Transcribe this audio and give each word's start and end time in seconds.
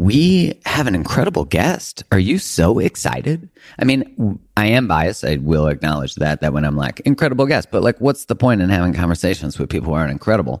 we 0.00 0.58
have 0.64 0.86
an 0.86 0.94
incredible 0.94 1.44
guest. 1.44 2.04
Are 2.10 2.18
you 2.18 2.38
so 2.38 2.78
excited? 2.78 3.50
I 3.78 3.84
mean, 3.84 4.40
I 4.56 4.64
am 4.68 4.88
biased. 4.88 5.26
I 5.26 5.36
will 5.36 5.66
acknowledge 5.66 6.14
that, 6.14 6.40
that 6.40 6.54
when 6.54 6.64
I'm 6.64 6.74
like, 6.74 7.00
incredible 7.00 7.44
guest, 7.44 7.68
but 7.70 7.82
like, 7.82 8.00
what's 8.00 8.24
the 8.24 8.34
point 8.34 8.62
in 8.62 8.70
having 8.70 8.94
conversations 8.94 9.58
with 9.58 9.68
people 9.68 9.90
who 9.90 9.94
aren't 9.94 10.10
incredible? 10.10 10.58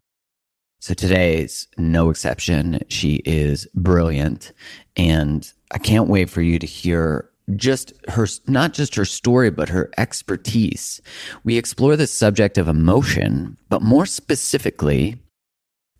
So 0.80 0.92
today's 0.92 1.68
no 1.78 2.10
exception. 2.10 2.80
She 2.88 3.22
is 3.24 3.66
brilliant. 3.74 4.52
And 4.94 5.50
I 5.70 5.78
can't 5.78 6.08
wait 6.08 6.28
for 6.28 6.42
you 6.42 6.58
to 6.58 6.66
hear 6.66 7.30
just 7.56 7.94
her, 8.08 8.26
not 8.46 8.74
just 8.74 8.94
her 8.94 9.06
story, 9.06 9.48
but 9.48 9.70
her 9.70 9.90
expertise. 9.96 11.00
We 11.44 11.56
explore 11.56 11.96
the 11.96 12.06
subject 12.06 12.58
of 12.58 12.68
emotion, 12.68 13.56
but 13.70 13.80
more 13.80 14.04
specifically, 14.04 15.18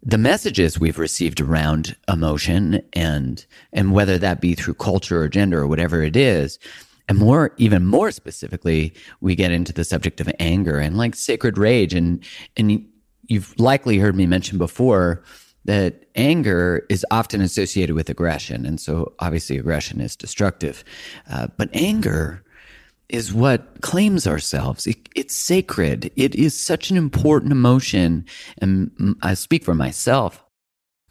the 0.02 0.18
messages 0.18 0.80
we've 0.80 0.98
received 0.98 1.40
around 1.40 1.96
emotion 2.08 2.82
and 2.92 3.44
and 3.72 3.92
whether 3.92 4.18
that 4.18 4.40
be 4.40 4.54
through 4.54 4.74
culture 4.74 5.20
or 5.20 5.28
gender 5.28 5.60
or 5.60 5.66
whatever 5.66 6.02
it 6.02 6.16
is 6.16 6.58
and 7.10 7.18
more 7.18 7.52
even 7.56 7.84
more 7.84 8.12
specifically 8.12 8.94
we 9.20 9.34
get 9.34 9.50
into 9.50 9.72
the 9.72 9.82
subject 9.82 10.20
of 10.20 10.30
anger 10.38 10.78
and 10.78 10.96
like 10.96 11.16
sacred 11.16 11.58
rage. 11.58 11.92
And 11.92 12.24
and 12.56 12.86
you've 13.26 13.52
likely 13.58 13.98
heard 13.98 14.14
me 14.14 14.26
mention 14.26 14.58
before 14.58 15.24
that 15.64 16.04
anger 16.14 16.86
is 16.88 17.04
often 17.10 17.40
associated 17.40 17.96
with 17.96 18.08
aggression. 18.08 18.64
And 18.64 18.80
so 18.80 19.12
obviously 19.18 19.58
aggression 19.58 20.00
is 20.00 20.14
destructive. 20.14 20.84
Uh, 21.28 21.48
but 21.56 21.68
anger 21.74 22.44
is 23.10 23.32
what 23.32 23.80
claims 23.82 24.26
ourselves. 24.26 24.86
It, 24.86 25.08
it's 25.14 25.36
sacred. 25.36 26.10
It 26.16 26.34
is 26.34 26.58
such 26.58 26.90
an 26.90 26.96
important 26.96 27.52
emotion. 27.52 28.24
And 28.58 29.16
I 29.22 29.34
speak 29.34 29.64
for 29.64 29.74
myself. 29.74 30.42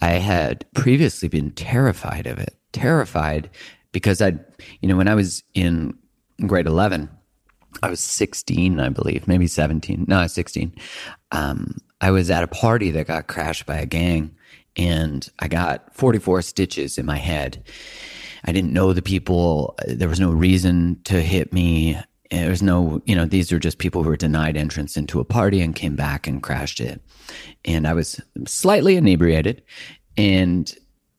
I 0.01 0.13
had 0.13 0.65
previously 0.73 1.27
been 1.27 1.51
terrified 1.51 2.25
of 2.25 2.39
it, 2.39 2.55
terrified 2.71 3.49
because 3.91 4.21
I'd, 4.21 4.39
you 4.81 4.87
know, 4.87 4.95
when 4.95 5.07
I 5.09 5.15
was 5.15 5.43
in 5.53 5.97
grade 6.47 6.67
11, 6.67 7.09
I 7.83 7.89
was 7.89 7.99
16, 7.99 8.79
I 8.79 8.89
believe, 8.89 9.27
maybe 9.27 9.47
17. 9.47 10.05
No, 10.07 10.19
I 10.19 10.23
was 10.23 10.33
16. 10.33 10.73
Um, 11.31 11.77
I 12.01 12.11
was 12.11 12.29
at 12.29 12.43
a 12.43 12.47
party 12.47 12.91
that 12.91 13.07
got 13.07 13.27
crashed 13.27 13.65
by 13.65 13.77
a 13.77 13.85
gang 13.85 14.35
and 14.75 15.27
I 15.39 15.47
got 15.47 15.93
44 15.93 16.41
stitches 16.41 16.97
in 16.97 17.05
my 17.05 17.17
head 17.17 17.63
I 18.45 18.51
didn't 18.51 18.73
know 18.73 18.93
the 18.93 19.01
people. 19.01 19.75
There 19.87 20.09
was 20.09 20.19
no 20.19 20.31
reason 20.31 20.99
to 21.05 21.21
hit 21.21 21.53
me. 21.53 21.99
There 22.31 22.49
was 22.49 22.61
no, 22.61 23.01
you 23.05 23.15
know, 23.15 23.25
these 23.25 23.51
are 23.51 23.59
just 23.59 23.79
people 23.79 24.03
who 24.03 24.09
were 24.09 24.17
denied 24.17 24.55
entrance 24.55 24.95
into 24.97 25.19
a 25.19 25.25
party 25.25 25.61
and 25.61 25.75
came 25.75 25.95
back 25.95 26.27
and 26.27 26.43
crashed 26.43 26.79
it. 26.79 27.01
And 27.65 27.87
I 27.87 27.93
was 27.93 28.21
slightly 28.45 28.95
inebriated. 28.95 29.63
And, 30.15 30.71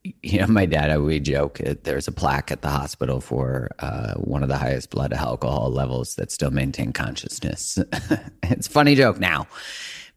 you 0.04 0.38
know, 0.38 0.46
my 0.46 0.66
dad, 0.66 0.90
I 0.90 0.98
would 0.98 1.24
joke, 1.24 1.60
uh, 1.66 1.74
there's 1.82 2.06
a 2.06 2.12
plaque 2.12 2.50
at 2.52 2.62
the 2.62 2.68
hospital 2.68 3.20
for 3.20 3.70
uh, 3.80 4.14
one 4.14 4.42
of 4.42 4.48
the 4.48 4.56
highest 4.56 4.90
blood 4.90 5.12
alcohol 5.12 5.70
levels 5.70 6.14
that 6.14 6.30
still 6.30 6.50
maintain 6.50 6.92
consciousness. 6.92 7.78
it's 8.44 8.66
a 8.68 8.70
funny 8.70 8.94
joke 8.94 9.18
now. 9.18 9.46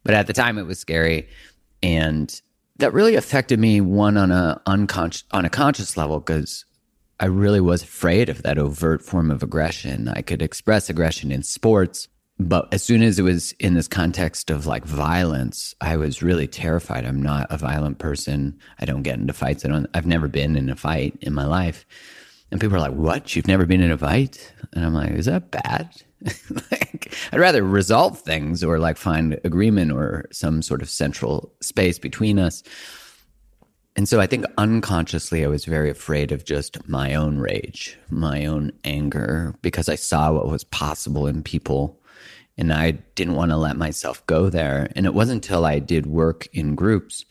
But 0.04 0.14
at 0.14 0.26
the 0.26 0.32
time, 0.32 0.58
it 0.58 0.66
was 0.66 0.78
scary. 0.78 1.28
And 1.82 2.40
that 2.76 2.92
really 2.92 3.14
affected 3.14 3.58
me, 3.58 3.80
one, 3.80 4.16
on 4.16 4.30
a 4.30 4.60
unconscious, 4.66 5.24
on 5.32 5.44
a 5.44 5.50
conscious 5.50 5.96
level, 5.96 6.20
because 6.20 6.64
I 7.20 7.26
really 7.26 7.60
was 7.60 7.82
afraid 7.82 8.28
of 8.28 8.42
that 8.42 8.58
overt 8.58 9.02
form 9.02 9.30
of 9.30 9.42
aggression. 9.42 10.08
I 10.08 10.22
could 10.22 10.42
express 10.42 10.90
aggression 10.90 11.30
in 11.30 11.42
sports, 11.42 12.08
but 12.38 12.72
as 12.72 12.82
soon 12.82 13.02
as 13.02 13.18
it 13.18 13.22
was 13.22 13.52
in 13.52 13.74
this 13.74 13.86
context 13.86 14.50
of 14.50 14.66
like 14.66 14.84
violence, 14.84 15.74
I 15.80 15.96
was 15.96 16.22
really 16.22 16.48
terrified. 16.48 17.04
I'm 17.04 17.22
not 17.22 17.46
a 17.50 17.58
violent 17.58 17.98
person. 17.98 18.58
I 18.80 18.84
don't 18.84 19.02
get 19.02 19.18
into 19.18 19.32
fights. 19.32 19.64
I 19.64 19.68
don't, 19.68 19.86
I've 19.94 20.06
never 20.06 20.26
been 20.26 20.56
in 20.56 20.68
a 20.68 20.76
fight 20.76 21.16
in 21.20 21.32
my 21.32 21.46
life. 21.46 21.86
And 22.50 22.60
people 22.60 22.76
are 22.76 22.80
like, 22.80 22.92
what? 22.92 23.34
You've 23.34 23.48
never 23.48 23.66
been 23.66 23.80
in 23.80 23.92
a 23.92 23.98
fight? 23.98 24.52
And 24.72 24.84
I'm 24.84 24.94
like, 24.94 25.12
is 25.12 25.26
that 25.26 25.50
bad? 25.50 25.90
like, 26.70 27.14
I'd 27.32 27.40
rather 27.40 27.62
resolve 27.62 28.20
things 28.20 28.64
or 28.64 28.78
like 28.78 28.96
find 28.96 29.38
agreement 29.44 29.92
or 29.92 30.26
some 30.32 30.62
sort 30.62 30.82
of 30.82 30.90
central 30.90 31.52
space 31.60 31.98
between 31.98 32.38
us. 32.38 32.62
And 33.96 34.08
so 34.08 34.20
I 34.20 34.26
think 34.26 34.44
unconsciously, 34.58 35.44
I 35.44 35.48
was 35.48 35.66
very 35.66 35.88
afraid 35.88 36.32
of 36.32 36.44
just 36.44 36.88
my 36.88 37.14
own 37.14 37.38
rage, 37.38 37.96
my 38.10 38.44
own 38.44 38.72
anger, 38.82 39.54
because 39.62 39.88
I 39.88 39.94
saw 39.94 40.32
what 40.32 40.48
was 40.48 40.64
possible 40.64 41.28
in 41.28 41.44
people. 41.44 42.00
And 42.58 42.72
I 42.72 42.92
didn't 43.14 43.34
want 43.34 43.50
to 43.50 43.56
let 43.56 43.76
myself 43.76 44.24
go 44.26 44.48
there. 44.50 44.90
And 44.96 45.06
it 45.06 45.14
wasn't 45.14 45.44
until 45.44 45.64
I 45.64 45.78
did 45.78 46.06
work 46.06 46.48
in 46.52 46.74
groups 46.74 47.24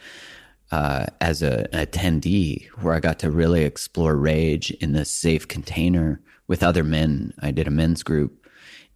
uh, 0.71 1.07
as 1.21 1.41
a, 1.41 1.67
an 1.73 1.85
attendee 1.85 2.67
where 2.81 2.93
I 2.93 2.99
got 2.99 3.19
to 3.19 3.31
really 3.31 3.63
explore 3.63 4.15
rage 4.15 4.71
in 4.71 4.93
this 4.93 5.11
safe 5.11 5.47
container 5.47 6.21
with 6.47 6.63
other 6.63 6.83
men. 6.83 7.33
I 7.41 7.51
did 7.51 7.67
a 7.67 7.71
men's 7.71 8.03
group. 8.03 8.47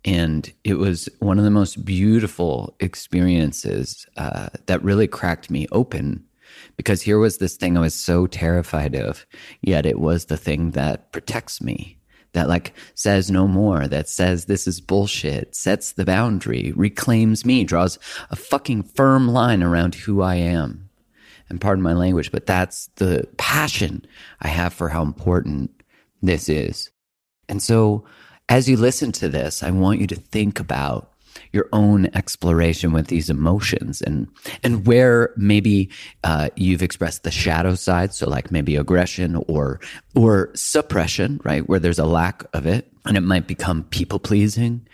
And 0.05 0.51
it 0.63 0.75
was 0.75 1.09
one 1.19 1.37
of 1.37 1.43
the 1.43 1.51
most 1.51 1.83
beautiful 1.83 2.75
experiences 2.79 4.05
uh, 4.15 4.49
that 4.67 4.83
really 4.83 5.07
cracked 5.07 5.49
me 5.49 5.67
open 5.71 6.23
because 6.77 7.01
here 7.01 7.17
was 7.17 7.37
this 7.37 7.57
thing 7.57 7.75
I 7.75 7.81
was 7.81 7.93
so 7.93 8.27
terrified 8.27 8.95
of, 8.95 9.25
yet 9.61 9.85
it 9.85 9.99
was 9.99 10.25
the 10.25 10.37
thing 10.37 10.71
that 10.71 11.11
protects 11.11 11.61
me, 11.61 11.97
that 12.33 12.47
like 12.47 12.73
says 12.93 13.29
no 13.29 13.47
more, 13.47 13.87
that 13.87 14.07
says 14.07 14.45
this 14.45 14.67
is 14.67 14.79
bullshit, 14.79 15.55
sets 15.55 15.91
the 15.91 16.05
boundary, 16.05 16.71
reclaims 16.75 17.45
me, 17.45 17.63
draws 17.63 17.97
a 18.29 18.35
fucking 18.35 18.83
firm 18.83 19.27
line 19.27 19.63
around 19.63 19.95
who 19.95 20.21
I 20.21 20.35
am. 20.35 20.89
And 21.49 21.61
pardon 21.61 21.81
my 21.81 21.93
language, 21.93 22.31
but 22.31 22.45
that's 22.45 22.87
the 22.97 23.27
passion 23.37 24.05
I 24.41 24.49
have 24.49 24.73
for 24.73 24.89
how 24.89 25.01
important 25.01 25.71
this 26.21 26.49
is. 26.49 26.91
And 27.49 27.63
so 27.63 28.05
as 28.49 28.69
you 28.69 28.77
listen 28.77 29.11
to 29.13 29.29
this, 29.29 29.63
I 29.63 29.71
want 29.71 29.99
you 29.99 30.07
to 30.07 30.15
think 30.15 30.59
about 30.59 31.11
your 31.53 31.67
own 31.73 32.07
exploration 32.13 32.91
with 32.91 33.07
these 33.07 33.29
emotions 33.29 34.01
and 34.01 34.27
and 34.63 34.85
where 34.85 35.33
maybe 35.37 35.89
uh, 36.23 36.49
you've 36.55 36.83
expressed 36.83 37.23
the 37.23 37.31
shadow 37.31 37.75
side. 37.75 38.13
So 38.13 38.29
like 38.29 38.51
maybe 38.51 38.75
aggression 38.75 39.43
or 39.47 39.79
or 40.15 40.51
suppression 40.55 41.39
right? 41.43 41.67
Where 41.67 41.79
there's 41.79 41.99
a 41.99 42.05
lack 42.05 42.43
of 42.53 42.65
it 42.65 42.91
and 43.05 43.17
it 43.17 43.21
might 43.21 43.47
become 43.47 43.83
people 43.85 44.19
pleasing 44.19 44.87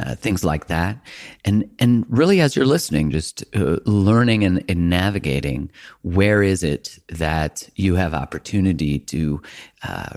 uh, 0.00 0.14
things 0.14 0.44
like 0.44 0.68
that, 0.68 0.96
and 1.44 1.68
and 1.78 2.06
really 2.08 2.40
as 2.40 2.54
you're 2.54 2.66
listening, 2.66 3.10
just 3.10 3.44
uh, 3.56 3.78
learning 3.84 4.44
and, 4.44 4.64
and, 4.68 4.88
navigating 4.88 5.70
where 6.02 6.42
is 6.42 6.62
it 6.62 6.98
that 7.08 7.68
you 7.74 7.96
have 7.96 8.14
opportunity 8.14 8.98
to 9.00 9.42
uh, 9.82 10.16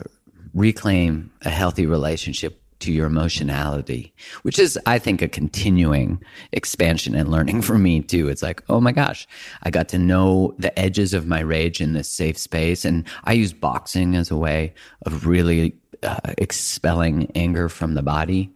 reclaim 0.54 1.32
a 1.42 1.50
healthy 1.50 1.86
relationship 1.86 2.61
to 2.82 2.92
your 2.92 3.08
emotionality, 3.08 4.14
which 4.44 4.60
is, 4.60 4.78
I 4.86 5.00
think, 5.00 5.22
a 5.22 5.28
continuing 5.28 6.22
expansion 6.52 7.16
and 7.16 7.30
learning 7.30 7.62
for 7.62 7.78
me 7.78 8.02
too. 8.02 8.30
It's 8.30 8.44
like, 8.44 8.64
oh 8.70 8.82
my 8.82 8.92
gosh, 8.92 9.28
I 9.64 9.70
got 9.70 9.90
to 9.90 9.98
know 9.98 10.54
the 10.58 10.78
edges 10.78 11.14
of 11.14 11.28
my 11.28 11.40
rage 11.40 11.82
in 11.82 11.94
this 11.94 12.10
safe 12.10 12.38
space. 12.38 12.86
And 12.86 13.06
I 13.24 13.34
use 13.34 13.54
boxing 13.54 14.16
as 14.16 14.32
a 14.32 14.38
way 14.38 14.74
of 15.06 15.26
really 15.26 15.76
uh, 16.04 16.34
expelling 16.38 17.32
anger 17.36 17.70
from 17.70 17.94
the 17.94 18.04
body 18.04 18.52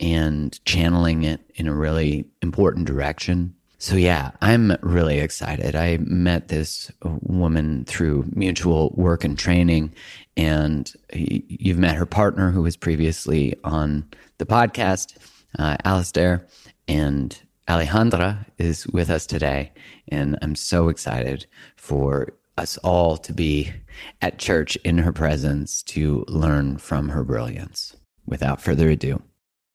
and 0.00 0.58
channeling 0.64 1.22
it 1.22 1.40
in 1.54 1.66
a 1.66 1.74
really 1.74 2.24
important 2.42 2.86
direction. 2.86 3.54
So 3.82 3.96
yeah, 3.96 4.30
I'm 4.40 4.76
really 4.80 5.18
excited. 5.18 5.74
I 5.74 5.98
met 6.02 6.46
this 6.46 6.92
woman 7.02 7.84
through 7.84 8.26
mutual 8.32 8.94
work 8.96 9.24
and 9.24 9.36
training 9.36 9.92
and 10.36 10.92
you've 11.12 11.78
met 11.78 11.96
her 11.96 12.06
partner 12.06 12.52
who 12.52 12.62
was 12.62 12.76
previously 12.76 13.56
on 13.64 14.08
the 14.38 14.46
podcast, 14.46 15.16
uh, 15.58 15.78
Alistair, 15.84 16.46
and 16.86 17.36
Alejandra 17.66 18.46
is 18.56 18.86
with 18.86 19.10
us 19.10 19.26
today. 19.26 19.72
And 20.06 20.38
I'm 20.42 20.54
so 20.54 20.88
excited 20.88 21.46
for 21.74 22.34
us 22.56 22.78
all 22.84 23.16
to 23.16 23.32
be 23.32 23.72
at 24.20 24.38
church 24.38 24.76
in 24.84 24.98
her 24.98 25.12
presence 25.12 25.82
to 25.84 26.24
learn 26.28 26.78
from 26.78 27.08
her 27.08 27.24
brilliance. 27.24 27.96
Without 28.26 28.62
further 28.62 28.90
ado, 28.90 29.20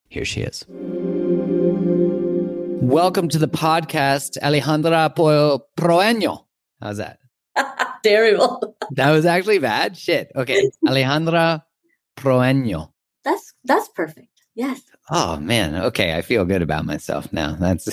here 0.08 0.24
she 0.24 0.44
is. 0.44 0.66
Welcome 2.80 3.28
to 3.30 3.40
the 3.40 3.48
podcast, 3.48 4.38
Alejandra 4.42 5.14
Proeño. 5.76 6.46
How's 6.80 6.98
that? 6.98 7.18
Terrible. 8.04 8.78
that 8.92 9.12
was 9.12 9.26
actually 9.26 9.58
bad. 9.58 9.98
Shit. 9.98 10.32
Okay. 10.36 10.70
Alejandra 10.86 11.64
Proaño. 12.16 12.92
That's 13.24 13.54
that's 13.64 13.90
perfect. 13.90 14.30
Yes. 14.54 14.82
Oh 15.10 15.38
man. 15.38 15.76
Okay. 15.76 16.16
I 16.16 16.22
feel 16.22 16.46
good 16.46 16.62
about 16.62 16.86
myself 16.86 17.34
now. 17.34 17.56
That's 17.60 17.90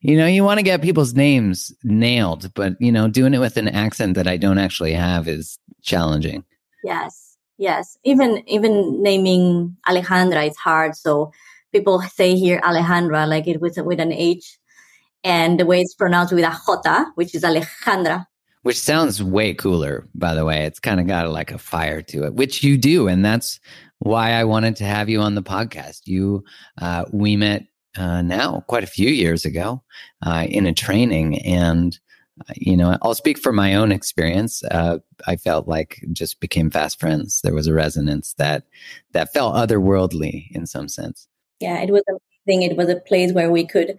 you 0.00 0.16
know, 0.16 0.26
you 0.26 0.44
want 0.44 0.58
to 0.58 0.64
get 0.64 0.80
people's 0.80 1.12
names 1.12 1.72
nailed, 1.82 2.54
but 2.54 2.74
you 2.80 2.92
know, 2.92 3.08
doing 3.08 3.34
it 3.34 3.40
with 3.40 3.56
an 3.56 3.68
accent 3.68 4.14
that 4.14 4.28
I 4.28 4.36
don't 4.36 4.58
actually 4.58 4.92
have 4.92 5.26
is 5.26 5.58
challenging. 5.82 6.44
Yes. 6.84 7.36
Yes. 7.58 7.98
Even 8.04 8.44
even 8.48 9.02
naming 9.02 9.76
Alejandra 9.88 10.48
is 10.48 10.56
hard. 10.56 10.94
So 10.94 11.32
people 11.72 12.00
say 12.02 12.36
here 12.36 12.60
Alejandra 12.60 13.26
like 13.28 13.46
it 13.46 13.60
with 13.60 13.78
with 13.78 14.00
an 14.00 14.12
H 14.12 14.58
and 15.22 15.60
the 15.60 15.66
way 15.66 15.80
it's 15.80 15.94
pronounced 15.94 16.32
with 16.32 16.44
a 16.44 16.80
J, 16.84 17.04
which 17.14 17.34
is 17.34 17.42
Alejandra 17.42 18.26
which 18.62 18.78
sounds 18.78 19.22
way 19.22 19.54
cooler, 19.54 20.06
by 20.14 20.34
the 20.34 20.44
way. 20.44 20.64
It's 20.64 20.80
kind 20.80 21.00
of 21.00 21.06
got 21.06 21.30
like 21.30 21.50
a 21.50 21.58
fire 21.58 22.02
to 22.02 22.24
it, 22.24 22.34
which 22.34 22.62
you 22.62 22.76
do. 22.76 23.08
And 23.08 23.24
that's 23.24 23.58
why 23.98 24.32
I 24.32 24.44
wanted 24.44 24.76
to 24.76 24.84
have 24.84 25.08
you 25.08 25.20
on 25.20 25.34
the 25.34 25.42
podcast. 25.42 26.06
You, 26.06 26.44
uh, 26.80 27.04
we 27.10 27.36
met 27.36 27.66
uh, 27.96 28.22
now 28.22 28.64
quite 28.68 28.84
a 28.84 28.88
few 28.88 29.08
years 29.08 29.44
ago 29.44 29.82
uh, 30.22 30.46
in 30.48 30.66
a 30.66 30.74
training. 30.74 31.38
And, 31.38 31.98
uh, 32.48 32.52
you 32.56 32.76
know, 32.76 32.96
I'll 33.02 33.14
speak 33.14 33.38
from 33.38 33.56
my 33.56 33.74
own 33.74 33.92
experience. 33.92 34.62
Uh, 34.64 34.98
I 35.26 35.36
felt 35.36 35.66
like 35.66 36.04
just 36.12 36.40
became 36.40 36.70
fast 36.70 37.00
friends. 37.00 37.40
There 37.40 37.54
was 37.54 37.66
a 37.66 37.74
resonance 37.74 38.34
that, 38.34 38.64
that 39.12 39.32
felt 39.32 39.54
otherworldly 39.54 40.50
in 40.50 40.66
some 40.66 40.88
sense. 40.88 41.26
Yeah, 41.60 41.80
it 41.80 41.90
was 41.90 42.02
amazing. 42.08 42.62
It 42.62 42.76
was 42.76 42.88
a 42.88 42.96
place 42.96 43.32
where 43.32 43.50
we 43.50 43.66
could 43.66 43.96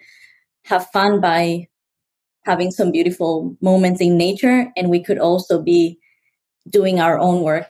have 0.66 0.88
fun 0.92 1.22
by 1.22 1.68
having 2.44 2.72
some 2.72 2.92
beautiful 2.92 3.56
moments 3.62 4.02
in 4.02 4.18
nature 4.18 4.72
and 4.75 4.90
we 4.90 5.04
could 5.04 5.19
also 5.19 5.62
be 5.62 6.00
doing 6.69 7.00
our 7.00 7.19
own 7.19 7.42
work. 7.42 7.69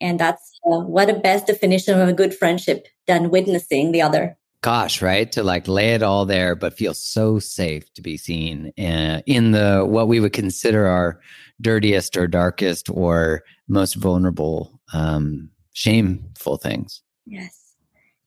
And 0.00 0.18
that's 0.18 0.58
uh, 0.70 0.80
what 0.80 1.10
a 1.10 1.18
best 1.18 1.46
definition 1.46 1.98
of 2.00 2.08
a 2.08 2.12
good 2.12 2.34
friendship 2.34 2.86
than 3.06 3.30
witnessing 3.30 3.92
the 3.92 4.02
other. 4.02 4.36
Gosh 4.62 5.02
right? 5.02 5.30
To 5.32 5.42
like 5.42 5.66
lay 5.66 5.94
it 5.94 6.02
all 6.02 6.24
there 6.24 6.54
but 6.54 6.76
feel 6.76 6.94
so 6.94 7.38
safe 7.38 7.92
to 7.94 8.02
be 8.02 8.16
seen 8.16 8.72
uh, 8.78 9.22
in 9.26 9.52
the 9.52 9.84
what 9.86 10.06
we 10.06 10.20
would 10.20 10.32
consider 10.32 10.86
our 10.86 11.20
dirtiest 11.60 12.16
or 12.16 12.26
darkest 12.26 12.88
or 12.90 13.42
most 13.68 13.94
vulnerable 13.94 14.80
um, 14.92 15.50
shameful 15.72 16.58
things. 16.58 17.02
Yes. 17.26 17.74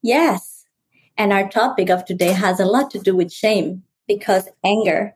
Yes 0.01 0.62
and 1.17 1.31
our 1.33 1.49
topic 1.49 1.89
of 1.89 2.05
today 2.05 2.31
has 2.31 2.59
a 2.59 2.65
lot 2.65 2.91
to 2.91 2.99
do 2.99 3.15
with 3.15 3.31
shame 3.31 3.83
because 4.07 4.49
anger 4.63 5.15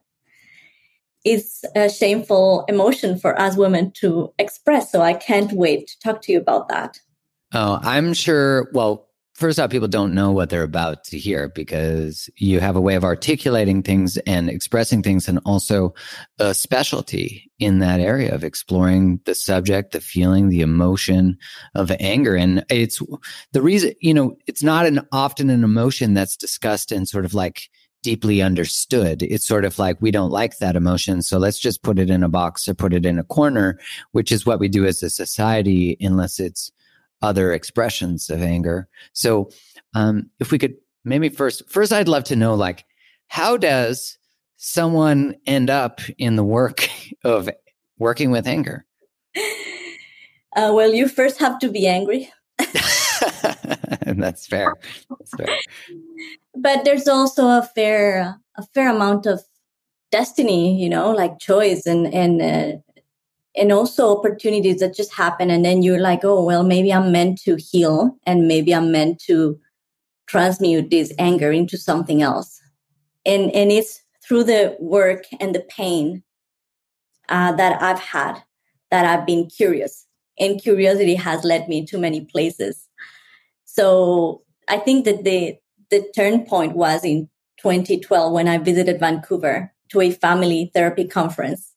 is 1.26 1.66
a 1.76 1.90
shameful 1.90 2.64
emotion 2.68 3.18
for 3.18 3.40
us 3.40 3.58
women 3.58 3.92
to 3.92 4.34
express. 4.40 4.92
So 4.92 5.02
I 5.02 5.14
can't 5.14 5.52
wait 5.52 5.88
to 5.88 6.00
talk 6.00 6.22
to 6.24 6.32
you 6.32 6.40
about 6.40 6.70
that. 6.70 7.00
Oh, 7.54 7.80
I'm 7.82 8.14
sure. 8.14 8.70
Well, 8.74 9.07
first 9.38 9.60
off, 9.60 9.70
people 9.70 9.88
don't 9.88 10.16
know 10.16 10.32
what 10.32 10.50
they're 10.50 10.64
about 10.64 11.04
to 11.06 11.18
hear 11.18 11.48
because 11.48 12.28
you 12.38 12.60
have 12.60 12.76
a 12.76 12.82
way 12.82 12.96
of 12.96 13.04
articulating 13.04 13.84
things 13.84 14.18
and 14.26 14.50
expressing 14.50 15.04
things, 15.04 15.28
and 15.28 15.40
also 15.46 15.94
a 16.40 16.54
specialty 16.54 17.50
in 17.60 17.80
that 17.80 18.00
area 18.00 18.34
of 18.34 18.44
exploring 18.44 19.20
the 19.26 19.36
subject, 19.36 19.92
the 19.92 20.02
feeling, 20.02 20.50
the 20.50 20.62
emotion 20.62 21.38
of 21.76 21.92
anger. 22.00 22.36
And 22.36 22.66
it's 22.70 23.00
the 23.52 23.62
reason, 23.62 23.94
you 24.02 24.14
know, 24.14 24.36
it's 24.48 24.64
not 24.64 24.88
an 24.88 25.02
often 25.12 25.52
an 25.52 25.64
emotion 25.64 26.16
that's 26.16 26.36
discussed 26.36 26.92
and 26.92 27.08
sort 27.08 27.26
of 27.26 27.36
like 27.36 27.70
deeply 28.02 28.42
understood. 28.42 29.22
It's 29.22 29.46
sort 29.46 29.66
of 29.66 29.78
like 29.78 30.02
we 30.02 30.12
don't 30.12 30.32
like 30.32 30.58
that 30.58 30.76
emotion. 30.76 31.22
So 31.22 31.38
let's 31.38 31.60
just 31.60 31.84
put 31.84 32.00
it 32.00 32.10
in 32.10 32.24
a 32.24 32.30
box 32.30 32.68
or 32.68 32.74
put 32.74 32.94
it 32.94 33.06
in 33.06 33.20
a 33.20 33.24
corner, 33.24 33.80
which 34.14 34.32
is 34.32 34.46
what 34.46 34.60
we 34.60 34.68
do 34.68 34.86
as 34.86 35.04
a 35.04 35.10
society, 35.10 35.96
unless 36.00 36.40
it's 36.40 36.72
other 37.22 37.52
expressions 37.52 38.30
of 38.30 38.42
anger. 38.42 38.88
So 39.14 39.50
um, 39.94 40.30
if 40.40 40.52
we 40.52 40.60
could 40.60 40.76
maybe 41.04 41.30
first, 41.30 41.70
first, 41.70 41.92
I'd 41.92 42.08
love 42.08 42.26
to 42.26 42.36
know 42.36 42.56
like, 42.56 42.86
how 43.28 43.58
does 43.58 44.18
someone 44.58 45.36
end 45.46 45.70
up 45.70 46.02
in 46.18 46.36
the 46.36 46.44
work 46.44 46.90
of 47.24 47.50
working 47.98 48.32
with 48.32 48.48
anger? 48.48 48.86
Uh, 50.56 50.72
well, 50.74 50.92
you 50.92 51.08
first 51.08 51.38
have 51.38 51.60
to 51.60 51.70
be 51.70 51.86
angry. 51.86 52.32
and 54.02 54.24
that's 54.24 54.48
fair. 54.48 54.74
That's 55.08 55.32
fair. 55.36 55.56
But 56.56 56.84
there's 56.84 57.08
also 57.08 57.46
a 57.48 57.70
fair 57.76 58.40
a 58.56 58.64
fair 58.74 58.90
amount 58.90 59.28
of 59.28 59.44
destiny, 60.12 60.82
you 60.82 60.90
know, 60.90 61.12
like 61.12 61.38
choice 61.38 61.86
and 61.86 62.12
and 62.12 62.42
uh, 62.42 62.78
and 63.58 63.72
also 63.72 64.18
opportunities 64.18 64.80
that 64.80 64.96
just 64.96 65.14
happen, 65.14 65.50
and 65.50 65.66
then 65.66 65.82
you're 65.82 66.00
like, 66.00 66.22
oh 66.24 66.44
well, 66.44 66.64
maybe 66.64 66.94
I'm 66.94 67.12
meant 67.12 67.42
to 67.42 67.56
heal, 67.58 68.18
and 68.26 68.48
maybe 68.48 68.74
I'm 68.74 68.92
meant 68.92 69.20
to 69.22 69.60
transmute 70.28 70.90
this 70.90 71.14
anger 71.18 71.52
into 71.52 71.78
something 71.78 72.22
else, 72.22 72.62
and 73.26 73.52
and 73.52 73.72
it's 73.72 74.02
through 74.26 74.44
the 74.46 74.76
work 74.80 75.24
and 75.40 75.56
the 75.56 75.62
pain 75.62 76.24
uh, 77.30 77.54
that 77.54 77.82
I've 77.82 78.00
had 78.00 78.42
that 78.92 79.06
I've 79.06 79.26
been 79.26 79.48
curious, 79.48 80.06
and 80.40 80.62
curiosity 80.62 81.16
has 81.16 81.44
led 81.44 81.68
me 81.68 81.86
to 81.88 81.98
many 81.98 82.22
places 82.22 82.88
so 83.78 84.42
I 84.68 84.80
think 84.80 85.06
that 85.06 85.24
the 85.24 85.56
the 85.92 86.10
turn 86.16 86.46
point 86.46 86.76
was 86.76 87.06
in 87.06 87.30
2012 87.60 88.34
when 88.34 88.48
I 88.48 88.58
visited 88.58 89.00
Vancouver 89.00 89.72
to 89.90 90.02
a 90.02 90.12
family 90.12 90.72
therapy 90.74 91.08
conference. 91.08 91.74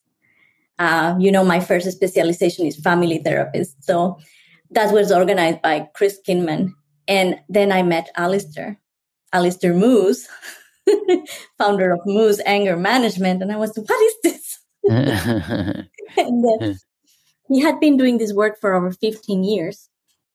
Uh, 0.80 1.14
you 1.20 1.30
know, 1.30 1.44
my 1.44 1.60
first 1.60 1.88
specialization 1.92 2.66
is 2.66 2.76
family 2.76 3.18
therapist. 3.18 3.84
So 3.84 4.18
that 4.72 4.92
was 4.92 5.12
organized 5.12 5.62
by 5.62 5.88
Chris 5.94 6.18
Kinman. 6.26 6.72
And 7.06 7.38
then 7.49 7.70
I 7.70 7.82
met 7.84 8.10
Alistair, 8.16 8.80
Alistair 9.32 9.75
Moose, 9.75 10.26
founder 11.58 11.92
of 11.92 12.00
Moose 12.06 12.40
Anger 12.44 12.76
Management. 12.76 13.42
And 13.42 13.52
I 13.52 13.56
was, 13.56 13.72
what 13.76 14.02
is 14.02 14.14
this? 14.25 14.58
and, 16.16 16.44
uh, 16.62 16.75
he 17.49 17.60
had 17.60 17.78
been 17.78 17.96
doing 17.96 18.18
this 18.18 18.32
work 18.32 18.58
for 18.60 18.75
over 18.75 18.90
15 18.90 19.44
years 19.44 19.90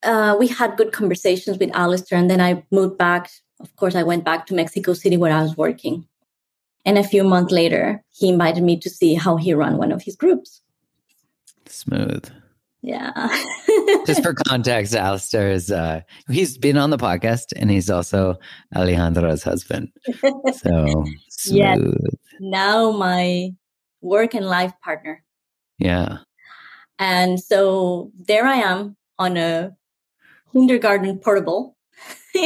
uh, 0.06 0.36
we 0.40 0.48
had 0.48 0.78
good 0.78 0.92
conversations 0.92 1.58
with 1.58 1.76
Alistair, 1.76 2.18
and 2.18 2.30
then 2.30 2.40
I 2.40 2.64
moved 2.72 2.98
back. 2.98 3.30
Of 3.60 3.76
course, 3.76 3.96
I 3.96 4.04
went 4.04 4.24
back 4.24 4.46
to 4.48 4.54
Mexico 4.54 4.94
City 4.94 5.18
where 5.18 5.34
I 5.34 5.42
was 5.42 5.58
working. 5.58 6.08
And 6.86 6.98
a 6.98 7.04
few 7.04 7.24
months 7.24 7.52
later, 7.52 8.04
he 8.12 8.30
invited 8.30 8.64
me 8.64 8.80
to 8.80 8.90
see 8.90 9.16
how 9.16 9.38
he 9.38 9.54
ran 9.54 9.78
one 9.78 9.92
of 9.92 10.04
his 10.04 10.16
groups. 10.16 10.62
Smooth. 11.66 12.30
Yeah. 12.84 13.12
Just 14.06 14.22
for 14.22 14.36
context, 14.36 14.94
Alistair 14.94 15.50
is 15.50 15.72
uh, 15.72 16.02
he's 16.30 16.56
been 16.60 16.78
on 16.78 16.92
the 16.92 16.98
podcast 16.98 17.46
and 17.56 17.72
he's 17.72 17.90
also 17.90 18.36
Alejandra's 18.76 19.42
husband. 19.42 19.92
So 20.22 21.04
smooth. 21.30 21.48
Yes. 21.48 21.80
Now 22.40 22.92
my 22.92 23.50
work 24.02 24.36
and 24.36 24.46
life 24.46 24.74
partner. 24.84 25.24
Yeah. 25.80 26.20
And 27.00 27.40
so 27.40 28.12
there 28.20 28.46
I 28.46 28.58
am 28.58 28.96
on 29.18 29.38
a 29.38 29.76
kindergarten 30.54 31.18
portable. 31.18 31.76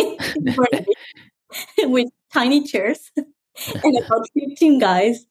with 1.79 2.09
tiny 2.31 2.63
chairs 2.63 3.11
and 3.83 3.97
about 3.97 4.27
15 4.33 4.79
guys 4.79 5.25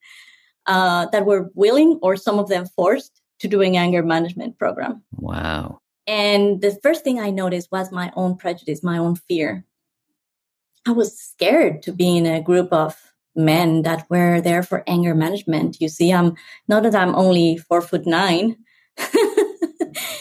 uh, 0.66 1.06
that 1.12 1.26
were 1.26 1.50
willing 1.54 1.99
or 2.02 2.16
some 2.16 2.38
of 2.38 2.49
them 2.49 2.66
forced 2.66 3.20
to 3.40 3.49
doing 3.49 3.76
anger 3.76 4.02
management 4.02 4.58
program. 4.58 5.02
Wow. 5.16 5.78
And 6.06 6.61
the 6.61 6.78
first 6.82 7.04
thing 7.04 7.20
I 7.20 7.30
noticed 7.30 7.70
was 7.70 7.92
my 7.92 8.12
own 8.16 8.37
prejudice, 8.37 8.82
my 8.82 8.99
own 8.99 9.16
fear. 9.16 9.64
I 10.87 10.92
was 10.92 11.18
scared 11.18 11.82
to 11.82 11.92
be 11.92 12.16
in 12.16 12.26
a 12.26 12.40
group 12.40 12.73
of 12.73 12.97
men 13.37 13.82
that 13.82 14.06
were 14.08 14.40
there 14.40 14.62
for 14.62 14.82
anger 14.87 15.14
management. 15.14 15.80
You 15.80 15.88
see, 15.88 16.12
I'm 16.12 16.35
not 16.66 16.82
that 16.85 16.94
I'm 16.94 17.14
only 17.14 17.58
four 17.58 17.82
foot 17.82 18.06
nine. 18.06 18.56
I 18.99 19.44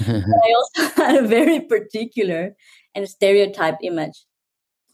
also 0.56 0.84
had 0.96 1.24
a 1.24 1.28
very 1.28 1.62
particular 1.62 2.56
and 2.94 3.08
stereotyped 3.08 3.84
image 3.84 4.26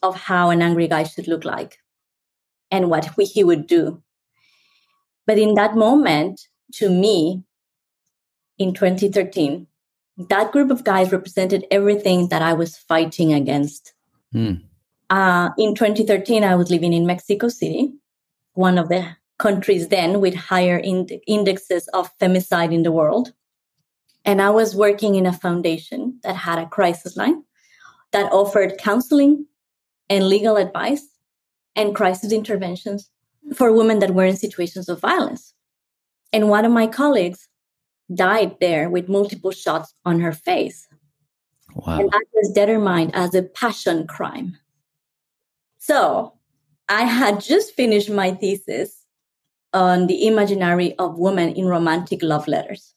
of 0.02 0.16
how 0.16 0.52
an 0.52 0.62
angry 0.62 0.88
guy 0.88 1.04
should 1.04 1.28
look 1.28 1.44
like 1.46 1.80
and 2.74 2.90
what 2.90 3.08
he 3.20 3.44
would 3.44 3.68
do. 3.68 4.02
But 5.28 5.38
in 5.38 5.54
that 5.54 5.76
moment, 5.76 6.42
to 6.74 6.90
me, 6.90 7.44
in 8.58 8.74
2013, 8.74 9.68
that 10.18 10.52
group 10.52 10.72
of 10.72 10.84
guys 10.84 11.12
represented 11.12 11.66
everything 11.70 12.30
that 12.30 12.42
I 12.42 12.54
was 12.54 12.76
fighting 12.76 13.32
against. 13.32 13.94
Mm. 14.34 14.64
Uh, 15.10 15.52
in 15.58 15.76
2013, 15.76 16.44
I 16.44 16.56
was 16.56 16.72
living 16.72 16.94
in 16.94 17.06
Mexico 17.06 17.48
City, 17.48 17.94
one 18.54 18.80
of 18.80 18.90
the 18.90 19.06
countries 19.38 19.90
then 19.90 20.20
with 20.20 20.34
higher 20.34 20.78
ind- 20.78 21.20
indexes 21.28 21.88
of 21.90 22.10
femicide 22.18 22.74
in 22.74 22.82
the 22.82 22.92
world. 22.92 23.34
And 24.26 24.42
I 24.42 24.50
was 24.50 24.76
working 24.76 25.14
in 25.14 25.28
a 25.28 25.34
foundation 25.34 26.20
that 26.24 26.36
had 26.36 26.58
a 26.58 26.66
crisis 26.66 27.16
line 27.16 27.44
that 28.14 28.32
offered 28.32 28.80
counseling 28.80 29.46
and 30.10 30.28
legal 30.28 30.56
advice 30.56 31.13
and 31.76 31.96
crisis 31.96 32.32
interventions 32.32 33.10
for 33.56 33.72
women 33.72 34.00
that 34.00 34.14
were 34.14 34.26
in 34.26 34.36
situations 34.36 34.90
of 34.90 35.00
violence. 35.00 35.54
And 36.32 36.50
one 36.50 36.66
of 36.66 36.72
my 36.72 36.88
colleagues 36.88 37.48
died 38.14 38.58
there 38.60 38.90
with 38.90 39.10
multiple 39.10 39.52
shots 39.52 39.94
on 40.06 40.20
her 40.20 40.32
face. 40.32 40.88
Wow. 41.76 42.00
And 42.00 42.12
that 42.12 42.26
was 42.34 42.52
determined 42.52 43.12
as 43.16 43.34
a 43.34 43.44
passion 43.44 44.08
crime. 44.08 44.58
So 45.80 46.34
I 46.90 47.04
had 47.04 47.42
just 47.42 47.74
finished 47.74 48.10
my 48.10 48.32
thesis 48.32 49.06
on 49.74 50.08
the 50.08 50.28
imaginary 50.28 50.98
of 51.00 51.18
women 51.18 51.54
in 51.54 51.66
romantic 51.66 52.22
love 52.22 52.48
letters, 52.48 52.94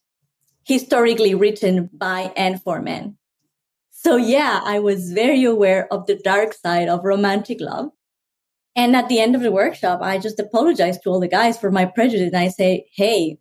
historically 0.63 1.33
written 1.33 1.89
by 1.93 2.31
and 2.35 2.61
for 2.61 2.81
men. 2.81 3.17
So 3.89 4.15
yeah, 4.15 4.61
I 4.63 4.79
was 4.79 5.11
very 5.11 5.43
aware 5.43 5.91
of 5.91 6.05
the 6.05 6.15
dark 6.15 6.53
side 6.53 6.87
of 6.87 7.03
romantic 7.03 7.59
love. 7.59 7.89
And 8.77 8.95
at 8.95 9.09
the 9.09 9.19
end 9.19 9.35
of 9.35 9.41
the 9.41 9.51
workshop, 9.51 10.01
I 10.03 10.19
just 10.19 10.39
apologized 10.39 11.01
to 11.03 11.09
all 11.09 11.19
the 11.19 11.27
guys 11.27 11.57
for 11.57 11.71
my 11.71 11.85
prejudice. 11.85 12.27
And 12.27 12.37
I 12.37 12.49
say, 12.49 12.85
Hey, 12.93 13.39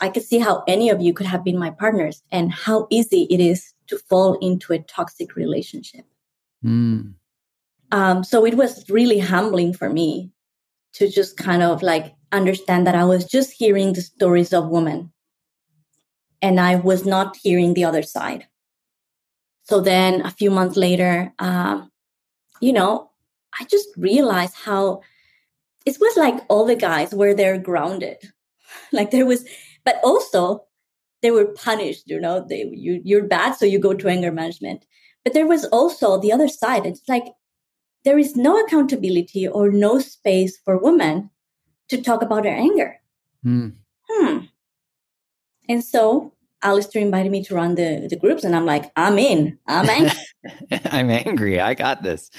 I 0.00 0.08
could 0.08 0.22
see 0.22 0.38
how 0.38 0.64
any 0.66 0.88
of 0.88 1.02
you 1.02 1.12
could 1.12 1.26
have 1.26 1.44
been 1.44 1.58
my 1.58 1.70
partners 1.70 2.22
and 2.32 2.50
how 2.50 2.86
easy 2.88 3.26
it 3.30 3.40
is 3.40 3.74
to 3.88 3.98
fall 3.98 4.38
into 4.40 4.72
a 4.72 4.78
toxic 4.78 5.36
relationship. 5.36 6.06
Mm. 6.64 7.14
Um, 7.92 8.24
so 8.24 8.46
it 8.46 8.54
was 8.54 8.88
really 8.88 9.18
humbling 9.18 9.74
for 9.74 9.90
me 9.90 10.30
to 10.94 11.10
just 11.10 11.36
kind 11.36 11.62
of 11.62 11.82
like 11.82 12.14
understand 12.32 12.86
that 12.86 12.94
I 12.94 13.04
was 13.04 13.24
just 13.24 13.52
hearing 13.52 13.92
the 13.92 14.02
stories 14.02 14.52
of 14.52 14.68
women 14.68 15.12
and 16.40 16.58
I 16.58 16.76
was 16.76 17.04
not 17.04 17.36
hearing 17.42 17.74
the 17.74 17.84
other 17.84 18.02
side. 18.02 18.46
So 19.64 19.80
then 19.80 20.24
a 20.24 20.30
few 20.30 20.50
months 20.50 20.76
later, 20.76 21.32
um, 21.38 21.90
you 22.60 22.72
know, 22.72 23.10
I 23.60 23.64
just 23.64 23.88
realized 23.96 24.54
how 24.54 25.02
it 25.86 25.96
was 26.00 26.16
like 26.16 26.44
all 26.48 26.64
the 26.64 26.76
guys 26.76 27.14
were 27.14 27.34
there 27.34 27.58
grounded. 27.58 28.18
Like 28.92 29.10
there 29.10 29.24
was 29.24 29.48
but 29.84 29.96
also 30.04 30.64
they 31.22 31.30
were 31.30 31.46
punished 31.46 32.04
you 32.06 32.20
know 32.20 32.44
they 32.46 32.70
you, 32.72 33.00
you're 33.02 33.24
bad 33.24 33.54
so 33.54 33.64
you 33.64 33.78
go 33.78 33.94
to 33.94 34.08
anger 34.08 34.30
management 34.30 34.84
but 35.24 35.32
there 35.32 35.46
was 35.46 35.64
also 35.66 36.20
the 36.20 36.32
other 36.32 36.48
side 36.48 36.84
it's 36.84 37.08
like 37.08 37.24
there 38.04 38.18
is 38.18 38.36
no 38.36 38.60
accountability 38.60 39.48
or 39.48 39.70
no 39.70 39.98
space 39.98 40.58
for 40.64 40.76
women 40.76 41.30
to 41.88 42.00
talk 42.00 42.20
about 42.22 42.42
their 42.42 42.54
anger 42.54 43.00
mm. 43.44 43.72
hmm 44.08 44.38
and 45.68 45.82
so 45.82 46.34
Alistair 46.62 47.02
invited 47.02 47.30
me 47.30 47.44
to 47.44 47.54
run 47.54 47.76
the, 47.76 48.08
the 48.10 48.16
groups, 48.16 48.42
and 48.42 48.56
I'm 48.56 48.66
like, 48.66 48.90
I'm 48.96 49.18
in. 49.18 49.58
I'm 49.66 49.88
angry. 49.90 50.80
I'm 50.90 51.10
angry. 51.10 51.60
I 51.60 51.74
got 51.74 52.02
this. 52.02 52.30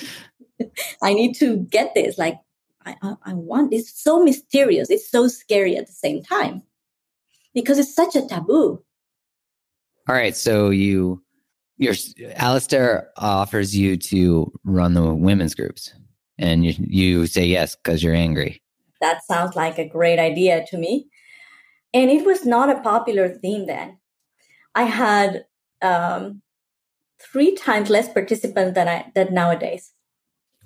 I 1.03 1.13
need 1.13 1.33
to 1.35 1.57
get 1.57 1.93
this. 1.93 2.17
Like, 2.17 2.37
I, 2.85 2.95
I, 3.01 3.13
I 3.25 3.33
want. 3.33 3.73
It's 3.73 4.01
so 4.01 4.23
mysterious. 4.23 4.89
It's 4.89 5.09
so 5.09 5.27
scary 5.27 5.75
at 5.77 5.87
the 5.87 5.93
same 5.93 6.23
time 6.23 6.63
because 7.53 7.77
it's 7.77 7.93
such 7.93 8.15
a 8.15 8.27
taboo. 8.27 8.83
All 10.07 10.15
right. 10.15 10.35
So 10.35 10.69
you, 10.69 11.23
your 11.77 11.93
Alistair 12.35 13.09
offers 13.17 13.75
you 13.75 13.97
to 13.97 14.51
run 14.63 14.93
the 14.93 15.13
women's 15.13 15.55
groups 15.55 15.93
and 16.37 16.65
you, 16.65 16.73
you 16.79 17.27
say 17.27 17.45
yes 17.45 17.75
because 17.75 18.01
you're 18.01 18.15
angry. 18.15 18.61
That 19.01 19.23
sounds 19.25 19.55
like 19.55 19.77
a 19.77 19.87
great 19.87 20.19
idea 20.19 20.65
to 20.69 20.77
me. 20.77 21.07
And 21.93 22.09
it 22.09 22.25
was 22.25 22.45
not 22.45 22.69
a 22.69 22.81
popular 22.81 23.29
theme 23.29 23.65
then. 23.65 23.97
I 24.75 24.83
had 24.83 25.45
um, 25.81 26.41
three 27.19 27.55
times 27.55 27.89
less 27.89 28.11
participants 28.11 28.75
than 28.75 28.87
I 28.87 29.11
than 29.15 29.33
nowadays. 29.33 29.91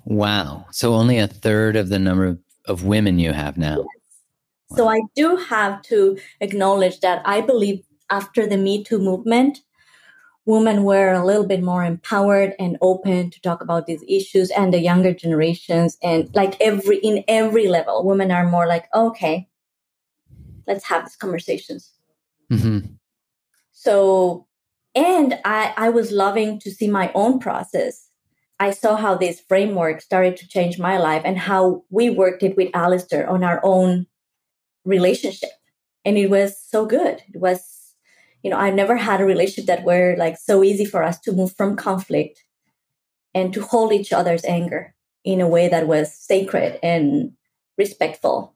Wow! 0.04 0.66
So 0.70 0.94
only 0.94 1.18
a 1.18 1.26
third 1.26 1.76
of 1.76 1.88
the 1.88 1.98
number 1.98 2.26
of, 2.26 2.38
of 2.66 2.84
women 2.84 3.18
you 3.18 3.32
have 3.32 3.56
now. 3.56 3.76
Yes. 3.76 4.78
So 4.78 4.88
I 4.88 5.00
do 5.14 5.36
have 5.36 5.82
to 5.82 6.18
acknowledge 6.40 7.00
that 7.00 7.22
I 7.24 7.40
believe 7.40 7.82
after 8.10 8.46
the 8.46 8.56
Me 8.56 8.84
Too 8.84 8.98
movement, 8.98 9.60
women 10.46 10.84
were 10.84 11.12
a 11.12 11.24
little 11.24 11.46
bit 11.46 11.62
more 11.62 11.84
empowered 11.84 12.54
and 12.58 12.76
open 12.80 13.30
to 13.30 13.40
talk 13.40 13.62
about 13.62 13.86
these 13.86 14.04
issues 14.08 14.50
and 14.50 14.72
the 14.72 14.78
younger 14.78 15.12
generations 15.12 15.96
and 16.02 16.28
like 16.34 16.60
every 16.60 16.98
in 16.98 17.24
every 17.28 17.66
level 17.66 18.04
women 18.04 18.30
are 18.30 18.48
more 18.48 18.66
like 18.66 18.86
okay 18.94 19.48
let's 20.66 20.84
have 20.84 21.04
these 21.04 21.16
conversations 21.16 21.92
mm-hmm. 22.52 22.86
so 23.72 24.46
and 24.94 25.38
i 25.44 25.72
i 25.76 25.88
was 25.88 26.12
loving 26.12 26.58
to 26.60 26.70
see 26.70 26.88
my 26.88 27.10
own 27.14 27.38
process 27.38 28.10
i 28.60 28.70
saw 28.70 28.96
how 28.96 29.14
this 29.14 29.40
framework 29.40 30.00
started 30.00 30.36
to 30.36 30.48
change 30.48 30.78
my 30.78 30.98
life 30.98 31.22
and 31.24 31.38
how 31.38 31.82
we 31.90 32.10
worked 32.10 32.42
it 32.42 32.56
with 32.56 32.70
Alistair 32.74 33.28
on 33.28 33.44
our 33.44 33.60
own 33.62 34.06
relationship. 34.84 35.50
And 36.04 36.18
it 36.18 36.28
was 36.28 36.58
so 36.60 36.84
good. 36.84 37.22
It 37.32 37.40
was 37.40 37.74
you 38.44 38.50
know 38.50 38.58
i've 38.58 38.74
never 38.74 38.94
had 38.94 39.20
a 39.20 39.24
relationship 39.24 39.66
that 39.66 39.82
were 39.82 40.14
like 40.16 40.36
so 40.36 40.62
easy 40.62 40.84
for 40.84 41.02
us 41.02 41.18
to 41.18 41.32
move 41.32 41.56
from 41.56 41.74
conflict 41.74 42.44
and 43.34 43.52
to 43.52 43.62
hold 43.62 43.92
each 43.92 44.12
other's 44.12 44.44
anger 44.44 44.94
in 45.24 45.40
a 45.40 45.48
way 45.48 45.66
that 45.66 45.88
was 45.88 46.14
sacred 46.14 46.78
and 46.82 47.32
respectful 47.76 48.54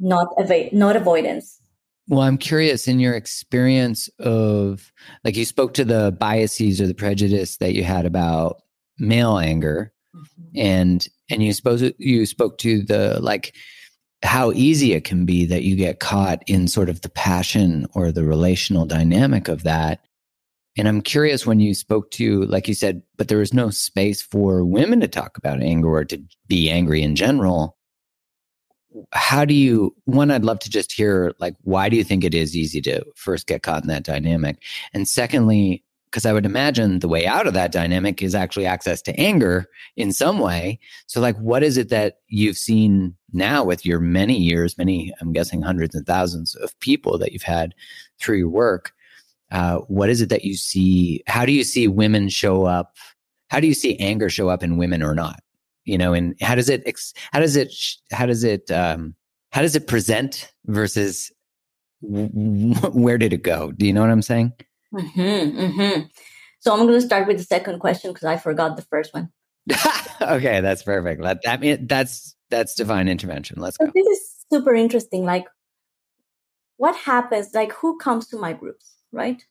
not 0.00 0.26
ava- 0.40 0.74
not 0.74 0.96
avoidance. 0.96 1.60
Well 2.08 2.22
i'm 2.22 2.38
curious 2.38 2.88
in 2.88 2.98
your 2.98 3.14
experience 3.14 4.08
of 4.18 4.92
like 5.22 5.36
you 5.36 5.44
spoke 5.44 5.74
to 5.74 5.84
the 5.84 6.16
biases 6.18 6.80
or 6.80 6.86
the 6.86 6.94
prejudice 6.94 7.58
that 7.58 7.74
you 7.74 7.84
had 7.84 8.06
about 8.06 8.62
male 8.98 9.38
anger 9.38 9.92
mm-hmm. 10.14 10.42
and 10.56 11.08
and 11.30 11.42
you 11.42 11.52
suppose 11.52 11.82
you 11.98 12.26
spoke 12.26 12.58
to 12.58 12.82
the 12.82 13.18
like 13.20 13.54
how 14.24 14.52
easy 14.52 14.94
it 14.94 15.04
can 15.04 15.26
be 15.26 15.44
that 15.44 15.62
you 15.62 15.76
get 15.76 16.00
caught 16.00 16.42
in 16.46 16.66
sort 16.66 16.88
of 16.88 17.02
the 17.02 17.10
passion 17.10 17.86
or 17.94 18.10
the 18.10 18.24
relational 18.24 18.86
dynamic 18.86 19.48
of 19.48 19.62
that. 19.64 20.00
And 20.76 20.88
I'm 20.88 21.02
curious 21.02 21.46
when 21.46 21.60
you 21.60 21.74
spoke 21.74 22.10
to, 22.12 22.44
like 22.46 22.66
you 22.66 22.74
said, 22.74 23.02
but 23.16 23.28
there 23.28 23.38
was 23.38 23.54
no 23.54 23.70
space 23.70 24.22
for 24.22 24.64
women 24.64 25.00
to 25.00 25.08
talk 25.08 25.36
about 25.36 25.62
anger 25.62 25.88
or 25.88 26.04
to 26.06 26.20
be 26.48 26.70
angry 26.70 27.02
in 27.02 27.14
general. 27.14 27.76
How 29.12 29.44
do 29.44 29.54
you, 29.54 29.94
one, 30.04 30.30
I'd 30.30 30.44
love 30.44 30.58
to 30.60 30.70
just 30.70 30.92
hear, 30.92 31.32
like, 31.38 31.54
why 31.62 31.88
do 31.88 31.96
you 31.96 32.04
think 32.04 32.24
it 32.24 32.34
is 32.34 32.56
easy 32.56 32.80
to 32.82 33.04
first 33.16 33.46
get 33.46 33.62
caught 33.62 33.82
in 33.82 33.88
that 33.88 34.04
dynamic? 34.04 34.62
And 34.92 35.06
secondly, 35.06 35.83
because 36.14 36.26
I 36.26 36.32
would 36.32 36.46
imagine 36.46 37.00
the 37.00 37.08
way 37.08 37.26
out 37.26 37.48
of 37.48 37.54
that 37.54 37.72
dynamic 37.72 38.22
is 38.22 38.36
actually 38.36 38.66
access 38.66 39.02
to 39.02 39.20
anger 39.20 39.66
in 39.96 40.12
some 40.12 40.38
way. 40.38 40.78
So, 41.08 41.20
like, 41.20 41.36
what 41.38 41.64
is 41.64 41.76
it 41.76 41.88
that 41.88 42.18
you've 42.28 42.56
seen 42.56 43.16
now 43.32 43.64
with 43.64 43.84
your 43.84 43.98
many 43.98 44.36
years, 44.38 44.78
many, 44.78 45.12
I'm 45.20 45.32
guessing 45.32 45.60
hundreds 45.60 45.92
and 45.92 46.06
thousands 46.06 46.54
of 46.54 46.78
people 46.78 47.18
that 47.18 47.32
you've 47.32 47.42
had 47.42 47.74
through 48.20 48.36
your 48.36 48.48
work? 48.48 48.92
Uh, 49.50 49.78
what 49.88 50.08
is 50.08 50.20
it 50.20 50.28
that 50.28 50.44
you 50.44 50.54
see? 50.54 51.20
How 51.26 51.44
do 51.44 51.50
you 51.50 51.64
see 51.64 51.88
women 51.88 52.28
show 52.28 52.62
up? 52.64 52.94
How 53.48 53.58
do 53.58 53.66
you 53.66 53.74
see 53.74 53.98
anger 53.98 54.30
show 54.30 54.48
up 54.48 54.62
in 54.62 54.76
women 54.76 55.02
or 55.02 55.16
not? 55.16 55.40
You 55.84 55.98
know, 55.98 56.12
and 56.12 56.36
how 56.40 56.54
does 56.54 56.68
it, 56.68 56.88
how 57.32 57.40
does 57.40 57.56
it, 57.56 57.74
how 58.12 58.26
does 58.26 58.44
it, 58.44 58.70
um, 58.70 59.16
how 59.50 59.62
does 59.62 59.74
it 59.74 59.88
present 59.88 60.48
versus 60.66 61.32
where 62.00 63.18
did 63.18 63.32
it 63.32 63.42
go? 63.42 63.72
Do 63.72 63.84
you 63.84 63.92
know 63.92 64.02
what 64.02 64.10
I'm 64.10 64.22
saying? 64.22 64.52
Mm-hmm, 64.94 65.58
mm-hmm. 65.58 66.00
So 66.60 66.72
I'm 66.72 66.86
going 66.86 67.00
to 67.00 67.06
start 67.06 67.26
with 67.26 67.38
the 67.38 67.44
second 67.44 67.80
question 67.80 68.12
because 68.12 68.24
I 68.24 68.36
forgot 68.36 68.76
the 68.76 68.82
first 68.82 69.12
one. 69.12 69.30
okay, 70.22 70.60
that's 70.60 70.82
perfect. 70.82 71.22
That, 71.22 71.40
that 71.42 71.60
mean, 71.60 71.86
that's 71.86 72.34
that's 72.50 72.74
divine 72.74 73.08
intervention. 73.08 73.60
Let's 73.60 73.76
go. 73.76 73.90
This 73.94 74.06
is 74.06 74.44
super 74.50 74.74
interesting. 74.74 75.24
Like, 75.24 75.46
what 76.76 76.96
happens? 76.96 77.54
Like, 77.54 77.72
who 77.72 77.98
comes 77.98 78.28
to 78.28 78.38
my 78.38 78.52
groups, 78.52 78.94
right? 79.12 79.42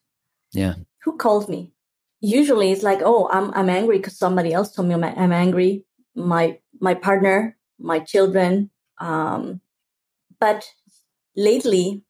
Yeah. 0.53 0.75
Who 1.03 1.17
calls 1.17 1.50
me? 1.50 1.73
Usually, 2.21 2.71
it's 2.71 2.83
like, 2.83 3.01
oh, 3.03 3.29
I'm 3.31 3.51
I'm 3.53 3.69
angry 3.69 3.97
because 3.97 4.17
somebody 4.17 4.53
else 4.53 4.71
told 4.71 4.88
me 4.88 4.93
I'm, 4.93 5.03
I'm 5.03 5.33
angry. 5.33 5.83
My 6.15 6.59
my 6.79 6.93
partner, 6.93 7.57
my 7.79 8.00
children. 8.00 8.69
Um, 9.00 9.59
but 10.39 10.65
lately, 11.35 12.03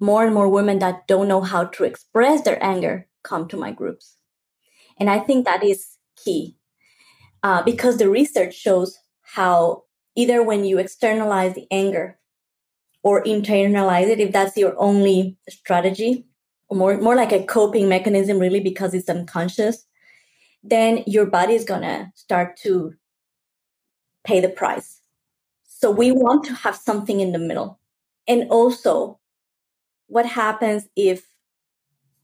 more 0.00 0.24
and 0.24 0.34
more 0.34 0.48
women 0.48 0.78
that 0.78 1.06
don't 1.06 1.28
know 1.28 1.40
how 1.40 1.64
to 1.64 1.84
express 1.84 2.42
their 2.42 2.62
anger 2.62 3.06
come 3.22 3.48
to 3.48 3.56
my 3.56 3.72
groups, 3.72 4.16
and 4.98 5.10
I 5.10 5.18
think 5.18 5.44
that 5.44 5.62
is 5.64 5.98
key 6.16 6.56
uh, 7.42 7.62
because 7.62 7.98
the 7.98 8.08
research 8.08 8.54
shows 8.54 8.98
how 9.22 9.84
either 10.16 10.42
when 10.42 10.64
you 10.64 10.78
externalize 10.78 11.54
the 11.54 11.66
anger 11.70 12.18
or 13.02 13.22
internalize 13.24 14.08
it, 14.08 14.20
if 14.20 14.32
that's 14.32 14.56
your 14.56 14.74
only 14.78 15.36
strategy, 15.48 16.26
more, 16.70 16.98
more 16.98 17.14
like 17.14 17.32
a 17.32 17.44
coping 17.44 17.88
mechanism, 17.88 18.38
really, 18.38 18.60
because 18.60 18.94
it's 18.94 19.08
unconscious, 19.08 19.86
then 20.62 21.04
your 21.06 21.26
body 21.26 21.54
is 21.54 21.64
going 21.64 21.82
to 21.82 22.10
start 22.14 22.56
to 22.56 22.92
pay 24.24 24.40
the 24.40 24.48
price. 24.48 25.00
So 25.62 25.90
we 25.90 26.10
want 26.10 26.44
to 26.46 26.54
have 26.54 26.74
something 26.74 27.20
in 27.20 27.32
the 27.32 27.38
middle. 27.38 27.78
And 28.26 28.50
also, 28.50 29.17
what 30.08 30.26
happens 30.26 30.88
if 30.96 31.26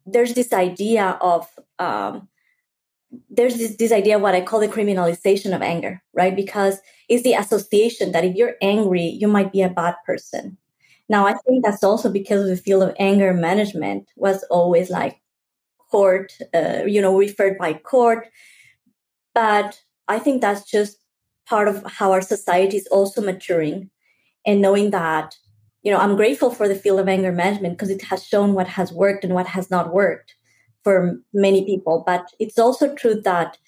there's 0.04 0.34
this 0.34 0.52
idea 0.52 1.16
of 1.20 1.48
um, 1.78 2.28
there's 3.30 3.56
this, 3.56 3.76
this 3.76 3.92
idea 3.92 4.18
what 4.18 4.34
I 4.34 4.40
call 4.40 4.60
the 4.60 4.68
criminalization 4.68 5.54
of 5.54 5.62
anger, 5.62 6.02
right? 6.12 6.34
Because 6.34 6.80
it's 7.08 7.22
the 7.22 7.34
association 7.34 8.12
that 8.12 8.24
if 8.24 8.34
you're 8.34 8.56
angry, 8.60 9.02
you 9.02 9.28
might 9.28 9.52
be 9.52 9.62
a 9.62 9.68
bad 9.68 9.94
person. 10.04 10.58
Now, 11.08 11.26
I 11.26 11.34
think 11.34 11.64
that's 11.64 11.84
also 11.84 12.10
because 12.10 12.48
the 12.48 12.56
field 12.56 12.82
of 12.82 12.96
anger 12.98 13.32
management 13.34 14.08
was 14.16 14.42
always 14.44 14.90
like 14.90 15.20
court, 15.90 16.32
uh, 16.54 16.84
you 16.86 17.00
know, 17.00 17.16
referred 17.16 17.58
by 17.58 17.74
court. 17.74 18.28
But 19.34 19.80
I 20.08 20.18
think 20.18 20.40
that's 20.40 20.68
just 20.68 20.98
part 21.46 21.68
of 21.68 21.84
how 21.86 22.12
our 22.12 22.22
society 22.22 22.78
is 22.78 22.86
also 22.86 23.20
maturing 23.20 23.90
and 24.46 24.60
knowing 24.60 24.90
that, 24.90 25.36
you 25.84 25.92
know, 25.92 25.98
I'm 25.98 26.16
grateful 26.16 26.50
for 26.50 26.66
the 26.66 26.74
field 26.74 26.98
of 26.98 27.08
anger 27.08 27.30
management 27.30 27.74
because 27.74 27.90
it 27.90 28.02
has 28.04 28.24
shown 28.24 28.54
what 28.54 28.66
has 28.66 28.90
worked 28.90 29.22
and 29.22 29.34
what 29.34 29.46
has 29.46 29.70
not 29.70 29.92
worked 29.92 30.34
for 30.82 31.20
many 31.32 31.64
people. 31.64 32.02
But 32.06 32.32
it's 32.40 32.58
also 32.58 32.94
true 32.94 33.20
that 33.20 33.58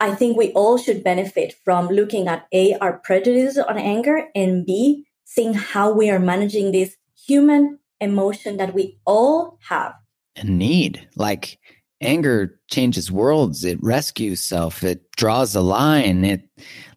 I 0.00 0.14
think 0.14 0.36
we 0.36 0.50
all 0.52 0.78
should 0.78 1.04
benefit 1.04 1.54
from 1.62 1.88
looking 1.88 2.26
at 2.26 2.46
A, 2.52 2.74
our 2.78 2.98
prejudices 2.98 3.58
on 3.58 3.76
anger, 3.76 4.28
and 4.34 4.64
B, 4.64 5.06
seeing 5.24 5.52
how 5.52 5.92
we 5.92 6.10
are 6.10 6.18
managing 6.18 6.72
this 6.72 6.96
human 7.14 7.78
emotion 8.00 8.56
that 8.56 8.74
we 8.74 8.98
all 9.04 9.58
have. 9.68 9.94
And 10.36 10.58
need. 10.58 11.06
Like 11.16 11.58
anger 12.04 12.60
changes 12.70 13.10
worlds, 13.10 13.64
it 13.64 13.82
rescues 13.82 14.40
self, 14.40 14.82
it 14.84 15.10
draws 15.12 15.54
a 15.54 15.60
line. 15.60 16.24
It 16.24 16.48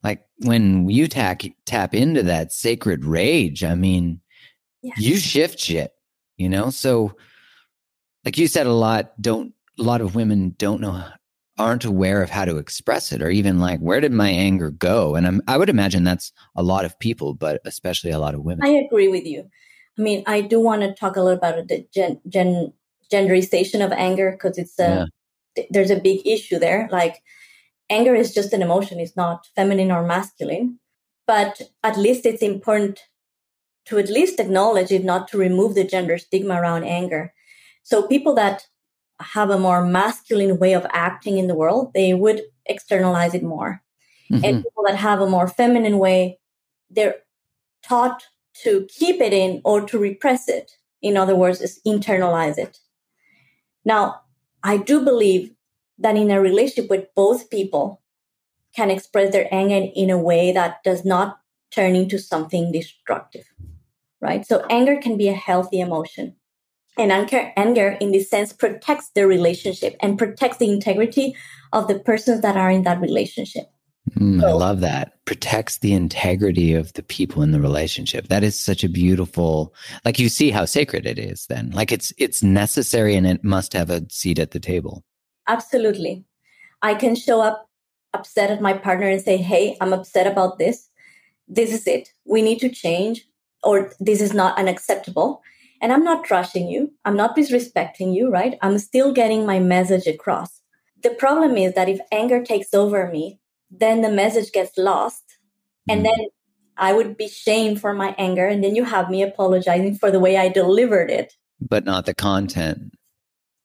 like 0.04 0.26
when 0.40 0.90
you 0.90 1.08
tap 1.08 1.42
tap 1.66 1.96
into 1.96 2.24
that 2.24 2.52
sacred 2.52 3.06
rage, 3.06 3.64
I 3.64 3.76
mean, 3.76 4.22
yes. 4.82 5.00
you 5.00 5.18
shift 5.18 5.60
shit, 5.60 5.92
you 6.38 6.50
know? 6.50 6.70
So 6.70 7.16
like 8.28 8.38
you 8.38 8.48
said 8.48 8.68
a 8.68 8.74
lot 8.74 9.14
don't 9.22 9.54
a 9.80 9.84
lot 9.84 10.02
of 10.02 10.14
women 10.14 10.54
don't 10.58 10.82
know 10.82 11.02
aren't 11.58 11.86
aware 11.86 12.22
of 12.22 12.30
how 12.30 12.44
to 12.44 12.58
express 12.58 13.14
it 13.14 13.22
or 13.22 13.30
even 13.30 13.58
like 13.58 13.80
where 13.80 14.02
did 14.02 14.12
my 14.12 14.28
anger 14.28 14.70
go 14.70 15.16
and 15.16 15.26
I'm, 15.26 15.42
i 15.48 15.58
would 15.58 15.70
imagine 15.70 16.04
that's 16.04 16.34
a 16.56 16.62
lot 16.62 16.84
of 16.84 17.00
people 17.00 17.34
but 17.34 17.62
especially 17.64 18.12
a 18.12 18.20
lot 18.20 18.36
of 18.36 18.42
women 18.42 18.66
i 18.66 18.70
agree 18.70 19.08
with 19.08 19.26
you 19.26 19.50
i 19.98 20.02
mean 20.02 20.24
i 20.28 20.42
do 20.42 20.60
want 20.60 20.82
to 20.82 20.94
talk 20.94 21.16
a 21.16 21.22
little 21.22 21.38
about 21.38 21.68
the 21.70 21.88
gen, 21.94 22.20
gen 22.28 22.74
genderization 23.12 23.84
of 23.86 23.92
anger 23.92 24.32
because 24.32 24.58
it's 24.58 24.80
a 24.80 25.10
yeah. 25.56 25.64
there's 25.70 25.92
a 25.92 26.00
big 26.00 26.26
issue 26.26 26.60
there 26.60 26.88
like 26.92 27.22
anger 27.90 28.14
is 28.16 28.34
just 28.34 28.54
an 28.54 28.62
emotion 28.62 29.00
it's 29.00 29.16
not 29.16 29.48
feminine 29.56 29.92
or 29.92 30.06
masculine 30.06 30.80
but 31.26 31.62
at 31.84 31.98
least 31.98 32.26
it's 32.26 32.42
important 32.42 33.00
to 33.86 33.98
at 33.98 34.10
least 34.10 34.40
acknowledge 34.40 34.92
if 34.92 35.04
not 35.04 35.28
to 35.28 35.38
remove 35.38 35.74
the 35.76 35.84
gender 35.84 36.18
stigma 36.18 36.60
around 36.62 36.84
anger 36.84 37.34
so 37.84 38.06
people 38.06 38.36
that 38.36 38.68
have 39.20 39.50
a 39.50 39.60
more 39.60 39.84
masculine 39.84 40.60
way 40.60 40.74
of 40.74 40.86
acting 40.92 41.38
in 41.38 41.48
the 41.48 41.56
world, 41.56 41.94
they 41.94 42.14
would 42.14 42.42
externalize 42.66 43.34
it 43.34 43.44
more. 43.44 43.82
Mm-hmm. 44.32 44.44
And 44.44 44.64
people 44.64 44.84
that 44.86 44.98
have 44.98 45.22
a 45.22 45.30
more 45.30 45.48
feminine 45.48 45.98
way, 45.98 46.40
they're 46.90 47.16
taught 47.84 48.24
to 48.64 48.88
keep 48.90 49.22
it 49.22 49.34
in 49.34 49.62
or 49.64 49.82
to 49.82 49.98
repress 49.98 50.48
it. 50.50 50.72
In 51.02 51.16
other 51.16 51.36
words, 51.36 51.62
is 51.62 51.80
internalize 51.86 52.58
it. 52.58 52.80
Now, 53.88 54.24
I 54.64 54.76
do 54.76 55.00
believe 55.00 55.54
that 55.98 56.18
in 56.18 56.30
a 56.30 56.42
relationship 56.42 56.90
with 56.90 57.06
both 57.16 57.50
people 57.50 58.02
can 58.76 58.92
express 58.92 59.32
their 59.32 59.48
anger 59.50 59.90
in 59.96 60.10
a 60.10 60.18
way 60.18 60.52
that 60.52 60.84
does 60.84 61.06
not 61.06 61.40
turn 61.72 61.96
into 61.96 62.20
something 62.20 62.74
destructive, 62.74 63.46
right? 64.20 64.46
So 64.46 64.66
anger 64.70 64.98
can 64.98 65.16
be 65.16 65.30
a 65.30 65.34
healthy 65.34 65.80
emotion. 65.80 66.36
And 66.98 67.14
anger, 67.14 67.54
anger 67.56 67.98
in 68.02 68.12
this 68.12 68.30
sense 68.30 68.52
protects 68.52 69.12
the 69.16 69.26
relationship 69.26 69.96
and 70.02 70.18
protects 70.18 70.58
the 70.58 70.70
integrity 70.70 71.34
of 71.72 71.88
the 71.88 72.00
persons 72.00 72.42
that 72.42 72.58
are 72.58 72.70
in 72.70 72.84
that 72.84 73.00
relationship. 73.00 73.72
Mm, 74.12 74.42
so, 74.42 74.48
I 74.48 74.52
love 74.52 74.80
that. 74.82 75.24
Protects 75.26 75.80
the 75.80 75.94
integrity 75.94 76.74
of 76.74 76.94
the 76.94 77.04
people 77.04 77.42
in 77.42 77.52
the 77.52 77.62
relationship. 77.62 78.28
That 78.28 78.44
is 78.44 78.58
such 78.58 78.84
a 78.84 78.90
beautiful 78.90 79.74
like 80.06 80.20
you 80.20 80.30
see 80.30 80.52
how 80.52 80.66
sacred 80.66 81.06
it 81.06 81.20
is 81.20 81.46
then. 81.48 81.72
Like 81.72 81.92
it's 81.92 82.14
it's 82.18 82.44
necessary 82.44 83.16
and 83.16 83.28
it 83.28 83.44
must 83.44 83.74
have 83.74 83.90
a 83.90 84.06
seat 84.10 84.40
at 84.40 84.52
the 84.52 84.60
table. 84.60 85.04
Absolutely. 85.48 86.26
I 86.82 86.96
can 86.96 87.16
show 87.16 87.42
up 87.42 87.70
upset 88.14 88.52
at 88.52 88.62
my 88.62 88.74
partner 88.74 89.08
and 89.08 89.22
say, 89.22 89.38
"Hey, 89.38 89.78
I'm 89.82 89.94
upset 89.94 90.28
about 90.28 90.58
this. 90.58 90.90
This 91.48 91.74
is 91.74 91.88
it. 91.88 92.10
We 92.26 92.42
need 92.42 92.60
to 92.60 92.70
change 92.70 93.28
or 93.64 93.92
this 94.00 94.22
is 94.22 94.34
not 94.34 94.58
unacceptable." 94.58 95.42
And 95.80 95.94
I'm 95.94 96.04
not 96.04 96.26
trashing 96.26 96.72
you. 96.72 96.92
I'm 97.06 97.16
not 97.16 97.36
disrespecting 97.36 98.16
you, 98.16 98.30
right? 98.30 98.58
I'm 98.64 98.80
still 98.80 99.14
getting 99.14 99.46
my 99.46 99.60
message 99.60 100.08
across. 100.08 100.62
The 101.04 101.12
problem 101.12 101.56
is 101.56 101.74
that 101.74 101.88
if 101.88 102.00
anger 102.12 102.44
takes 102.44 102.74
over 102.74 103.12
me, 103.12 103.40
then 103.70 104.02
the 104.02 104.12
message 104.12 104.52
gets 104.52 104.78
lost. 104.78 105.24
And 105.90 106.02
hmm. 106.02 106.06
then 106.06 106.28
I 106.78 106.94
would 106.94 107.18
be 107.18 107.28
shamed 107.28 107.82
for 107.82 107.94
my 107.94 108.16
anger. 108.18 108.46
And 108.46 108.64
then 108.64 108.76
you 108.76 108.84
have 108.84 109.10
me 109.10 109.24
apologizing 109.24 109.96
for 109.96 110.12
the 110.12 110.20
way 110.20 110.38
I 110.38 110.50
delivered 110.50 111.10
it. 111.10 111.34
But 111.60 111.86
not 111.86 112.06
the 112.06 112.14
content. 112.14 112.94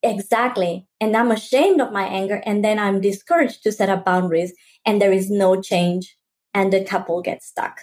Exactly. 0.03 0.89
And 1.01 1.17
I'm 1.17 1.31
ashamed 1.31 1.81
of 1.81 1.93
my 1.93 2.05
anger. 2.05 2.43
And 2.45 2.65
then 2.65 2.79
I'm 2.79 3.01
discouraged 3.01 3.63
to 3.65 3.73
set 3.73 3.89
up 3.89 4.05
boundaries. 4.05 4.53
And 4.85 5.01
there 5.01 5.13
is 5.13 5.31
no 5.31 5.61
change. 5.61 6.17
And 6.55 6.73
the 6.73 6.85
couple 6.85 7.23
gets 7.23 7.47
stuck. 7.47 7.81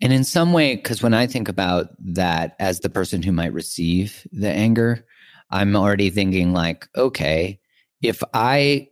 And 0.00 0.12
in 0.12 0.24
some 0.24 0.52
way, 0.52 0.76
because 0.76 1.02
when 1.02 1.12
I 1.12 1.26
think 1.26 1.48
about 1.48 1.88
that 1.98 2.56
as 2.58 2.80
the 2.80 2.88
person 2.88 3.22
who 3.22 3.32
might 3.32 3.52
receive 3.52 4.26
the 4.32 4.48
anger, 4.48 5.04
I'm 5.50 5.76
already 5.76 6.10
thinking, 6.10 6.52
like, 6.52 6.88
okay, 6.96 7.60
if 8.00 8.22
I 8.32 8.88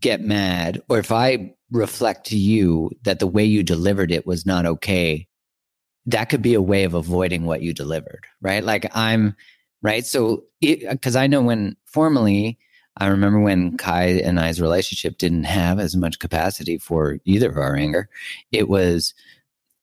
get 0.00 0.20
mad 0.20 0.82
or 0.88 0.98
if 0.98 1.12
I 1.12 1.54
reflect 1.72 2.26
to 2.26 2.36
you 2.36 2.90
that 3.02 3.18
the 3.18 3.26
way 3.26 3.44
you 3.44 3.62
delivered 3.62 4.12
it 4.12 4.26
was 4.26 4.46
not 4.46 4.66
okay, 4.66 5.26
that 6.06 6.26
could 6.26 6.42
be 6.42 6.54
a 6.54 6.62
way 6.62 6.84
of 6.84 6.94
avoiding 6.94 7.44
what 7.44 7.62
you 7.62 7.72
delivered, 7.72 8.26
right? 8.40 8.62
Like, 8.62 8.94
I'm 8.94 9.34
right. 9.82 10.04
So, 10.06 10.44
because 10.60 11.16
I 11.16 11.26
know 11.26 11.42
when 11.42 11.76
formally, 11.86 12.58
I 12.96 13.06
remember 13.06 13.40
when 13.40 13.76
Kai 13.76 14.20
and 14.24 14.38
I's 14.38 14.60
relationship 14.60 15.16
didn't 15.18 15.44
have 15.44 15.80
as 15.80 15.96
much 15.96 16.18
capacity 16.18 16.78
for 16.78 17.18
either 17.24 17.50
of 17.50 17.56
our 17.56 17.74
anger. 17.74 18.08
It 18.50 18.68
was 18.68 19.14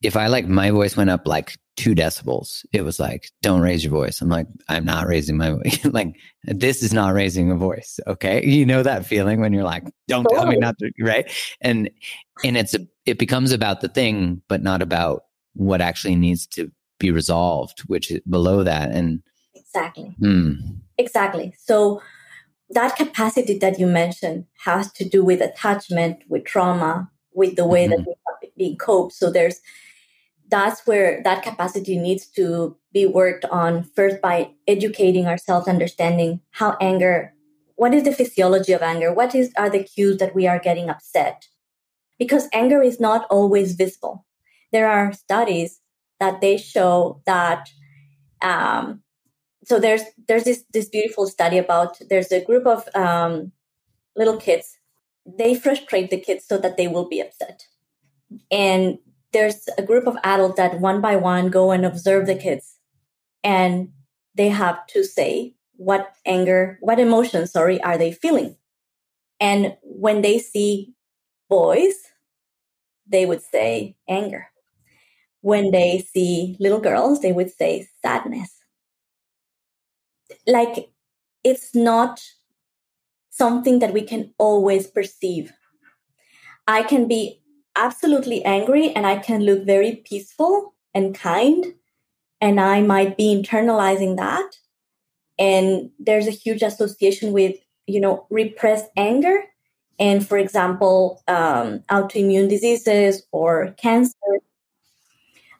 if 0.01 0.15
I 0.15 0.27
like 0.27 0.47
my 0.47 0.71
voice 0.71 0.95
went 0.95 1.09
up 1.09 1.27
like 1.27 1.57
two 1.79 1.95
decibels, 1.95 2.65
it 2.73 2.81
was 2.81 2.99
like, 2.99 3.31
don't 3.41 3.61
raise 3.61 3.85
your 3.85 3.91
voice. 3.91 4.19
I'm 4.19 4.27
like, 4.27 4.47
I'm 4.67 4.83
not 4.83 5.07
raising 5.07 5.37
my 5.37 5.51
voice. 5.51 5.85
like, 5.93 6.13
this 6.43 6.83
is 6.83 6.91
not 6.91 7.13
raising 7.13 7.49
a 7.51 7.55
voice. 7.55 8.01
Okay. 8.05 8.45
You 8.45 8.65
know 8.65 8.83
that 8.83 9.05
feeling 9.05 9.39
when 9.39 9.53
you're 9.53 9.63
like, 9.63 9.85
don't 10.09 10.27
tell 10.29 10.45
me 10.45 10.57
not 10.57 10.77
to, 10.79 10.91
right? 10.99 11.31
And, 11.61 11.89
and 12.43 12.57
it's, 12.57 12.73
a, 12.73 12.79
it 13.05 13.17
becomes 13.17 13.53
about 13.53 13.79
the 13.79 13.87
thing, 13.87 14.41
but 14.49 14.61
not 14.61 14.81
about 14.81 15.23
what 15.53 15.79
actually 15.79 16.17
needs 16.17 16.45
to 16.47 16.69
be 16.99 17.11
resolved, 17.11 17.79
which 17.87 18.11
is 18.11 18.19
below 18.29 18.61
that. 18.65 18.91
And 18.91 19.23
exactly. 19.55 20.17
Hmm. 20.19 20.55
Exactly. 20.97 21.55
So 21.57 22.01
that 22.71 22.97
capacity 22.97 23.57
that 23.59 23.79
you 23.79 23.87
mentioned 23.87 24.47
has 24.65 24.91
to 24.93 25.07
do 25.07 25.23
with 25.23 25.39
attachment, 25.39 26.23
with 26.27 26.43
trauma, 26.43 27.09
with 27.33 27.55
the 27.55 27.65
way 27.65 27.85
mm-hmm. 27.85 28.03
that 28.03 28.05
we 28.41 28.51
being 28.57 28.77
coped. 28.77 29.13
So 29.13 29.31
there's, 29.31 29.61
that's 30.49 30.85
where 30.85 31.21
that 31.23 31.43
capacity 31.43 31.97
needs 31.97 32.25
to 32.25 32.75
be 32.91 33.05
worked 33.05 33.45
on 33.45 33.83
first 33.95 34.21
by 34.21 34.51
educating 34.67 35.27
ourselves 35.27 35.67
understanding 35.67 36.41
how 36.51 36.75
anger 36.81 37.33
what 37.79 37.93
is 37.93 38.03
the 38.03 38.11
physiology 38.11 38.73
of 38.73 38.81
anger? 38.81 39.13
What 39.13 39.33
is 39.33 39.53
are 39.55 39.69
the 39.69 39.81
cues 39.81 40.17
that 40.17 40.35
we 40.35 40.47
are 40.47 40.59
getting 40.59 40.89
upset? 40.89 41.47
Because 42.17 42.49
anger 42.51 42.81
is 42.81 42.99
not 42.99 43.25
always 43.29 43.75
visible. 43.75 44.25
There 44.73 44.91
are 44.91 45.13
studies 45.13 45.79
that 46.19 46.41
they 46.41 46.57
show 46.57 47.21
that 47.25 47.69
um, 48.41 49.01
so 49.63 49.79
there's 49.79 50.03
there's 50.27 50.43
this 50.43 50.65
this 50.73 50.89
beautiful 50.89 51.25
study 51.25 51.57
about 51.57 51.97
there's 52.09 52.33
a 52.33 52.43
group 52.43 52.67
of 52.67 52.83
um, 52.95 53.53
little 54.13 54.35
kids. 54.35 54.77
They 55.25 55.55
frustrate 55.55 56.09
the 56.09 56.19
kids 56.19 56.45
so 56.45 56.57
that 56.57 56.75
they 56.75 56.89
will 56.89 57.07
be 57.07 57.21
upset. 57.21 57.63
And 58.51 58.97
there's 59.31 59.67
a 59.77 59.83
group 59.83 60.07
of 60.07 60.17
adults 60.23 60.57
that 60.57 60.79
one 60.79 61.01
by 61.01 61.15
one 61.15 61.49
go 61.49 61.71
and 61.71 61.85
observe 61.85 62.25
the 62.25 62.35
kids. 62.35 62.75
And 63.43 63.89
they 64.35 64.49
have 64.49 64.85
to 64.87 65.03
say 65.03 65.55
what 65.75 66.13
anger 66.25 66.77
what 66.81 66.99
emotions 66.99 67.51
sorry 67.51 67.81
are 67.81 67.97
they 67.97 68.11
feeling? 68.11 68.57
And 69.39 69.77
when 69.81 70.21
they 70.21 70.39
see 70.39 70.93
boys 71.49 71.95
they 73.07 73.25
would 73.25 73.41
say 73.41 73.95
anger. 74.07 74.47
When 75.41 75.71
they 75.71 75.99
see 75.99 76.57
little 76.59 76.81
girls 76.81 77.21
they 77.21 77.31
would 77.31 77.51
say 77.51 77.87
sadness. 78.01 78.53
Like 80.45 80.89
it's 81.43 81.73
not 81.73 82.21
something 83.29 83.79
that 83.79 83.93
we 83.93 84.01
can 84.01 84.33
always 84.37 84.87
perceive. 84.87 85.53
I 86.67 86.83
can 86.83 87.07
be 87.07 87.41
absolutely 87.79 88.43
angry 88.43 88.91
and 88.91 89.07
I 89.07 89.17
can 89.17 89.41
look 89.43 89.65
very 89.65 90.03
peaceful 90.05 90.75
and 90.93 91.15
kind, 91.15 91.73
and 92.41 92.59
I 92.59 92.81
might 92.81 93.17
be 93.17 93.35
internalizing 93.35 94.17
that. 94.17 94.51
And 95.37 95.91
there's 95.99 96.27
a 96.27 96.31
huge 96.31 96.61
association 96.61 97.31
with, 97.31 97.55
you 97.87 98.01
know, 98.01 98.27
repressed 98.29 98.89
anger. 98.97 99.43
And 99.97 100.27
for 100.27 100.37
example, 100.37 101.23
um, 101.27 101.79
autoimmune 101.89 102.49
diseases 102.49 103.23
or 103.31 103.73
cancer 103.77 104.15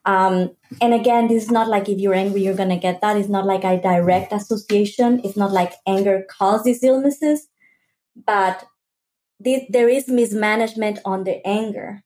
um, 0.05 0.51
and 0.82 0.93
again, 0.93 1.27
this 1.27 1.43
is 1.43 1.51
not 1.51 1.67
like 1.67 1.89
if 1.89 1.99
you're 1.99 2.13
angry, 2.13 2.41
you're 2.41 2.55
going 2.55 2.69
to 2.69 2.77
get 2.77 3.01
that. 3.01 3.17
It's 3.17 3.29
not 3.29 3.45
like 3.45 3.63
a 3.63 3.79
direct 3.79 4.32
association. 4.34 5.21
It's 5.23 5.38
not 5.38 5.51
like 5.51 5.73
anger 5.86 6.25
causes 6.29 6.84
illnesses, 6.84 7.47
but 8.25 8.65
this, 9.39 9.63
there 9.69 9.89
is 9.89 10.08
mismanagement 10.08 10.99
on 11.05 11.25
the 11.25 11.45
anger 11.45 12.03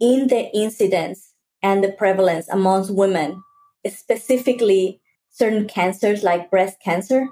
in 0.00 0.28
the 0.28 0.50
incidence 0.54 1.32
and 1.62 1.82
the 1.82 1.92
prevalence 1.92 2.48
amongst 2.48 2.90
women, 2.90 3.42
specifically 3.86 5.00
certain 5.30 5.66
cancers 5.66 6.22
like 6.22 6.50
breast 6.50 6.76
cancer. 6.84 7.28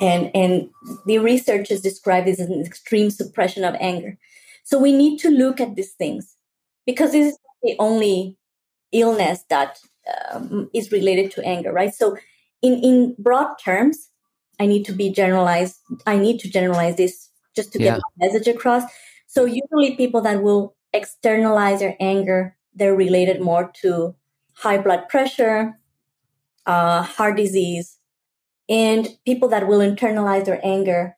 And, 0.00 0.30
and 0.34 0.70
the 1.06 1.18
research 1.18 1.70
is 1.70 1.80
described 1.80 2.28
as 2.28 2.38
an 2.38 2.64
extreme 2.64 3.10
suppression 3.10 3.64
of 3.64 3.74
anger. 3.80 4.16
So 4.64 4.78
we 4.78 4.92
need 4.92 5.18
to 5.20 5.30
look 5.30 5.60
at 5.60 5.74
these 5.74 5.92
things 5.92 6.36
because 6.86 7.12
this 7.12 7.32
is 7.32 7.38
the 7.62 7.74
only 7.78 8.36
illness 8.92 9.44
that 9.50 9.78
um, 10.32 10.70
is 10.74 10.92
related 10.92 11.30
to 11.32 11.44
anger, 11.44 11.72
right? 11.72 11.94
So, 11.94 12.16
in 12.62 12.74
in 12.82 13.14
broad 13.18 13.54
terms, 13.62 14.10
I 14.58 14.66
need 14.66 14.84
to 14.86 14.92
be 14.92 15.10
generalized. 15.10 15.76
I 16.06 16.16
need 16.16 16.40
to 16.40 16.50
generalize 16.50 16.96
this 16.96 17.28
just 17.54 17.72
to 17.72 17.78
yeah. 17.78 17.94
get 17.94 18.02
my 18.16 18.26
message 18.26 18.48
across. 18.48 18.84
So, 19.26 19.44
usually, 19.44 19.96
people 19.96 20.20
that 20.22 20.42
will 20.42 20.74
externalize 20.92 21.80
their 21.80 21.96
anger, 22.00 22.56
they're 22.74 22.94
related 22.94 23.40
more 23.40 23.70
to 23.82 24.14
high 24.54 24.78
blood 24.78 25.08
pressure, 25.08 25.78
uh, 26.66 27.02
heart 27.02 27.36
disease, 27.36 27.98
and 28.68 29.08
people 29.24 29.48
that 29.48 29.66
will 29.66 29.78
internalize 29.78 30.44
their 30.44 30.60
anger, 30.62 31.16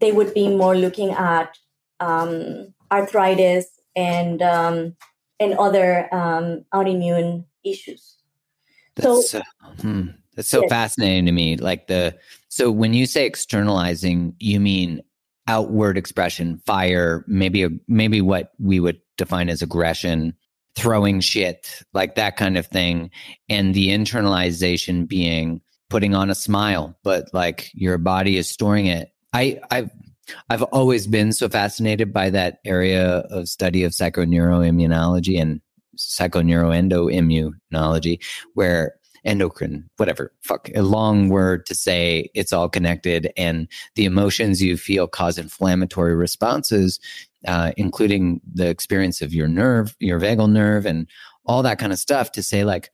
they 0.00 0.12
would 0.12 0.34
be 0.34 0.48
more 0.48 0.76
looking 0.76 1.10
at 1.10 1.56
um, 2.00 2.74
arthritis 2.90 3.66
and 3.94 4.42
um, 4.42 4.94
and 5.40 5.54
other 5.54 6.12
um, 6.14 6.64
autoimmune 6.74 7.44
issues. 7.64 8.16
That's 8.96 9.30
so, 9.30 9.38
uh, 9.38 9.70
hmm, 9.80 10.06
that's 10.34 10.48
so 10.48 10.62
yes. 10.62 10.70
fascinating 10.70 11.26
to 11.26 11.32
me. 11.32 11.56
Like 11.56 11.86
the 11.86 12.16
so 12.48 12.70
when 12.70 12.94
you 12.94 13.06
say 13.06 13.26
externalizing, 13.26 14.34
you 14.38 14.60
mean 14.60 15.02
outward 15.46 15.98
expression, 15.98 16.60
fire, 16.66 17.24
maybe 17.26 17.64
a, 17.64 17.70
maybe 17.88 18.20
what 18.20 18.52
we 18.58 18.80
would 18.80 19.00
define 19.16 19.48
as 19.48 19.62
aggression, 19.62 20.34
throwing 20.74 21.20
shit, 21.20 21.82
like 21.94 22.16
that 22.16 22.36
kind 22.36 22.58
of 22.58 22.66
thing, 22.66 23.10
and 23.48 23.74
the 23.74 23.88
internalization 23.88 25.08
being 25.08 25.60
putting 25.88 26.14
on 26.14 26.28
a 26.30 26.34
smile, 26.34 26.98
but 27.02 27.26
like 27.32 27.70
your 27.74 27.98
body 27.98 28.36
is 28.36 28.48
storing 28.48 28.86
it. 28.86 29.08
I 29.32 29.60
I've 29.70 29.90
I've 30.50 30.64
always 30.64 31.06
been 31.06 31.32
so 31.32 31.48
fascinated 31.48 32.12
by 32.12 32.30
that 32.30 32.58
area 32.64 33.18
of 33.30 33.48
study 33.48 33.84
of 33.84 33.92
psychoneuroimmunology 33.92 35.40
and 35.40 35.60
psychoneuroendoimmunology, 35.96 38.18
where 38.54 38.96
endocrine, 39.26 39.90
whatever, 39.96 40.32
fuck, 40.42 40.70
a 40.74 40.82
long 40.82 41.28
word 41.28 41.66
to 41.66 41.74
say 41.74 42.30
it's 42.34 42.52
all 42.52 42.68
connected. 42.68 43.32
And 43.36 43.68
the 43.96 44.06
emotions 44.06 44.62
you 44.62 44.76
feel 44.76 45.06
cause 45.06 45.36
inflammatory 45.36 46.14
responses, 46.14 47.00
uh, 47.46 47.72
including 47.76 48.40
the 48.50 48.68
experience 48.68 49.20
of 49.20 49.34
your 49.34 49.48
nerve, 49.48 49.94
your 49.98 50.20
vagal 50.20 50.50
nerve, 50.50 50.86
and 50.86 51.08
all 51.44 51.62
that 51.62 51.78
kind 51.78 51.92
of 51.92 51.98
stuff 51.98 52.32
to 52.32 52.42
say, 52.42 52.64
like, 52.64 52.90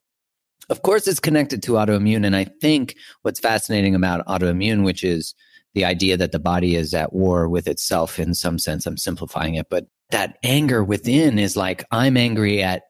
of 0.71 0.83
course, 0.83 1.07
it's 1.07 1.21
connected 1.21 1.63
to 1.65 1.73
autoimmune. 1.73 2.25
And 2.27 2.35
I 2.35 2.45
think 2.45 2.97
what's 3.23 3.41
fascinating 3.41 3.95
about 3.95 4.27
autoimmune, 4.27 4.85
which 4.85 5.05
is 5.05 5.35
the 5.75 5.85
idea 5.85 6.17
that 6.17 6.33
the 6.33 6.39
body 6.39 6.77
is 6.77 6.95
at 6.95 7.13
war 7.13 7.49
with 7.49 7.67
itself 7.67 8.19
in 8.19 8.35
some 8.35 8.59
sense. 8.59 8.87
I'm 8.87 8.97
simplifying 8.97 9.55
it, 9.55 9.67
but 9.71 9.87
that 10.11 10.39
anger 10.43 10.85
within 10.85 11.39
is 11.39 11.57
like, 11.57 11.85
I'm 11.91 12.17
angry 12.17 12.63
at 12.63 12.83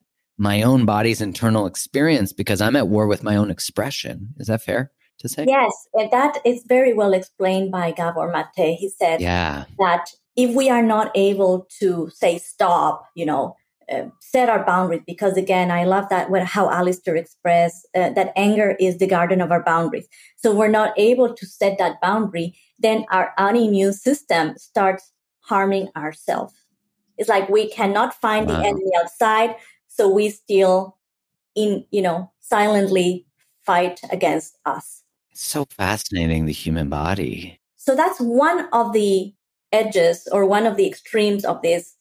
my 0.42 0.60
own 0.62 0.84
body's 0.84 1.20
internal 1.20 1.66
experience 1.66 2.32
because 2.32 2.60
I'm 2.60 2.74
at 2.74 2.88
war 2.88 3.06
with 3.06 3.22
my 3.22 3.36
own 3.36 3.48
expression. 3.48 4.34
Is 4.38 4.48
that 4.48 4.60
fair 4.60 4.90
to 5.20 5.28
say? 5.28 5.44
Yes, 5.46 5.72
and 5.94 6.10
that 6.10 6.38
is 6.44 6.64
very 6.66 6.92
well 6.92 7.14
explained 7.14 7.70
by 7.70 7.92
Gabor 7.92 8.28
Mate. 8.32 8.76
He 8.76 8.88
said 8.88 9.20
yeah. 9.20 9.66
that 9.78 10.10
if 10.34 10.52
we 10.52 10.68
are 10.68 10.82
not 10.82 11.12
able 11.14 11.68
to 11.78 12.10
say 12.12 12.38
stop, 12.38 13.06
you 13.14 13.24
know, 13.24 13.54
uh, 13.90 14.06
set 14.20 14.48
our 14.48 14.64
boundaries 14.64 15.02
because 15.08 15.36
again 15.36 15.70
i 15.72 15.82
love 15.82 16.08
that 16.08 16.30
what 16.30 16.44
how 16.44 16.70
Alistair 16.70 17.16
expressed 17.16 17.84
uh, 17.96 18.10
that 18.10 18.32
anger 18.36 18.76
is 18.78 18.98
the 18.98 19.08
garden 19.08 19.40
of 19.40 19.50
our 19.50 19.62
boundaries 19.64 20.06
so 20.36 20.54
we're 20.54 20.68
not 20.68 20.94
able 20.96 21.34
to 21.34 21.44
set 21.44 21.78
that 21.78 22.00
boundary 22.00 22.56
then 22.78 23.04
our 23.10 23.34
immune 23.38 23.92
system 23.92 24.56
starts 24.56 25.12
harming 25.40 25.88
ourselves 25.96 26.54
it's 27.18 27.28
like 27.28 27.48
we 27.48 27.68
cannot 27.70 28.14
find 28.14 28.48
wow. 28.48 28.56
the 28.56 28.66
enemy 28.68 28.90
outside 29.00 29.56
so 29.92 30.08
we 30.08 30.30
still 30.30 30.96
in 31.54 31.84
you 31.90 32.02
know 32.02 32.30
silently 32.40 33.26
fight 33.64 34.00
against 34.10 34.58
us. 34.64 35.02
It's 35.30 35.46
so 35.46 35.66
fascinating 35.76 36.46
the 36.46 36.52
human 36.52 36.88
body. 36.88 37.60
So 37.76 37.94
that's 37.94 38.18
one 38.18 38.68
of 38.72 38.92
the 38.92 39.34
edges 39.70 40.28
or 40.30 40.46
one 40.46 40.66
of 40.66 40.76
the 40.76 40.86
extremes 40.86 41.44
of 41.44 41.62
this. 41.62 41.96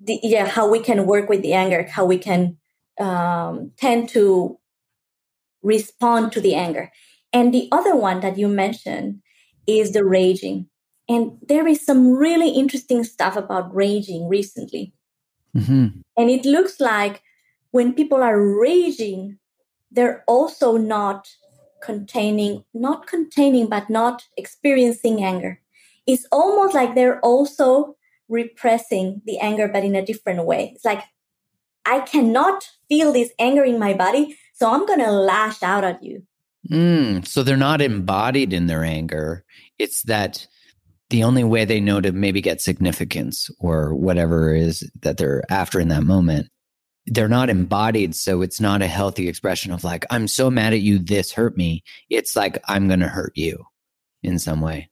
The, 0.00 0.20
yeah 0.22 0.46
how 0.46 0.68
we 0.68 0.80
can 0.80 1.06
work 1.06 1.28
with 1.30 1.40
the 1.40 1.54
anger 1.54 1.84
how 1.84 2.04
we 2.04 2.18
can 2.18 2.58
um, 3.00 3.72
tend 3.78 4.10
to 4.10 4.58
respond 5.62 6.32
to 6.32 6.40
the 6.40 6.54
anger. 6.54 6.92
And 7.32 7.52
the 7.52 7.68
other 7.72 7.96
one 7.96 8.20
that 8.20 8.38
you 8.38 8.48
mentioned 8.48 9.20
is 9.66 9.92
the 9.92 10.04
raging. 10.04 10.68
And 11.08 11.38
there 11.46 11.66
is 11.66 11.84
some 11.84 12.12
really 12.12 12.50
interesting 12.50 13.04
stuff 13.04 13.36
about 13.36 13.74
raging 13.74 14.28
recently 14.28 14.92
mm-hmm. 15.56 15.86
and 16.16 16.30
it 16.30 16.44
looks 16.44 16.80
like 16.80 17.22
when 17.70 17.92
people 17.92 18.22
are 18.22 18.40
raging 18.40 19.38
they're 19.90 20.24
also 20.26 20.76
not 20.76 21.28
containing 21.82 22.64
not 22.74 23.06
containing 23.06 23.68
but 23.68 23.88
not 23.90 24.24
experiencing 24.36 25.22
anger 25.22 25.60
it's 26.06 26.26
almost 26.30 26.74
like 26.74 26.94
they're 26.94 27.20
also 27.20 27.96
repressing 28.28 29.22
the 29.26 29.38
anger, 29.38 29.68
but 29.68 29.84
in 29.84 29.94
a 29.94 30.04
different 30.04 30.44
way. 30.44 30.72
It's 30.74 30.84
like, 30.84 31.02
I 31.84 32.00
cannot 32.00 32.68
feel 32.88 33.12
this 33.12 33.32
anger 33.38 33.64
in 33.64 33.78
my 33.78 33.92
body, 33.92 34.38
so 34.54 34.72
I'm 34.72 34.86
going 34.86 35.00
to 35.00 35.10
lash 35.10 35.62
out 35.62 35.84
at 35.84 36.02
you. 36.02 36.22
Mm, 36.70 37.26
so 37.26 37.42
they're 37.42 37.56
not 37.56 37.80
embodied 37.80 38.52
in 38.52 38.66
their 38.66 38.82
anger. 38.82 39.44
It's 39.78 40.02
that 40.02 40.48
the 41.10 41.24
only 41.24 41.44
way 41.44 41.64
they 41.64 41.80
know 41.80 42.00
to 42.00 42.12
maybe 42.12 42.40
get 42.40 42.60
significance 42.60 43.50
or 43.58 43.94
whatever 43.94 44.54
is 44.54 44.88
that 45.00 45.16
they're 45.18 45.42
after 45.50 45.80
in 45.80 45.88
that 45.88 46.02
moment. 46.02 46.48
They're 47.06 47.28
not 47.28 47.50
embodied. 47.50 48.16
So 48.16 48.42
it's 48.42 48.60
not 48.60 48.82
a 48.82 48.88
healthy 48.88 49.28
expression 49.28 49.72
of 49.72 49.84
like, 49.84 50.04
I'm 50.10 50.26
so 50.26 50.50
mad 50.50 50.72
at 50.72 50.80
you, 50.80 50.98
this 50.98 51.32
hurt 51.32 51.56
me. 51.56 51.84
It's 52.10 52.34
like, 52.34 52.58
I'm 52.66 52.88
going 52.88 53.00
to 53.00 53.08
hurt 53.08 53.32
you 53.36 53.64
in 54.24 54.40
some 54.40 54.60
way. 54.60 54.90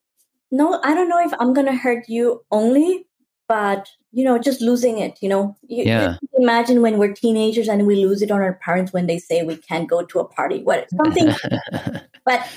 No, 0.52 0.80
I 0.84 0.94
don't 0.94 1.08
know 1.08 1.18
if 1.18 1.32
I'm 1.40 1.52
going 1.52 1.66
to 1.66 1.74
hurt 1.74 2.08
you 2.08 2.44
only, 2.52 3.06
but 3.48 3.88
you 4.12 4.24
know 4.24 4.38
just 4.38 4.60
losing 4.60 4.98
it 4.98 5.18
you 5.20 5.28
know 5.28 5.56
you, 5.66 5.84
yeah. 5.84 6.16
You 6.22 6.42
imagine 6.42 6.80
when 6.80 6.98
we're 6.98 7.12
teenagers 7.12 7.68
and 7.68 7.86
we 7.86 7.96
lose 7.96 8.22
it 8.22 8.30
on 8.30 8.40
our 8.40 8.54
parents 8.54 8.92
when 8.92 9.06
they 9.06 9.18
say 9.18 9.42
we 9.42 9.56
can't 9.56 9.88
go 9.88 10.04
to 10.04 10.20
a 10.20 10.24
party 10.24 10.62
what 10.62 10.88
something 10.90 11.34
but 12.24 12.48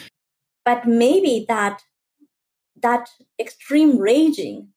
but 0.64 0.88
maybe 0.88 1.46
that 1.48 1.82
that 2.82 3.10
extreme 3.40 3.98
raging 3.98 4.70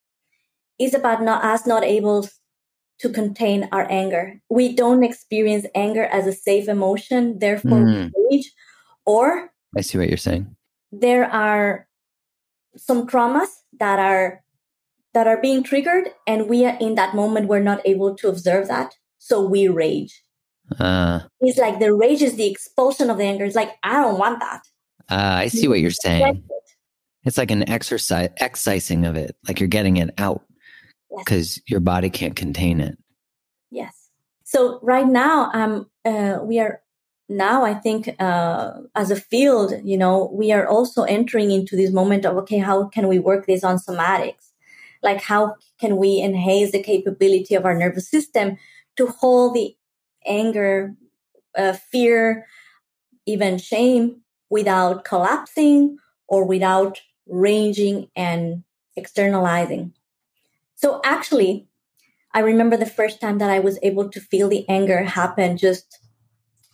is 0.78 0.94
about 0.94 1.22
not 1.22 1.44
us 1.44 1.66
not 1.66 1.84
able 1.84 2.28
to 3.00 3.08
contain 3.08 3.68
our 3.72 3.90
anger. 3.90 4.40
We 4.50 4.74
don't 4.74 5.04
experience 5.04 5.66
anger 5.74 6.04
as 6.04 6.26
a 6.26 6.32
safe 6.32 6.68
emotion, 6.68 7.38
therefore 7.38 7.80
mm. 7.80 8.10
we 8.16 8.36
rage. 8.36 8.52
Or 9.06 9.50
I 9.76 9.80
see 9.80 9.98
what 9.98 10.08
you're 10.08 10.16
saying. 10.16 10.54
There 10.92 11.24
are 11.24 11.86
some 12.76 13.06
traumas 13.06 13.48
that 13.78 13.98
are 13.98 14.42
that 15.12 15.26
are 15.26 15.40
being 15.40 15.62
triggered 15.62 16.10
and 16.26 16.48
we 16.48 16.64
are 16.64 16.76
in 16.80 16.94
that 16.94 17.14
moment 17.14 17.48
we're 17.48 17.60
not 17.60 17.80
able 17.84 18.14
to 18.14 18.28
observe 18.28 18.68
that 18.68 18.94
so 19.18 19.44
we 19.44 19.66
rage 19.68 20.22
uh, 20.78 21.20
it's 21.40 21.58
like 21.58 21.80
the 21.80 21.92
rage 21.92 22.22
is 22.22 22.36
the 22.36 22.48
expulsion 22.48 23.10
of 23.10 23.18
the 23.18 23.24
anger 23.24 23.44
it's 23.44 23.56
like 23.56 23.72
i 23.82 23.94
don't 23.94 24.18
want 24.18 24.38
that 24.38 24.62
uh, 25.10 25.38
i 25.38 25.48
see 25.48 25.66
what 25.66 25.80
you're 25.80 25.90
saying 25.90 26.44
it's 27.24 27.38
like 27.38 27.50
an 27.50 27.68
exercise 27.68 28.30
excising 28.38 29.04
of 29.04 29.16
it 29.16 29.36
like 29.46 29.60
you're 29.60 29.68
getting 29.68 29.96
it 29.96 30.10
out 30.18 30.42
because 31.18 31.56
yes. 31.56 31.62
your 31.66 31.80
body 31.80 32.10
can't 32.10 32.36
contain 32.36 32.80
it. 32.80 32.96
Yes. 33.70 34.10
So 34.44 34.80
right 34.82 35.06
now 35.06 35.50
um 35.52 35.86
uh, 36.04 36.38
we 36.42 36.58
are 36.58 36.80
now 37.28 37.64
i 37.64 37.72
think 37.72 38.08
uh, 38.18 38.72
as 38.96 39.12
a 39.12 39.16
field 39.16 39.72
you 39.84 39.96
know 39.96 40.28
we 40.32 40.50
are 40.50 40.66
also 40.66 41.04
entering 41.04 41.52
into 41.52 41.76
this 41.76 41.92
moment 41.92 42.26
of 42.26 42.36
okay 42.36 42.58
how 42.58 42.88
can 42.88 43.06
we 43.06 43.18
work 43.18 43.46
this 43.46 43.64
on 43.64 43.76
somatics? 43.76 44.50
Like 45.02 45.22
how 45.22 45.56
can 45.80 45.96
we 45.96 46.20
enhance 46.20 46.72
the 46.72 46.82
capability 46.82 47.54
of 47.54 47.64
our 47.64 47.74
nervous 47.74 48.10
system 48.10 48.58
to 48.96 49.06
hold 49.06 49.54
the 49.54 49.74
anger 50.26 50.94
uh, 51.56 51.72
fear 51.72 52.46
even 53.26 53.58
shame 53.58 54.20
without 54.50 55.04
collapsing 55.04 55.96
or 56.28 56.44
without 56.44 57.00
ranging 57.30 58.08
and 58.16 58.64
externalizing 58.96 59.92
so 60.74 61.00
actually 61.04 61.66
i 62.34 62.40
remember 62.40 62.76
the 62.76 62.86
first 62.86 63.20
time 63.20 63.38
that 63.38 63.50
i 63.50 63.58
was 63.58 63.78
able 63.82 64.08
to 64.08 64.20
feel 64.20 64.48
the 64.48 64.68
anger 64.68 65.02
happen 65.04 65.56
just 65.56 65.98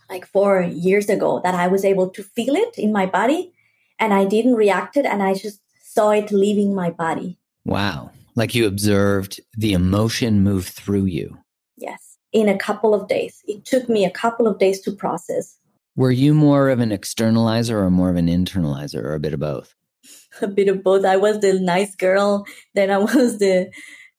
like 0.08 0.26
four 0.26 0.62
years 0.62 1.08
ago 1.08 1.40
that 1.44 1.54
i 1.54 1.66
was 1.66 1.84
able 1.84 2.08
to 2.08 2.22
feel 2.22 2.56
it 2.56 2.78
in 2.78 2.92
my 2.92 3.06
body 3.06 3.52
and 3.98 4.14
i 4.14 4.24
didn't 4.24 4.54
react 4.54 4.96
it 4.96 5.04
and 5.04 5.22
i 5.22 5.34
just 5.34 5.60
saw 5.80 6.10
it 6.10 6.30
leaving 6.30 6.74
my 6.74 6.90
body 6.90 7.38
wow 7.64 8.10
like 8.36 8.54
you 8.54 8.66
observed 8.66 9.40
the 9.56 9.72
emotion 9.72 10.42
move 10.42 10.66
through 10.66 11.06
you. 11.06 11.38
Yes, 11.76 12.18
in 12.32 12.48
a 12.48 12.58
couple 12.58 12.94
of 12.94 13.08
days. 13.08 13.42
It 13.48 13.64
took 13.64 13.88
me 13.88 14.04
a 14.04 14.10
couple 14.10 14.46
of 14.46 14.58
days 14.58 14.80
to 14.82 14.92
process. 14.92 15.58
Were 15.96 16.10
you 16.10 16.34
more 16.34 16.68
of 16.68 16.78
an 16.78 16.90
externalizer 16.90 17.70
or 17.70 17.90
more 17.90 18.10
of 18.10 18.16
an 18.16 18.28
internalizer 18.28 19.02
or 19.02 19.14
a 19.14 19.20
bit 19.20 19.32
of 19.32 19.40
both? 19.40 19.74
A 20.42 20.48
bit 20.48 20.68
of 20.68 20.82
both. 20.82 21.04
I 21.04 21.16
was 21.16 21.40
the 21.40 21.58
nice 21.60 21.94
girl, 21.94 22.46
then 22.74 22.90
I 22.90 22.98
was 22.98 23.38
the 23.38 23.70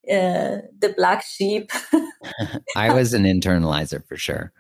uh, 0.10 0.64
the 0.80 0.94
black 0.96 1.24
sheep. 1.24 1.70
I 2.76 2.94
was 2.94 3.14
an 3.14 3.24
internalizer 3.24 4.06
for 4.08 4.16
sure. 4.16 4.54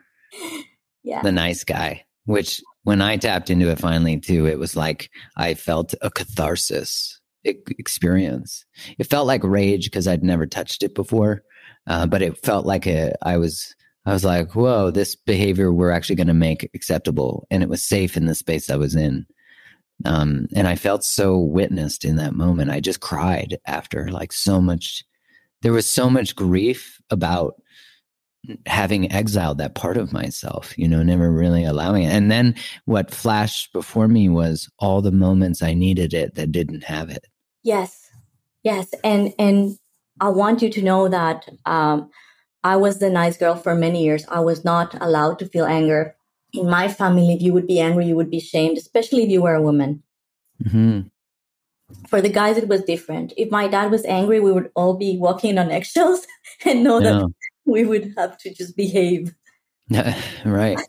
Yeah. 1.03 1.21
The 1.21 1.31
nice 1.31 1.63
guy, 1.63 2.05
which 2.25 2.61
when 2.83 3.01
I 3.01 3.17
tapped 3.17 3.49
into 3.49 3.69
it 3.69 3.79
finally 3.79 4.19
too, 4.19 4.45
it 4.45 4.59
was 4.59 4.75
like 4.75 5.09
I 5.37 5.53
felt 5.53 5.93
a 6.01 6.11
catharsis 6.11 7.21
experience. 7.43 8.65
It 8.97 9.05
felt 9.05 9.27
like 9.27 9.43
rage 9.43 9.85
because 9.85 10.07
I'd 10.07 10.23
never 10.23 10.45
touched 10.45 10.83
it 10.83 10.93
before, 10.93 11.43
uh, 11.87 12.07
but 12.07 12.21
it 12.21 12.43
felt 12.43 12.65
like 12.65 12.85
a, 12.85 13.13
I 13.21 13.37
was 13.37 13.73
I 14.05 14.13
was 14.13 14.23
like, 14.23 14.55
whoa, 14.55 14.89
this 14.89 15.15
behavior 15.15 15.71
we're 15.71 15.91
actually 15.91 16.15
going 16.15 16.27
to 16.27 16.33
make 16.33 16.69
acceptable, 16.73 17.45
and 17.51 17.61
it 17.61 17.69
was 17.69 17.83
safe 17.83 18.15
in 18.15 18.25
the 18.25 18.35
space 18.35 18.69
I 18.69 18.77
was 18.77 18.95
in. 18.95 19.25
Um, 20.05 20.47
and 20.55 20.67
I 20.67 20.75
felt 20.75 21.03
so 21.03 21.37
witnessed 21.37 22.05
in 22.05 22.17
that 22.17 22.33
moment. 22.33 22.71
I 22.71 22.79
just 22.79 22.99
cried 22.99 23.57
after, 23.65 24.09
like 24.09 24.31
so 24.31 24.61
much. 24.61 25.03
There 25.63 25.73
was 25.73 25.87
so 25.87 26.09
much 26.09 26.35
grief 26.35 27.01
about 27.09 27.55
having 28.65 29.11
exiled 29.11 29.57
that 29.57 29.75
part 29.75 29.97
of 29.97 30.13
myself, 30.13 30.77
you 30.77 30.87
know, 30.87 31.03
never 31.03 31.31
really 31.31 31.63
allowing 31.63 32.03
it. 32.03 32.11
And 32.11 32.31
then 32.31 32.55
what 32.85 33.11
flashed 33.11 33.73
before 33.73 34.07
me 34.07 34.29
was 34.29 34.69
all 34.79 35.01
the 35.01 35.11
moments 35.11 35.61
I 35.61 35.73
needed 35.73 36.13
it 36.13 36.35
that 36.35 36.51
didn't 36.51 36.83
have 36.83 37.09
it. 37.09 37.25
Yes, 37.63 38.09
yes, 38.63 38.93
and 39.03 39.33
and 39.37 39.77
I 40.19 40.29
want 40.29 40.61
you 40.61 40.69
to 40.69 40.81
know 40.81 41.07
that 41.09 41.47
um, 41.65 42.09
I 42.63 42.75
was 42.75 42.99
the 42.99 43.09
nice 43.09 43.37
girl 43.37 43.55
for 43.55 43.75
many 43.75 44.03
years. 44.03 44.25
I 44.29 44.39
was 44.39 44.63
not 44.63 44.95
allowed 45.01 45.39
to 45.39 45.47
feel 45.47 45.65
anger. 45.65 46.16
In 46.53 46.69
my 46.69 46.87
family, 46.87 47.33
if 47.33 47.41
you 47.41 47.53
would 47.53 47.67
be 47.67 47.79
angry, 47.79 48.07
you 48.07 48.15
would 48.15 48.31
be 48.31 48.39
shamed, 48.39 48.77
especially 48.77 49.23
if 49.23 49.29
you 49.29 49.41
were 49.41 49.55
a 49.55 49.61
woman. 49.61 50.03
Mm-hmm. 50.63 51.01
For 52.07 52.21
the 52.21 52.29
guys, 52.29 52.57
it 52.57 52.67
was 52.67 52.83
different. 52.83 53.33
If 53.37 53.51
my 53.51 53.67
dad 53.67 53.91
was 53.91 54.05
angry, 54.05 54.39
we 54.39 54.51
would 54.51 54.71
all 54.75 54.95
be 54.95 55.17
walking 55.17 55.57
on 55.57 55.71
eggshells 55.71 56.25
and 56.65 56.83
know 56.83 56.99
yeah. 56.99 57.11
that 57.11 57.33
we 57.65 57.85
would 57.85 58.13
have 58.17 58.37
to 58.39 58.53
just 58.53 58.75
behave. 58.75 59.33
right. 60.45 60.79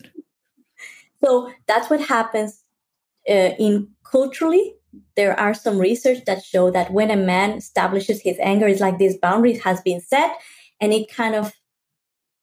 so 1.23 1.53
that's 1.67 1.89
what 1.89 2.01
happens 2.01 2.65
uh, 3.29 3.51
in 3.59 3.89
culturally 4.03 4.75
there 5.17 5.39
are 5.39 5.55
some 5.55 5.79
research 5.79 6.25
that 6.27 6.45
show 6.45 6.71
that 6.71 6.93
when 6.93 7.11
a 7.11 7.17
man 7.17 7.53
establishes 7.53 8.21
his 8.21 8.39
anger, 8.41 8.67
it's 8.67 8.81
like 8.81 8.99
this 8.99 9.17
boundary 9.17 9.59
has 9.59 9.81
been 9.81 10.01
set 10.01 10.39
and 10.81 10.93
it 10.93 11.13
kind 11.13 11.35
of 11.35 11.53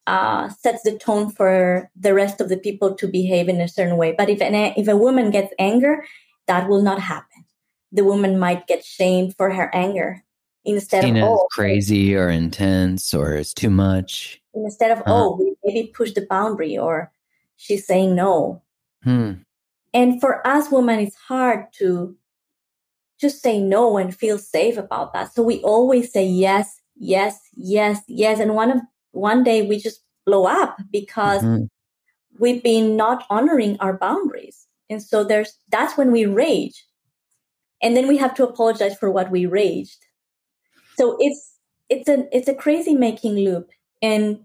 uh, 0.07 0.49
sets 0.49 0.83
the 0.83 0.97
tone 0.97 1.31
for 1.31 1.89
the 1.95 2.13
rest 2.13 2.39
of 2.39 2.49
the 2.49 2.57
people 2.57 2.93
to 2.95 3.07
behave 3.07 3.49
in 3.49 3.59
a 3.61 3.67
certain 3.67 3.97
way. 3.97 4.13
But 4.17 4.29
if 4.29 4.41
an, 4.41 4.55
if 4.55 4.87
a 4.87 4.97
woman 4.97 5.31
gets 5.31 5.53
anger, 5.59 6.05
that 6.47 6.69
will 6.69 6.81
not 6.81 6.99
happen. 6.99 7.45
The 7.91 8.03
woman 8.03 8.37
might 8.37 8.67
get 8.67 8.83
shamed 8.83 9.35
for 9.35 9.51
her 9.51 9.73
anger 9.73 10.23
instead 10.65 11.03
Seen 11.03 11.17
of 11.17 11.23
oh, 11.23 11.47
crazy 11.51 12.15
or 12.15 12.29
intense 12.29 13.13
or 13.13 13.33
it's 13.33 13.53
too 13.53 13.69
much. 13.69 14.41
Instead 14.53 14.91
of 14.91 14.99
uh-huh. 14.99 15.13
oh, 15.13 15.37
we 15.37 15.55
maybe 15.63 15.91
push 15.95 16.11
the 16.13 16.25
boundary 16.29 16.77
or 16.77 17.11
she's 17.57 17.85
saying 17.85 18.15
no. 18.15 18.61
Hmm. 19.03 19.33
And 19.93 20.19
for 20.19 20.45
us 20.45 20.71
women, 20.71 20.99
it's 20.99 21.15
hard 21.15 21.67
to 21.77 22.15
just 23.19 23.41
say 23.41 23.61
no 23.61 23.97
and 23.97 24.15
feel 24.15 24.37
safe 24.37 24.77
about 24.77 25.13
that. 25.13 25.33
So 25.33 25.41
we 25.41 25.61
always 25.61 26.11
say 26.11 26.25
yes, 26.25 26.81
yes, 26.95 27.39
yes, 27.55 28.01
yes. 28.07 28.39
And 28.39 28.55
one 28.55 28.71
of 28.71 28.81
one 29.15 29.43
day 29.43 29.61
we 29.61 29.79
just 29.79 30.01
blow 30.25 30.45
up 30.45 30.77
because 30.91 31.41
mm-hmm. 31.41 31.65
we've 32.39 32.63
been 32.63 32.95
not 32.95 33.25
honoring 33.29 33.77
our 33.79 33.97
boundaries. 33.97 34.67
And 34.89 35.01
so 35.01 35.23
there's 35.23 35.57
that's 35.71 35.97
when 35.97 36.11
we 36.11 36.25
rage. 36.25 36.85
And 37.81 37.95
then 37.95 38.07
we 38.07 38.17
have 38.17 38.33
to 38.35 38.47
apologize 38.47 38.95
for 38.95 39.11
what 39.11 39.31
we 39.31 39.45
raged. 39.45 40.05
So 40.97 41.17
it's 41.19 41.53
it's 41.89 42.09
a 42.09 42.27
it's 42.35 42.47
a 42.47 42.53
crazy 42.53 42.95
making 42.95 43.35
loop. 43.35 43.69
And 44.01 44.39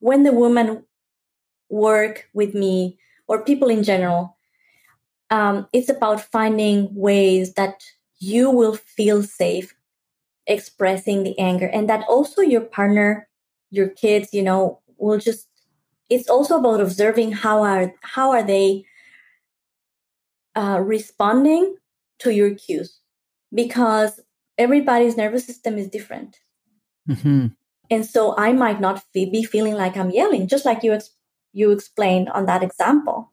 when 0.00 0.22
the 0.22 0.32
women 0.32 0.84
work 1.70 2.28
with 2.34 2.54
me 2.54 2.98
or 3.26 3.44
people 3.44 3.68
in 3.68 3.82
general 3.82 4.36
um, 5.30 5.66
it's 5.72 5.88
about 5.88 6.20
finding 6.20 6.94
ways 6.94 7.54
that 7.54 7.82
you 8.18 8.50
will 8.50 8.76
feel 8.76 9.22
safe 9.22 9.74
expressing 10.46 11.24
the 11.24 11.38
anger 11.38 11.66
and 11.66 11.88
that 11.88 12.04
also 12.08 12.42
your 12.42 12.60
partner 12.60 13.26
your 13.74 13.88
kids 13.88 14.28
you 14.32 14.42
know 14.42 14.80
will 14.98 15.18
just 15.18 15.48
it's 16.10 16.28
also 16.28 16.58
about 16.58 16.80
observing 16.80 17.32
how 17.32 17.62
are 17.62 17.94
how 18.02 18.30
are 18.30 18.42
they 18.42 18.84
uh, 20.56 20.80
responding 20.84 21.76
to 22.18 22.32
your 22.32 22.54
cues 22.54 23.00
because 23.52 24.20
everybody's 24.56 25.16
nervous 25.16 25.44
system 25.44 25.76
is 25.76 25.88
different 25.88 26.38
mm-hmm. 27.08 27.46
and 27.90 28.06
so 28.06 28.36
i 28.38 28.52
might 28.52 28.80
not 28.80 29.02
be 29.12 29.44
feeling 29.44 29.74
like 29.74 29.96
i'm 29.96 30.10
yelling 30.10 30.46
just 30.46 30.64
like 30.64 30.82
you 30.82 30.92
ex- 30.92 31.16
you 31.52 31.72
explained 31.72 32.28
on 32.28 32.46
that 32.46 32.62
example 32.62 33.32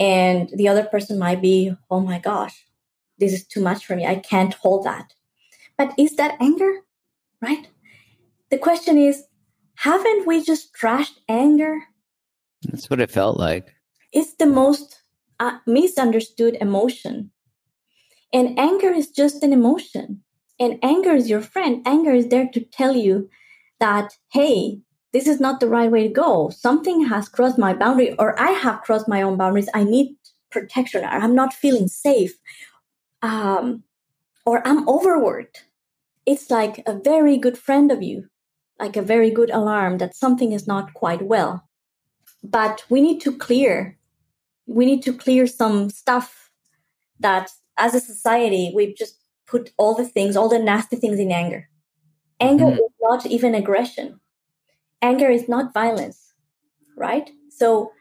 and 0.00 0.48
the 0.54 0.66
other 0.66 0.84
person 0.84 1.18
might 1.18 1.42
be, 1.42 1.76
oh 1.90 2.00
my 2.00 2.18
gosh, 2.18 2.64
this 3.18 3.34
is 3.34 3.46
too 3.46 3.60
much 3.60 3.84
for 3.84 3.94
me. 3.94 4.06
I 4.06 4.16
can't 4.16 4.54
hold 4.54 4.84
that. 4.86 5.12
But 5.76 5.92
is 5.98 6.16
that 6.16 6.38
anger? 6.40 6.80
Right? 7.42 7.68
The 8.50 8.56
question 8.56 8.96
is, 8.96 9.24
haven't 9.80 10.26
we 10.26 10.44
just 10.44 10.74
trashed 10.74 11.20
anger? 11.26 11.84
That's 12.64 12.90
what 12.90 13.00
it 13.00 13.10
felt 13.10 13.38
like. 13.38 13.74
It's 14.12 14.34
the 14.34 14.44
most 14.44 15.00
uh, 15.38 15.58
misunderstood 15.66 16.58
emotion. 16.60 17.30
And 18.30 18.58
anger 18.58 18.90
is 18.90 19.10
just 19.10 19.42
an 19.42 19.54
emotion. 19.54 20.22
And 20.58 20.78
anger 20.82 21.14
is 21.14 21.30
your 21.30 21.40
friend. 21.40 21.82
Anger 21.86 22.12
is 22.12 22.28
there 22.28 22.46
to 22.52 22.60
tell 22.60 22.94
you 22.94 23.30
that, 23.78 24.12
hey, 24.32 24.80
this 25.14 25.26
is 25.26 25.40
not 25.40 25.60
the 25.60 25.68
right 25.68 25.90
way 25.90 26.08
to 26.08 26.12
go. 26.12 26.50
Something 26.50 27.06
has 27.06 27.30
crossed 27.30 27.58
my 27.58 27.72
boundary, 27.72 28.14
or 28.18 28.38
I 28.38 28.50
have 28.50 28.82
crossed 28.82 29.08
my 29.08 29.22
own 29.22 29.38
boundaries. 29.38 29.70
I 29.72 29.84
need 29.84 30.14
protection, 30.50 31.04
or 31.04 31.08
I'm 31.08 31.34
not 31.34 31.54
feeling 31.54 31.88
safe, 31.88 32.34
um, 33.22 33.84
or 34.44 34.60
I'm 34.68 34.86
overworked. 34.86 35.64
It's 36.26 36.50
like 36.50 36.82
a 36.86 37.00
very 37.02 37.38
good 37.38 37.56
friend 37.56 37.90
of 37.90 38.02
you, 38.02 38.28
like 38.80 38.96
a 38.96 39.02
very 39.02 39.30
good 39.30 39.50
alarm 39.50 39.98
that 39.98 40.16
something 40.16 40.52
is 40.52 40.66
not 40.66 40.94
quite 40.94 41.22
well. 41.22 41.68
But 42.42 42.84
we 42.88 43.00
need 43.00 43.20
to 43.22 43.36
clear, 43.36 43.98
we 44.66 44.86
need 44.86 45.02
to 45.02 45.12
clear 45.12 45.46
some 45.46 45.90
stuff 45.90 46.50
that 47.18 47.50
as 47.76 47.94
a 47.94 48.00
society, 48.00 48.72
we've 48.74 48.96
just 48.96 49.16
put 49.46 49.70
all 49.76 49.94
the 49.94 50.06
things, 50.06 50.36
all 50.36 50.48
the 50.48 50.58
nasty 50.58 50.96
things 50.96 51.18
in 51.18 51.30
anger. 51.30 51.68
Anger 52.40 52.64
mm-hmm. 52.64 52.74
is 52.74 52.92
not 53.00 53.26
even 53.26 53.54
aggression 53.54 54.20
anger 55.02 55.30
is 55.30 55.48
not 55.48 55.74
violence, 55.74 56.34
right? 56.96 57.30
So 57.50 57.92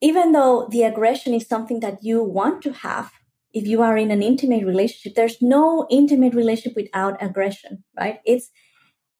even 0.00 0.32
though 0.32 0.68
the 0.70 0.82
aggression 0.82 1.34
is 1.34 1.46
something 1.46 1.80
that 1.80 2.02
you 2.02 2.22
want 2.22 2.62
to 2.62 2.72
have, 2.72 3.10
if 3.52 3.66
you 3.66 3.82
are 3.82 3.96
in 3.96 4.10
an 4.10 4.22
intimate 4.22 4.64
relationship, 4.64 5.14
there's 5.14 5.40
no 5.40 5.86
intimate 5.90 6.34
relationship 6.34 6.76
without 6.76 7.22
aggression, 7.22 7.82
right? 7.98 8.20
It's, 8.26 8.50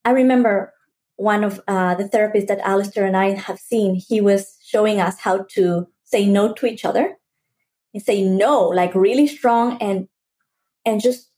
I 0.04 0.10
remember 0.10 0.72
one 1.16 1.44
of 1.44 1.60
uh, 1.66 1.94
the 1.94 2.04
therapists 2.04 2.46
that 2.48 2.60
Alistair 2.60 3.06
and 3.06 3.16
I 3.16 3.30
have 3.30 3.58
seen, 3.58 3.94
he 3.94 4.20
was 4.20 4.58
showing 4.64 5.00
us 5.00 5.18
how 5.18 5.46
to 5.50 5.88
say 6.04 6.26
no 6.26 6.52
to 6.54 6.66
each 6.66 6.84
other 6.84 7.16
and 7.92 8.02
say 8.02 8.22
no, 8.22 8.68
like 8.68 8.94
really 8.94 9.26
strong 9.26 9.78
and, 9.80 10.08
and 10.84 11.00
just 11.00 11.30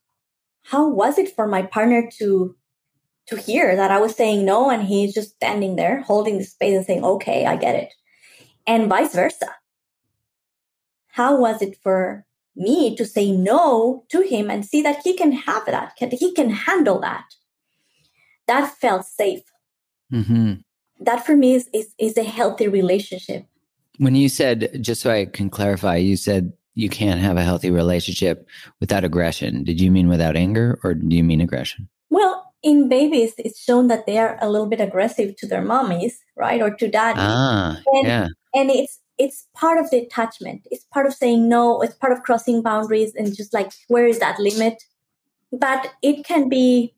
how 0.64 0.88
was 0.88 1.18
it 1.18 1.34
for 1.34 1.46
my 1.46 1.62
partner 1.62 2.10
to 2.18 2.54
to 3.28 3.36
hear 3.36 3.76
that 3.76 3.90
I 3.90 4.00
was 4.00 4.16
saying 4.16 4.46
no 4.46 4.70
and 4.70 4.82
he's 4.82 5.12
just 5.12 5.34
standing 5.34 5.76
there 5.76 6.00
holding 6.00 6.38
the 6.38 6.44
space 6.44 6.74
and 6.74 6.86
saying, 6.86 7.04
okay, 7.04 7.44
I 7.44 7.56
get 7.56 7.74
it. 7.74 7.92
And 8.66 8.88
vice 8.88 9.14
versa. 9.14 9.54
How 11.08 11.38
was 11.38 11.60
it 11.60 11.76
for 11.82 12.24
me 12.56 12.96
to 12.96 13.04
say 13.04 13.30
no 13.30 14.04
to 14.08 14.22
him 14.22 14.50
and 14.50 14.64
see 14.64 14.80
that 14.80 15.02
he 15.04 15.14
can 15.14 15.32
have 15.32 15.66
that, 15.66 15.92
he 15.98 16.32
can 16.32 16.48
handle 16.48 17.00
that? 17.00 17.24
That 18.46 18.74
felt 18.78 19.04
safe. 19.04 19.42
Mm-hmm. 20.12 20.54
That 21.00 21.24
for 21.24 21.36
me 21.36 21.54
is, 21.54 21.68
is, 21.72 21.94
is 21.98 22.16
a 22.16 22.24
healthy 22.24 22.68
relationship. 22.68 23.46
When 23.98 24.14
you 24.14 24.28
said, 24.28 24.78
just 24.80 25.02
so 25.02 25.10
I 25.10 25.26
can 25.26 25.50
clarify, 25.50 25.96
you 25.96 26.16
said 26.16 26.52
you 26.74 26.88
can't 26.88 27.20
have 27.20 27.36
a 27.36 27.42
healthy 27.42 27.70
relationship 27.70 28.46
without 28.80 29.04
aggression. 29.04 29.64
Did 29.64 29.80
you 29.80 29.90
mean 29.90 30.08
without 30.08 30.36
anger 30.36 30.78
or 30.84 30.94
do 30.94 31.16
you 31.16 31.24
mean 31.24 31.40
aggression? 31.40 31.88
Well, 32.10 32.52
in 32.62 32.88
babies, 32.88 33.34
it's 33.38 33.60
shown 33.60 33.88
that 33.88 34.06
they 34.06 34.18
are 34.18 34.38
a 34.40 34.48
little 34.48 34.66
bit 34.66 34.80
aggressive 34.80 35.36
to 35.36 35.46
their 35.46 35.62
mommies, 35.62 36.14
right, 36.36 36.60
or 36.60 36.70
to 36.70 36.88
daddy. 36.88 37.18
Ah, 37.20 37.80
and, 37.86 38.06
yeah. 38.06 38.28
And 38.54 38.70
it's 38.70 39.00
it's 39.18 39.46
part 39.54 39.78
of 39.78 39.90
the 39.90 39.98
attachment. 39.98 40.62
It's 40.70 40.84
part 40.84 41.06
of 41.06 41.14
saying 41.14 41.48
no. 41.48 41.80
It's 41.82 41.94
part 41.94 42.12
of 42.12 42.22
crossing 42.22 42.62
boundaries 42.62 43.14
and 43.14 43.36
just 43.36 43.52
like 43.52 43.72
where 43.88 44.06
is 44.06 44.18
that 44.20 44.38
limit? 44.38 44.82
But 45.52 45.92
it 46.02 46.24
can 46.24 46.48
be 46.48 46.94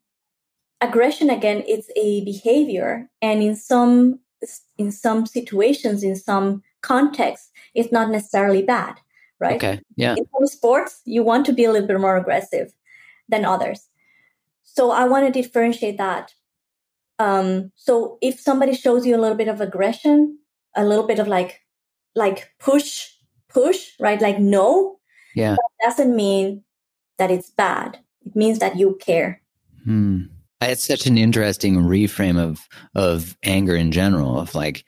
aggression 0.81 1.29
again. 1.29 1.63
It's 1.67 1.89
a 1.95 2.23
behavior, 2.25 3.09
and 3.21 3.41
in 3.41 3.55
some 3.55 4.19
in 4.77 4.91
some 4.91 5.25
situations, 5.25 6.03
in 6.03 6.15
some 6.15 6.63
contexts, 6.81 7.51
it's 7.75 7.91
not 7.91 8.09
necessarily 8.09 8.63
bad, 8.63 8.95
right? 9.39 9.55
Okay. 9.55 9.79
Yeah. 9.95 10.15
In 10.17 10.25
some 10.33 10.47
sports, 10.47 11.01
you 11.05 11.23
want 11.23 11.45
to 11.45 11.53
be 11.53 11.63
a 11.63 11.71
little 11.71 11.87
bit 11.87 11.99
more 11.99 12.17
aggressive 12.17 12.73
than 13.29 13.45
others 13.45 13.87
so 14.73 14.91
I 14.91 15.05
want 15.05 15.25
to 15.25 15.41
differentiate 15.41 15.97
that. 15.97 16.33
Um, 17.19 17.71
so 17.75 18.17
if 18.21 18.39
somebody 18.39 18.73
shows 18.73 19.05
you 19.05 19.15
a 19.15 19.21
little 19.21 19.37
bit 19.37 19.47
of 19.47 19.61
aggression, 19.61 20.39
a 20.75 20.85
little 20.85 21.05
bit 21.05 21.19
of 21.19 21.27
like, 21.27 21.61
like 22.15 22.51
push, 22.59 23.09
push, 23.49 23.91
right? 23.99 24.21
Like 24.21 24.39
no, 24.39 24.99
yeah, 25.35 25.51
that 25.51 25.89
doesn't 25.89 26.15
mean 26.15 26.63
that 27.17 27.31
it's 27.31 27.49
bad. 27.49 27.99
It 28.25 28.35
means 28.35 28.59
that 28.59 28.77
you 28.77 28.97
care. 29.01 29.41
Hmm. 29.83 30.23
It's 30.61 30.85
such 30.85 31.05
an 31.07 31.17
interesting 31.17 31.75
reframe 31.75 32.39
of 32.39 32.67
of 32.95 33.37
anger 33.43 33.75
in 33.75 33.91
general. 33.91 34.39
Of 34.39 34.55
like, 34.55 34.83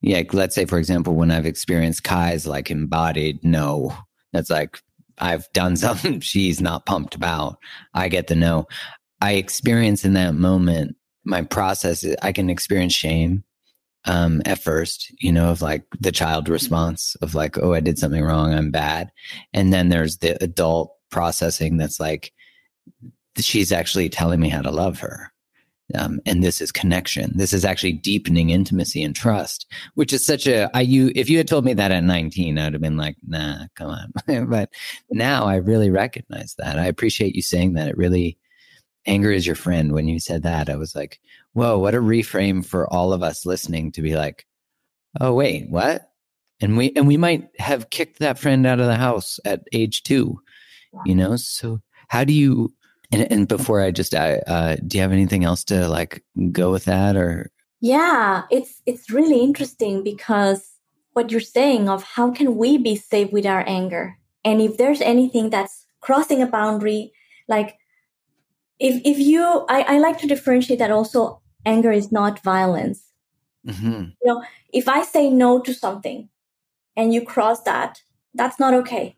yeah, 0.00 0.22
let's 0.32 0.54
say 0.54 0.66
for 0.66 0.78
example, 0.78 1.14
when 1.14 1.30
I've 1.30 1.46
experienced 1.46 2.04
Kai's 2.04 2.46
like 2.46 2.70
embodied 2.70 3.42
no, 3.44 3.96
that's 4.32 4.50
like 4.50 4.80
I've 5.18 5.50
done 5.52 5.76
something 5.78 6.20
she's 6.20 6.60
not 6.60 6.86
pumped 6.86 7.14
about. 7.14 7.58
I 7.94 8.08
get 8.08 8.26
the 8.26 8.36
no. 8.36 8.66
I 9.20 9.34
experience 9.34 10.04
in 10.04 10.12
that 10.14 10.34
moment, 10.34 10.96
my 11.24 11.42
process, 11.42 12.04
I 12.22 12.32
can 12.32 12.50
experience 12.50 12.92
shame 12.92 13.44
um, 14.04 14.42
at 14.44 14.62
first, 14.62 15.10
you 15.18 15.32
know, 15.32 15.50
of 15.50 15.62
like 15.62 15.84
the 15.98 16.12
child 16.12 16.48
response 16.48 17.16
of 17.22 17.34
like, 17.34 17.56
oh, 17.58 17.72
I 17.72 17.80
did 17.80 17.98
something 17.98 18.22
wrong, 18.22 18.52
I'm 18.52 18.70
bad. 18.70 19.10
And 19.52 19.72
then 19.72 19.88
there's 19.88 20.18
the 20.18 20.42
adult 20.42 20.94
processing 21.10 21.78
that's 21.78 21.98
like, 21.98 22.32
she's 23.38 23.72
actually 23.72 24.08
telling 24.08 24.40
me 24.40 24.48
how 24.48 24.62
to 24.62 24.70
love 24.70 24.98
her. 25.00 25.32
Um, 25.94 26.20
and 26.24 26.42
this 26.42 26.62
is 26.62 26.72
connection. 26.72 27.36
This 27.36 27.52
is 27.52 27.64
actually 27.64 27.92
deepening 27.92 28.50
intimacy 28.50 29.02
and 29.02 29.14
trust, 29.14 29.66
which 29.94 30.14
is 30.14 30.24
such 30.24 30.46
a, 30.46 30.74
I, 30.74 30.80
you, 30.80 31.12
if 31.14 31.28
you 31.28 31.36
had 31.36 31.46
told 31.46 31.64
me 31.64 31.74
that 31.74 31.92
at 31.92 32.02
19, 32.02 32.58
I 32.58 32.64
would 32.64 32.72
have 32.72 32.80
been 32.80 32.96
like, 32.96 33.16
nah, 33.26 33.66
come 33.74 33.90
on. 33.90 34.46
but 34.48 34.70
now 35.10 35.44
I 35.44 35.56
really 35.56 35.90
recognize 35.90 36.54
that. 36.56 36.78
I 36.78 36.86
appreciate 36.86 37.36
you 37.36 37.42
saying 37.42 37.74
that. 37.74 37.88
It 37.88 37.98
really, 37.98 38.38
anger 39.06 39.30
is 39.30 39.46
your 39.46 39.56
friend. 39.56 39.92
When 39.92 40.08
you 40.08 40.18
said 40.20 40.42
that, 40.44 40.70
I 40.70 40.76
was 40.76 40.94
like, 40.94 41.20
whoa, 41.52 41.78
what 41.78 41.94
a 41.94 42.00
reframe 42.00 42.64
for 42.64 42.90
all 42.92 43.12
of 43.12 43.22
us 43.22 43.44
listening 43.44 43.92
to 43.92 44.02
be 44.02 44.16
like, 44.16 44.46
oh, 45.20 45.34
wait, 45.34 45.68
what? 45.68 46.10
And 46.60 46.78
we, 46.78 46.92
and 46.96 47.06
we 47.06 47.18
might 47.18 47.48
have 47.58 47.90
kicked 47.90 48.20
that 48.20 48.38
friend 48.38 48.66
out 48.66 48.80
of 48.80 48.86
the 48.86 48.96
house 48.96 49.38
at 49.44 49.64
age 49.72 50.02
two, 50.02 50.40
you 51.04 51.14
know? 51.14 51.36
So 51.36 51.82
how 52.08 52.24
do 52.24 52.32
you, 52.32 52.72
and, 53.12 53.30
and 53.30 53.48
before 53.48 53.80
I 53.80 53.90
just, 53.90 54.14
uh, 54.14 54.38
uh, 54.46 54.76
do 54.86 54.96
you 54.96 55.02
have 55.02 55.12
anything 55.12 55.44
else 55.44 55.64
to 55.64 55.88
like 55.88 56.24
go 56.52 56.70
with 56.70 56.84
that 56.84 57.16
or? 57.16 57.50
Yeah, 57.80 58.42
it's, 58.50 58.80
it's 58.86 59.10
really 59.10 59.40
interesting 59.40 60.02
because 60.02 60.68
what 61.12 61.30
you're 61.30 61.40
saying 61.40 61.88
of 61.88 62.02
how 62.02 62.30
can 62.30 62.56
we 62.56 62.78
be 62.78 62.96
safe 62.96 63.30
with 63.32 63.46
our 63.46 63.64
anger? 63.66 64.16
And 64.44 64.60
if 64.60 64.76
there's 64.76 65.00
anything 65.00 65.50
that's 65.50 65.86
crossing 66.00 66.42
a 66.42 66.46
boundary, 66.46 67.12
like 67.48 67.76
if 68.78 69.00
if 69.04 69.18
you 69.18 69.64
I, 69.68 69.82
I 69.82 69.98
like 69.98 70.18
to 70.18 70.26
differentiate 70.26 70.78
that 70.78 70.90
also 70.90 71.40
anger 71.64 71.92
is 71.92 72.10
not 72.10 72.42
violence 72.42 73.04
mm-hmm. 73.66 74.10
you 74.22 74.24
know 74.24 74.42
if 74.72 74.88
i 74.88 75.02
say 75.02 75.30
no 75.30 75.60
to 75.60 75.72
something 75.72 76.28
and 76.96 77.14
you 77.14 77.24
cross 77.24 77.62
that 77.62 78.02
that's 78.34 78.58
not 78.58 78.74
okay 78.74 79.16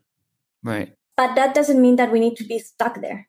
right 0.63 0.93
but 1.15 1.35
that 1.35 1.55
doesn't 1.55 1.81
mean 1.81 1.95
that 1.95 2.11
we 2.11 2.19
need 2.19 2.37
to 2.37 2.43
be 2.43 2.59
stuck 2.59 3.01
there 3.01 3.27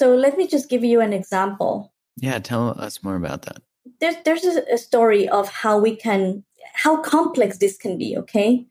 so 0.00 0.14
let 0.14 0.36
me 0.38 0.46
just 0.46 0.68
give 0.68 0.84
you 0.84 1.00
an 1.00 1.12
example 1.12 1.92
yeah 2.16 2.38
tell 2.38 2.68
us 2.86 3.02
more 3.04 3.16
about 3.16 3.42
that 3.42 3.62
there's 4.00 4.16
there's 4.24 4.44
a, 4.44 4.78
story 4.78 5.28
of 5.28 5.48
how 5.48 5.78
we 5.78 5.94
can 5.94 6.42
how 6.84 7.00
complex 7.02 7.58
this 7.58 7.76
can 7.76 7.98
be 7.98 8.16
okay 8.16 8.66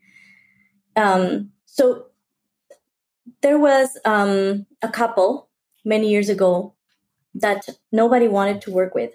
um 0.96 1.50
so 1.66 2.06
there 3.42 3.58
was 3.58 3.96
um 4.04 4.66
a 4.82 4.88
couple 4.88 5.48
many 5.84 6.10
years 6.10 6.28
ago 6.28 6.74
that 7.34 7.68
nobody 7.92 8.28
wanted 8.28 8.60
to 8.62 8.70
work 8.70 8.94
with. 8.94 9.12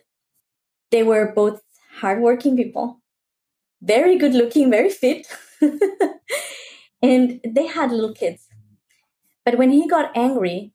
They 0.91 1.04
were 1.04 1.34
both 1.34 1.62
hardworking 1.99 2.56
people, 2.56 3.01
very 3.82 4.17
good 4.17 4.34
looking, 4.34 4.69
very 4.69 4.89
fit, 4.89 5.28
and 7.01 7.41
they 7.45 7.67
had 7.67 7.91
little 7.91 8.13
kids. 8.13 8.47
But 9.43 9.58
when 9.58 9.71
he 9.71 9.88
got 9.88 10.15
angry, 10.15 10.73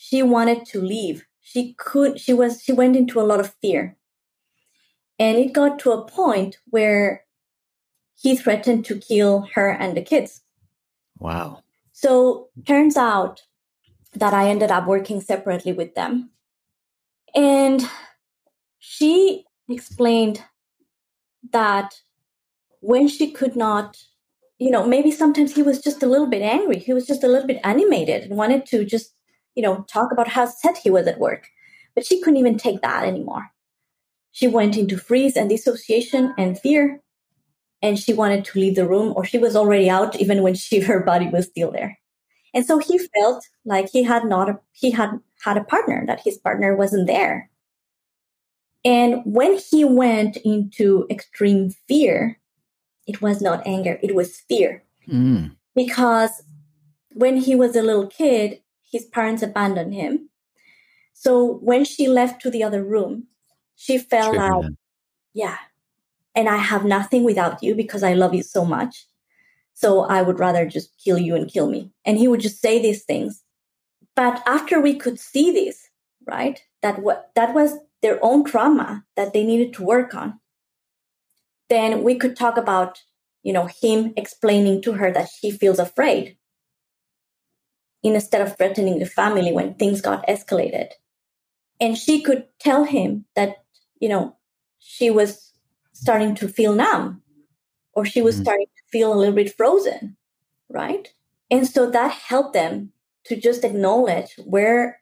she 0.00 0.22
wanted 0.22 0.64
to 0.64 0.80
leave. 0.80 1.26
She 1.40 1.74
could, 1.76 2.20
she 2.20 2.32
was, 2.32 2.62
she 2.62 2.72
went 2.72 2.94
into 2.94 3.20
a 3.20 3.26
lot 3.26 3.40
of 3.40 3.52
fear. 3.60 3.96
And 5.18 5.36
it 5.36 5.52
got 5.52 5.80
to 5.80 5.90
a 5.90 6.06
point 6.06 6.58
where 6.66 7.24
he 8.16 8.36
threatened 8.36 8.84
to 8.84 9.00
kill 9.00 9.48
her 9.54 9.68
and 9.68 9.96
the 9.96 10.02
kids. 10.02 10.42
Wow. 11.18 11.64
So 11.90 12.48
turns 12.64 12.96
out 12.96 13.42
that 14.14 14.32
I 14.32 14.48
ended 14.48 14.70
up 14.70 14.86
working 14.86 15.20
separately 15.20 15.72
with 15.72 15.96
them. 15.96 16.30
And 17.34 17.84
she 18.78 19.46
explained 19.68 20.44
that 21.50 21.92
when 22.80 23.08
she 23.08 23.32
could 23.32 23.56
not, 23.56 23.96
you 24.58 24.70
know, 24.70 24.86
maybe 24.86 25.10
sometimes 25.10 25.56
he 25.56 25.62
was 25.62 25.82
just 25.82 26.04
a 26.04 26.06
little 26.06 26.28
bit 26.28 26.42
angry. 26.42 26.78
He 26.78 26.94
was 26.94 27.04
just 27.04 27.24
a 27.24 27.28
little 27.28 27.48
bit 27.48 27.60
animated 27.64 28.22
and 28.22 28.36
wanted 28.36 28.64
to 28.66 28.84
just, 28.84 29.12
you 29.58 29.62
know, 29.62 29.84
talk 29.88 30.12
about 30.12 30.28
how 30.28 30.46
sad 30.46 30.76
he 30.76 30.88
was 30.88 31.08
at 31.08 31.18
work. 31.18 31.48
But 31.96 32.06
she 32.06 32.20
couldn't 32.20 32.38
even 32.38 32.56
take 32.56 32.80
that 32.82 33.02
anymore. 33.02 33.50
She 34.30 34.46
went 34.46 34.76
into 34.76 34.96
freeze 34.96 35.36
and 35.36 35.50
dissociation 35.50 36.32
and 36.38 36.56
fear. 36.56 37.02
And 37.82 37.98
she 37.98 38.14
wanted 38.14 38.44
to 38.44 38.58
leave 38.60 38.76
the 38.76 38.86
room, 38.86 39.12
or 39.16 39.24
she 39.24 39.36
was 39.36 39.56
already 39.56 39.90
out 39.90 40.14
even 40.20 40.42
when 40.42 40.54
she 40.54 40.78
her 40.90 41.00
body 41.00 41.26
was 41.26 41.46
still 41.46 41.72
there. 41.72 41.98
And 42.54 42.64
so 42.64 42.78
he 42.78 42.98
felt 42.98 43.44
like 43.64 43.90
he 43.90 44.04
had 44.04 44.24
not 44.26 44.48
a, 44.48 44.60
he 44.72 44.92
had 44.92 45.10
had 45.42 45.56
a 45.56 45.64
partner, 45.64 46.04
that 46.06 46.20
his 46.20 46.38
partner 46.38 46.76
wasn't 46.76 47.08
there. 47.08 47.50
And 48.84 49.22
when 49.24 49.58
he 49.58 49.84
went 49.84 50.36
into 50.38 51.04
extreme 51.10 51.70
fear, 51.88 52.38
it 53.08 53.20
was 53.20 53.42
not 53.42 53.66
anger, 53.66 53.98
it 54.04 54.14
was 54.14 54.38
fear. 54.48 54.84
Mm. 55.08 55.56
Because 55.74 56.30
when 57.14 57.36
he 57.36 57.56
was 57.56 57.74
a 57.74 57.82
little 57.82 58.06
kid, 58.06 58.60
his 58.90 59.04
parents 59.04 59.42
abandoned 59.42 59.94
him. 59.94 60.30
So 61.12 61.58
when 61.62 61.84
she 61.84 62.08
left 62.08 62.42
to 62.42 62.50
the 62.50 62.62
other 62.62 62.84
room, 62.84 63.26
she 63.76 63.98
felt 63.98 64.36
like, 64.36 64.72
yeah, 65.34 65.58
and 66.34 66.48
I 66.48 66.56
have 66.56 66.84
nothing 66.84 67.24
without 67.24 67.62
you 67.62 67.74
because 67.74 68.02
I 68.02 68.14
love 68.14 68.34
you 68.34 68.42
so 68.42 68.64
much. 68.64 69.06
So 69.74 70.02
I 70.02 70.22
would 70.22 70.40
rather 70.40 70.66
just 70.66 70.96
kill 71.02 71.18
you 71.18 71.34
and 71.34 71.52
kill 71.52 71.68
me. 71.68 71.92
And 72.04 72.18
he 72.18 72.28
would 72.28 72.40
just 72.40 72.60
say 72.60 72.80
these 72.80 73.04
things. 73.04 73.42
But 74.16 74.42
after 74.46 74.80
we 74.80 74.94
could 74.94 75.20
see 75.20 75.52
this, 75.52 75.88
right, 76.26 76.60
that 76.82 77.00
what 77.00 77.30
that 77.34 77.54
was 77.54 77.74
their 78.02 78.18
own 78.22 78.44
trauma 78.44 79.04
that 79.16 79.32
they 79.32 79.44
needed 79.44 79.74
to 79.74 79.84
work 79.84 80.14
on. 80.14 80.40
then 81.68 82.02
we 82.02 82.14
could 82.14 82.34
talk 82.34 82.56
about, 82.56 83.02
you 83.42 83.52
know, 83.52 83.68
him 83.82 84.14
explaining 84.16 84.80
to 84.82 84.92
her 84.94 85.12
that 85.12 85.28
she 85.28 85.50
feels 85.50 85.78
afraid 85.78 86.37
instead 88.02 88.40
of 88.40 88.56
threatening 88.56 88.98
the 88.98 89.06
family 89.06 89.52
when 89.52 89.74
things 89.74 90.00
got 90.00 90.26
escalated. 90.26 90.88
And 91.80 91.96
she 91.96 92.22
could 92.22 92.44
tell 92.58 92.84
him 92.84 93.24
that, 93.34 93.64
you 94.00 94.08
know, 94.08 94.36
she 94.78 95.10
was 95.10 95.52
starting 95.92 96.34
to 96.36 96.48
feel 96.48 96.74
numb 96.74 97.22
or 97.92 98.04
she 98.04 98.22
was 98.22 98.36
mm-hmm. 98.36 98.44
starting 98.44 98.66
to 98.66 98.82
feel 98.90 99.12
a 99.12 99.18
little 99.18 99.34
bit 99.34 99.56
frozen, 99.56 100.16
right? 100.68 101.12
And 101.50 101.66
so 101.66 101.90
that 101.90 102.12
helped 102.12 102.54
them 102.54 102.92
to 103.24 103.36
just 103.36 103.64
acknowledge 103.64 104.34
where 104.44 105.00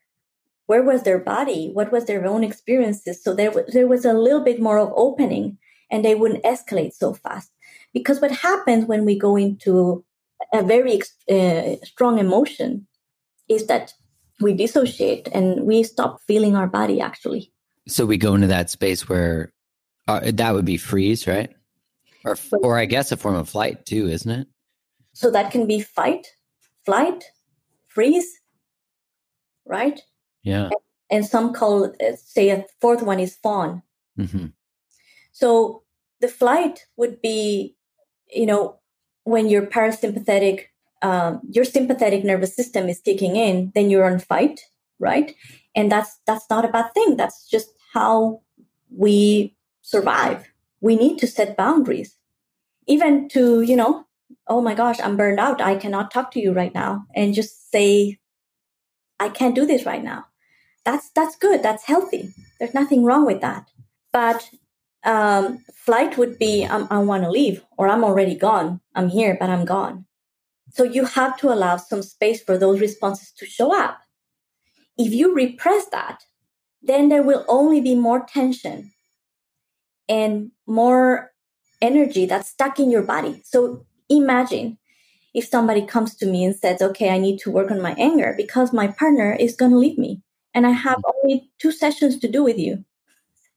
where 0.66 0.82
was 0.82 1.04
their 1.04 1.18
body, 1.18 1.70
what 1.72 1.92
was 1.92 2.06
their 2.06 2.26
own 2.26 2.42
experiences. 2.42 3.22
So 3.22 3.34
there 3.34 3.50
was 3.50 3.66
there 3.72 3.86
was 3.86 4.04
a 4.04 4.12
little 4.12 4.42
bit 4.42 4.60
more 4.60 4.78
of 4.78 4.92
opening, 4.96 5.58
and 5.90 6.04
they 6.04 6.14
wouldn't 6.14 6.44
escalate 6.44 6.94
so 6.94 7.14
fast. 7.14 7.52
Because 7.92 8.20
what 8.20 8.32
happens 8.32 8.86
when 8.86 9.04
we 9.04 9.18
go 9.18 9.36
into 9.36 10.04
a 10.52 10.62
very 10.62 11.00
uh, 11.30 11.76
strong 11.84 12.18
emotion 12.18 12.86
is 13.48 13.66
that 13.66 13.92
we 14.40 14.52
dissociate 14.52 15.28
and 15.32 15.62
we 15.62 15.82
stop 15.82 16.20
feeling 16.26 16.56
our 16.56 16.66
body 16.66 17.00
actually. 17.00 17.52
So 17.88 18.04
we 18.04 18.18
go 18.18 18.34
into 18.34 18.48
that 18.48 18.70
space 18.70 19.08
where 19.08 19.52
uh, 20.08 20.30
that 20.34 20.54
would 20.54 20.64
be 20.64 20.76
freeze, 20.76 21.26
right? 21.26 21.50
Or, 22.24 22.36
or 22.62 22.78
I 22.78 22.86
guess 22.86 23.12
a 23.12 23.16
form 23.16 23.36
of 23.36 23.48
flight 23.48 23.86
too, 23.86 24.08
isn't 24.08 24.30
it? 24.30 24.48
So 25.12 25.30
that 25.30 25.52
can 25.52 25.66
be 25.66 25.80
fight, 25.80 26.26
flight, 26.84 27.24
freeze, 27.86 28.40
right? 29.64 30.00
Yeah. 30.42 30.64
And, 30.64 30.72
and 31.10 31.26
some 31.26 31.54
call, 31.54 31.84
uh, 31.84 32.16
say, 32.16 32.50
a 32.50 32.64
fourth 32.80 33.02
one 33.02 33.20
is 33.20 33.36
fawn. 33.36 33.82
Mm-hmm. 34.18 34.46
So 35.32 35.84
the 36.20 36.28
flight 36.28 36.86
would 36.96 37.22
be, 37.22 37.76
you 38.28 38.46
know, 38.46 38.80
when 39.26 39.48
your 39.48 39.66
parasympathetic, 39.66 40.66
um, 41.02 41.40
your 41.50 41.64
sympathetic 41.64 42.24
nervous 42.24 42.54
system 42.54 42.88
is 42.88 43.00
kicking 43.00 43.34
in, 43.34 43.72
then 43.74 43.90
you're 43.90 44.04
on 44.04 44.20
fight, 44.20 44.60
right? 45.00 45.34
And 45.74 45.90
that's 45.90 46.20
that's 46.26 46.48
not 46.48 46.64
a 46.64 46.68
bad 46.68 46.94
thing. 46.94 47.16
That's 47.16 47.46
just 47.50 47.70
how 47.92 48.42
we 48.88 49.56
survive. 49.82 50.46
We 50.80 50.94
need 50.94 51.18
to 51.18 51.26
set 51.26 51.56
boundaries, 51.56 52.16
even 52.86 53.28
to 53.30 53.62
you 53.62 53.74
know, 53.74 54.06
oh 54.46 54.62
my 54.62 54.74
gosh, 54.74 55.00
I'm 55.00 55.16
burned 55.16 55.40
out. 55.40 55.60
I 55.60 55.74
cannot 55.74 56.12
talk 56.12 56.30
to 56.32 56.40
you 56.40 56.52
right 56.52 56.72
now, 56.72 57.04
and 57.14 57.34
just 57.34 57.72
say, 57.72 58.20
I 59.18 59.28
can't 59.28 59.56
do 59.56 59.66
this 59.66 59.84
right 59.84 60.04
now. 60.04 60.26
That's 60.84 61.10
that's 61.10 61.34
good. 61.34 61.64
That's 61.64 61.84
healthy. 61.84 62.32
There's 62.60 62.74
nothing 62.74 63.02
wrong 63.02 63.26
with 63.26 63.40
that. 63.40 63.70
But 64.12 64.50
um, 65.06 65.64
flight 65.74 66.18
would 66.18 66.38
be 66.38 66.64
um, 66.64 66.86
I 66.90 66.98
want 66.98 67.22
to 67.22 67.30
leave 67.30 67.64
or 67.78 67.88
I'm 67.88 68.04
already 68.04 68.34
gone. 68.34 68.80
I'm 68.94 69.08
here, 69.08 69.36
but 69.38 69.48
I'm 69.48 69.64
gone. 69.64 70.04
So 70.72 70.82
you 70.84 71.04
have 71.06 71.38
to 71.38 71.52
allow 71.52 71.76
some 71.76 72.02
space 72.02 72.42
for 72.42 72.58
those 72.58 72.80
responses 72.80 73.32
to 73.38 73.46
show 73.46 73.74
up. 73.74 73.98
If 74.98 75.12
you 75.12 75.34
repress 75.34 75.86
that, 75.90 76.24
then 76.82 77.08
there 77.08 77.22
will 77.22 77.44
only 77.48 77.80
be 77.80 77.94
more 77.94 78.26
tension 78.26 78.92
and 80.08 80.50
more 80.66 81.32
energy 81.80 82.26
that's 82.26 82.48
stuck 82.48 82.78
in 82.80 82.90
your 82.90 83.02
body. 83.02 83.42
So 83.44 83.86
imagine 84.08 84.78
if 85.34 85.46
somebody 85.46 85.84
comes 85.86 86.16
to 86.16 86.26
me 86.26 86.44
and 86.44 86.54
says, 86.54 86.82
okay, 86.82 87.10
I 87.10 87.18
need 87.18 87.38
to 87.40 87.50
work 87.50 87.70
on 87.70 87.82
my 87.82 87.94
anger 87.98 88.34
because 88.36 88.72
my 88.72 88.88
partner 88.88 89.34
is 89.34 89.54
going 89.54 89.70
to 89.70 89.78
leave 89.78 89.98
me 89.98 90.22
and 90.54 90.66
I 90.66 90.70
have 90.70 91.02
only 91.22 91.50
two 91.58 91.70
sessions 91.70 92.18
to 92.20 92.28
do 92.28 92.42
with 92.42 92.58
you. 92.58 92.84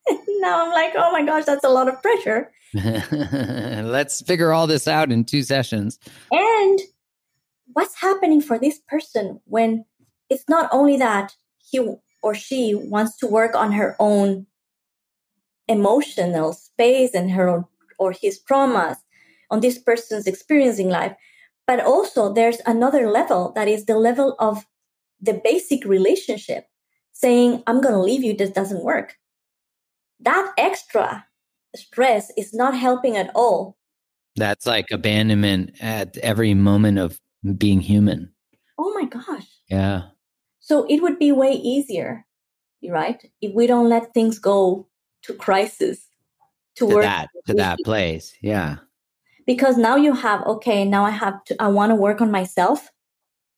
now 0.39 0.65
I'm 0.65 0.71
like, 0.71 0.93
oh 0.95 1.11
my 1.11 1.23
gosh, 1.23 1.45
that's 1.45 1.63
a 1.63 1.69
lot 1.69 1.87
of 1.87 2.01
pressure. 2.01 2.51
Let's 2.73 4.21
figure 4.21 4.51
all 4.53 4.67
this 4.67 4.87
out 4.87 5.11
in 5.11 5.25
two 5.25 5.43
sessions. 5.43 5.99
And 6.31 6.79
what's 7.73 7.99
happening 7.99 8.41
for 8.41 8.59
this 8.59 8.79
person 8.87 9.39
when 9.45 9.85
it's 10.29 10.47
not 10.47 10.69
only 10.71 10.97
that 10.97 11.35
he 11.57 11.79
or 12.21 12.35
she 12.35 12.75
wants 12.75 13.17
to 13.17 13.27
work 13.27 13.55
on 13.55 13.71
her 13.71 13.95
own 13.99 14.45
emotional 15.67 16.53
space 16.53 17.13
and 17.13 17.31
her 17.31 17.47
own, 17.47 17.65
or 17.97 18.11
his 18.11 18.39
traumas 18.39 18.97
on 19.49 19.61
this 19.61 19.77
person's 19.77 20.27
experiencing 20.27 20.89
life, 20.89 21.15
but 21.65 21.79
also 21.79 22.33
there's 22.33 22.61
another 22.65 23.09
level 23.09 23.51
that 23.55 23.67
is 23.67 23.85
the 23.85 23.97
level 23.97 24.35
of 24.39 24.65
the 25.21 25.33
basic 25.43 25.85
relationship 25.85 26.65
saying, 27.13 27.63
I'm 27.67 27.81
going 27.81 27.93
to 27.93 28.01
leave 28.01 28.23
you, 28.23 28.35
this 28.35 28.49
doesn't 28.49 28.83
work 28.83 29.18
that 30.19 30.53
extra 30.57 31.25
stress 31.75 32.31
is 32.37 32.53
not 32.53 32.75
helping 32.75 33.15
at 33.15 33.31
all. 33.35 33.77
That's 34.35 34.65
like 34.65 34.91
abandonment 34.91 35.71
at 35.81 36.17
every 36.17 36.53
moment 36.53 36.99
of 36.99 37.19
being 37.57 37.81
human. 37.81 38.31
Oh 38.77 38.93
my 38.93 39.05
gosh. 39.05 39.47
Yeah. 39.69 40.03
So 40.59 40.85
it 40.89 41.01
would 41.01 41.19
be 41.19 41.31
way 41.31 41.53
easier, 41.53 42.25
right? 42.87 43.21
If 43.41 43.53
we 43.53 43.67
don't 43.67 43.89
let 43.89 44.13
things 44.13 44.39
go 44.39 44.87
to 45.23 45.33
crisis, 45.33 46.07
to, 46.75 46.87
to 46.87 47.01
that, 47.01 47.29
to 47.47 47.53
that 47.55 47.79
place. 47.83 48.33
Yeah. 48.41 48.77
Because 49.45 49.77
now 49.77 49.95
you 49.95 50.13
have, 50.13 50.45
okay, 50.45 50.85
now 50.85 51.05
I 51.05 51.09
have 51.09 51.43
to, 51.45 51.55
I 51.59 51.67
want 51.67 51.89
to 51.89 51.95
work 51.95 52.21
on 52.21 52.31
myself, 52.31 52.89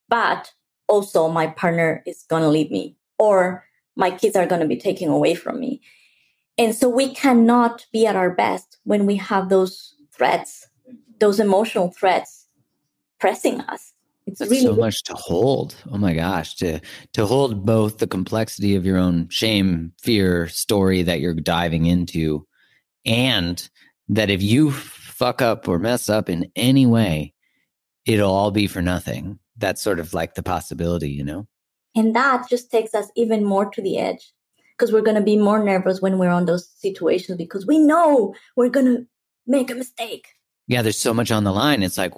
but 0.09 0.51
also 0.87 1.27
my 1.27 1.47
partner 1.47 2.01
is 2.05 2.23
going 2.29 2.43
to 2.43 2.49
leave 2.49 2.71
me 2.71 2.95
or 3.19 3.65
my 3.95 4.09
kids 4.09 4.35
are 4.35 4.45
going 4.45 4.61
to 4.61 4.67
be 4.67 4.77
taken 4.77 5.09
away 5.09 5.35
from 5.35 5.59
me. 5.59 5.81
And 6.61 6.75
so 6.75 6.87
we 6.87 7.11
cannot 7.15 7.87
be 7.91 8.05
at 8.05 8.15
our 8.15 8.29
best 8.29 8.77
when 8.83 9.07
we 9.07 9.15
have 9.15 9.49
those 9.49 9.95
threats, 10.11 10.67
those 11.19 11.39
emotional 11.39 11.89
threats 11.89 12.45
pressing 13.19 13.61
us. 13.61 13.93
It's 14.27 14.37
That's 14.37 14.51
really 14.51 14.65
so 14.65 14.75
much 14.75 15.01
to 15.05 15.15
hold. 15.15 15.73
Oh 15.91 15.97
my 15.97 16.13
gosh, 16.13 16.53
to 16.57 16.79
to 17.13 17.25
hold 17.25 17.65
both 17.65 17.97
the 17.97 18.05
complexity 18.05 18.75
of 18.75 18.85
your 18.85 18.99
own 18.99 19.27
shame, 19.29 19.93
fear 19.99 20.47
story 20.49 21.01
that 21.01 21.19
you're 21.19 21.33
diving 21.33 21.87
into 21.87 22.45
and 23.07 23.67
that 24.09 24.29
if 24.29 24.43
you 24.43 24.69
fuck 24.69 25.41
up 25.41 25.67
or 25.67 25.79
mess 25.79 26.09
up 26.09 26.29
in 26.29 26.51
any 26.55 26.85
way, 26.85 27.33
it'll 28.05 28.31
all 28.31 28.51
be 28.51 28.67
for 28.67 28.83
nothing. 28.83 29.39
That's 29.57 29.81
sort 29.81 29.99
of 29.99 30.13
like 30.13 30.35
the 30.35 30.43
possibility, 30.43 31.09
you 31.09 31.23
know? 31.23 31.47
And 31.95 32.15
that 32.15 32.47
just 32.51 32.69
takes 32.69 32.93
us 32.93 33.07
even 33.15 33.43
more 33.43 33.65
to 33.71 33.81
the 33.81 33.97
edge 33.97 34.31
because 34.77 34.91
we're 34.91 35.01
going 35.01 35.15
to 35.15 35.21
be 35.21 35.37
more 35.37 35.63
nervous 35.63 36.01
when 36.01 36.17
we're 36.17 36.29
on 36.29 36.45
those 36.45 36.69
situations 36.77 37.37
because 37.37 37.65
we 37.65 37.77
know 37.77 38.33
we're 38.55 38.69
going 38.69 38.85
to 38.85 39.05
make 39.47 39.69
a 39.71 39.75
mistake. 39.75 40.27
Yeah, 40.67 40.81
there's 40.81 40.97
so 40.97 41.13
much 41.13 41.31
on 41.31 41.43
the 41.43 41.51
line. 41.51 41.83
It's 41.83 41.97
like 41.97 42.13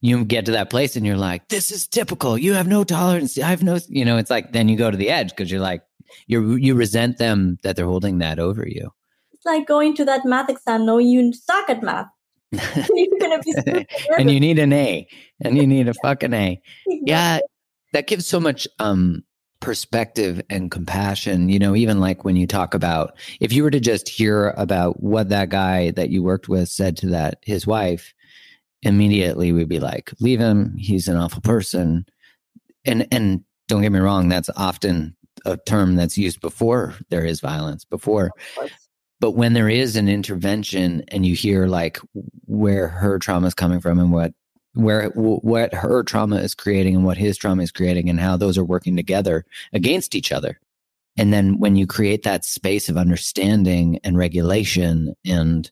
you 0.00 0.24
get 0.24 0.46
to 0.46 0.52
that 0.52 0.70
place 0.70 0.96
and 0.96 1.06
you're 1.06 1.16
like, 1.16 1.48
this 1.48 1.70
is 1.70 1.86
typical. 1.86 2.38
You 2.38 2.54
have 2.54 2.66
no 2.66 2.84
tolerance. 2.84 3.38
I 3.38 3.50
have 3.50 3.62
no, 3.62 3.78
you 3.88 4.04
know, 4.04 4.16
it's 4.16 4.30
like 4.30 4.52
then 4.52 4.68
you 4.68 4.76
go 4.76 4.90
to 4.90 4.96
the 4.96 5.10
edge 5.10 5.30
because 5.30 5.50
you're 5.50 5.60
like, 5.60 5.82
you 6.26 6.56
you 6.56 6.74
resent 6.74 7.18
them 7.18 7.58
that 7.62 7.76
they're 7.76 7.86
holding 7.86 8.18
that 8.18 8.38
over 8.38 8.66
you. 8.66 8.90
It's 9.32 9.46
like 9.46 9.66
going 9.66 9.94
to 9.96 10.04
that 10.04 10.24
math 10.24 10.50
exam 10.50 10.86
knowing 10.86 11.08
you 11.08 11.32
suck 11.32 11.70
at 11.70 11.82
math. 11.82 12.08
and 14.18 14.30
you 14.30 14.40
need 14.40 14.58
an 14.58 14.72
A 14.72 15.06
and 15.40 15.56
you 15.56 15.66
need 15.66 15.88
a 15.88 15.94
fucking 15.94 16.34
A. 16.34 16.60
Yeah, 16.86 17.40
that 17.92 18.06
gives 18.06 18.26
so 18.26 18.40
much 18.40 18.68
um 18.78 19.24
perspective 19.62 20.42
and 20.50 20.70
compassion 20.70 21.48
you 21.48 21.58
know 21.58 21.74
even 21.74 22.00
like 22.00 22.24
when 22.24 22.36
you 22.36 22.46
talk 22.46 22.74
about 22.74 23.16
if 23.40 23.52
you 23.52 23.62
were 23.62 23.70
to 23.70 23.80
just 23.80 24.08
hear 24.08 24.50
about 24.58 25.02
what 25.02 25.30
that 25.30 25.48
guy 25.48 25.90
that 25.92 26.10
you 26.10 26.22
worked 26.22 26.48
with 26.48 26.68
said 26.68 26.96
to 26.96 27.06
that 27.06 27.38
his 27.42 27.66
wife 27.66 28.12
immediately 28.82 29.52
we'd 29.52 29.68
be 29.68 29.80
like 29.80 30.12
leave 30.20 30.40
him. 30.40 30.76
He's 30.76 31.08
an 31.08 31.16
awful 31.16 31.40
person. 31.40 32.04
And 32.84 33.06
and 33.12 33.44
don't 33.68 33.82
get 33.82 33.92
me 33.92 34.00
wrong 34.00 34.28
that's 34.28 34.50
often 34.56 35.16
a 35.46 35.56
term 35.56 35.96
that's 35.96 36.18
used 36.18 36.40
before 36.40 36.94
there 37.08 37.24
is 37.24 37.40
violence 37.40 37.84
before. 37.84 38.30
But 39.20 39.32
when 39.32 39.52
there 39.52 39.68
is 39.68 39.94
an 39.96 40.08
intervention 40.08 41.04
and 41.08 41.24
you 41.24 41.34
hear 41.34 41.68
like 41.68 41.98
where 42.46 42.88
her 42.88 43.18
trauma 43.18 43.46
is 43.46 43.54
coming 43.54 43.80
from 43.80 44.00
and 44.00 44.12
what 44.12 44.32
where 44.74 45.08
what 45.10 45.74
her 45.74 46.02
trauma 46.02 46.36
is 46.36 46.54
creating 46.54 46.96
and 46.96 47.04
what 47.04 47.18
his 47.18 47.36
trauma 47.36 47.62
is 47.62 47.70
creating 47.70 48.08
and 48.08 48.20
how 48.20 48.36
those 48.36 48.56
are 48.56 48.64
working 48.64 48.96
together 48.96 49.44
against 49.72 50.14
each 50.14 50.32
other. 50.32 50.58
And 51.18 51.32
then 51.32 51.58
when 51.58 51.76
you 51.76 51.86
create 51.86 52.22
that 52.22 52.44
space 52.44 52.88
of 52.88 52.96
understanding 52.96 53.98
and 54.02 54.16
regulation 54.16 55.14
and 55.26 55.70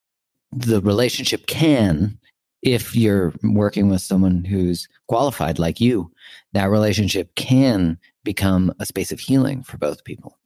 the 0.52 0.80
relationship 0.82 1.46
can 1.46 2.18
if 2.62 2.94
you're 2.94 3.32
working 3.42 3.88
with 3.88 4.02
someone 4.02 4.44
who's 4.44 4.86
qualified 5.08 5.58
like 5.58 5.80
you 5.80 6.12
that 6.52 6.68
relationship 6.68 7.34
can 7.36 7.98
become 8.22 8.74
a 8.78 8.84
space 8.84 9.12
of 9.12 9.20
healing 9.20 9.62
for 9.62 9.78
both 9.78 10.04
people. 10.04 10.36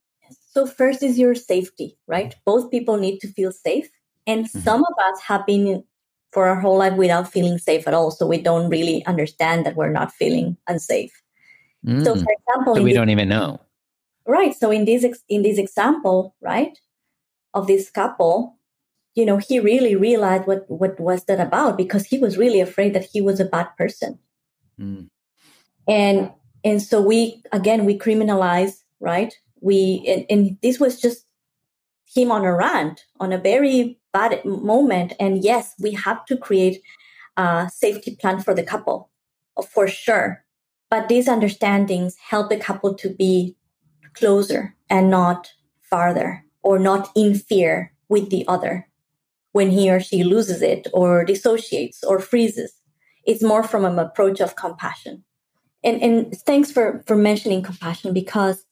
So 0.53 0.65
first 0.65 1.03
is 1.03 1.19
your 1.19 1.35
safety 1.35 1.97
right? 2.07 2.35
Both 2.45 2.71
people 2.71 2.99
need 2.99 3.19
to 3.21 3.29
feel 3.29 3.51
safe 3.51 3.89
and 4.27 4.45
mm-hmm. 4.45 4.61
some 4.61 4.85
of 4.85 4.95
us 5.13 5.21
have 5.23 5.45
been 5.45 5.83
for 6.35 6.49
our 6.49 6.61
whole 6.61 6.77
life 6.77 6.95
without 6.95 7.31
feeling 7.31 7.57
safe 7.59 7.89
at 7.89 7.95
all. 7.95 8.11
So 8.11 8.27
we 8.27 8.43
don't 8.43 8.69
really 8.69 9.07
understand 9.07 9.65
that 9.65 9.77
we're 9.77 9.93
not 9.93 10.13
feeling 10.13 10.57
unsafe. 10.67 11.13
Mm. 11.87 12.05
So, 12.05 12.15
for 12.15 12.27
example, 12.39 12.75
so 12.75 12.83
we 12.83 12.91
this, 12.91 12.97
don't 12.97 13.11
even 13.11 13.29
know. 13.29 13.61
Right. 14.27 14.55
So 14.55 14.71
in 14.71 14.85
this 14.85 15.05
in 15.29 15.43
this 15.43 15.59
example, 15.59 16.35
right, 16.41 16.77
of 17.55 17.69
this 17.69 17.89
couple, 17.89 18.59
you 19.15 19.25
know, 19.25 19.39
he 19.39 19.61
really 19.61 19.95
realized 19.95 20.47
what, 20.47 20.69
what 20.69 20.99
was 20.99 21.25
that 21.25 21.41
about 21.41 21.77
because 21.77 22.05
he 22.05 22.19
was 22.19 22.37
really 22.37 22.61
afraid 22.61 22.95
that 22.95 23.05
he 23.05 23.21
was 23.21 23.41
a 23.41 23.45
bad 23.45 23.69
person. 23.79 24.19
Mm. 24.79 25.09
And, 25.87 26.33
and 26.65 26.83
so 26.83 27.01
we, 27.01 27.43
again, 27.53 27.85
we 27.85 27.99
criminalize, 27.99 28.83
right? 28.99 29.33
We, 29.61 30.05
and, 30.09 30.27
and 30.29 30.59
this 30.63 30.81
was 30.81 31.01
just 31.01 31.25
him 32.13 32.33
on 32.33 32.45
a 32.45 32.55
rant 32.55 33.05
on 33.21 33.33
a 33.33 33.39
very 33.39 33.99
bad 34.15 34.43
moment. 34.45 35.13
And 35.21 35.45
yes, 35.45 35.75
we 35.79 35.93
have 35.93 36.25
to 36.27 36.37
create 36.37 36.81
a 37.37 37.69
safety 37.71 38.17
plan 38.19 38.41
for 38.41 38.55
the 38.55 38.63
couple, 38.63 39.11
for 39.69 39.87
sure. 39.89 40.45
But 40.91 41.09
these 41.09 41.29
understandings 41.29 42.15
help 42.17 42.49
the 42.49 42.57
couple 42.57 42.95
to 42.95 43.11
be 43.11 43.57
closer 44.15 44.75
and 44.89 45.11
not 45.11 45.51
farther 45.83 46.45
or 46.63 46.79
not 46.79 47.11
in 47.15 47.35
fear 47.35 47.93
with 48.09 48.31
the 48.31 48.47
other 48.49 48.89
when 49.53 49.71
he 49.71 49.91
or 49.91 50.01
she 50.01 50.25
loses 50.25 50.63
it 50.63 50.87
or 50.93 51.25
dissociates 51.25 52.03
or 52.05 52.21
freezes. 52.21 52.73
It's 53.27 53.43
more 53.43 53.63
from 53.63 53.85
an 53.85 53.99
approach 53.99 54.41
of 54.41 54.57
compassion. 54.57 55.25
And, 55.83 56.01
and 56.03 56.35
thanks 56.47 56.71
for, 56.71 57.03
for 57.07 57.17
mentioning 57.17 57.63
compassion 57.63 58.15
because 58.15 58.65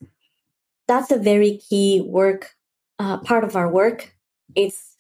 that's 0.88 1.11
a 1.11 1.18
very 1.18 1.59
key 1.59 2.03
work, 2.07 2.55
uh, 2.99 3.18
part 3.18 3.45
of 3.45 3.57
our 3.57 3.70
work. 3.70 4.14
It's 4.55 4.91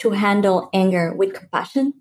to 0.00 0.10
handle 0.10 0.68
anger 0.72 1.14
with 1.14 1.34
compassion. 1.34 1.94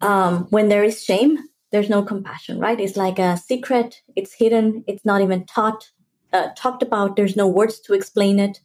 Um, 0.00 0.46
when 0.50 0.68
there 0.68 0.84
is 0.84 1.02
shame, 1.02 1.38
there's 1.72 1.90
no 1.90 2.02
compassion, 2.02 2.58
right? 2.58 2.80
It's 2.80 2.96
like 2.96 3.18
a 3.18 3.36
secret. 3.36 4.02
It's 4.16 4.32
hidden. 4.32 4.84
It's 4.86 5.04
not 5.04 5.20
even 5.20 5.44
taught, 5.46 5.90
uh, 6.32 6.48
talked 6.56 6.82
about. 6.82 7.16
There's 7.16 7.36
no 7.36 7.46
words 7.46 7.80
to 7.80 7.94
explain 7.94 8.38
it. 8.38 8.60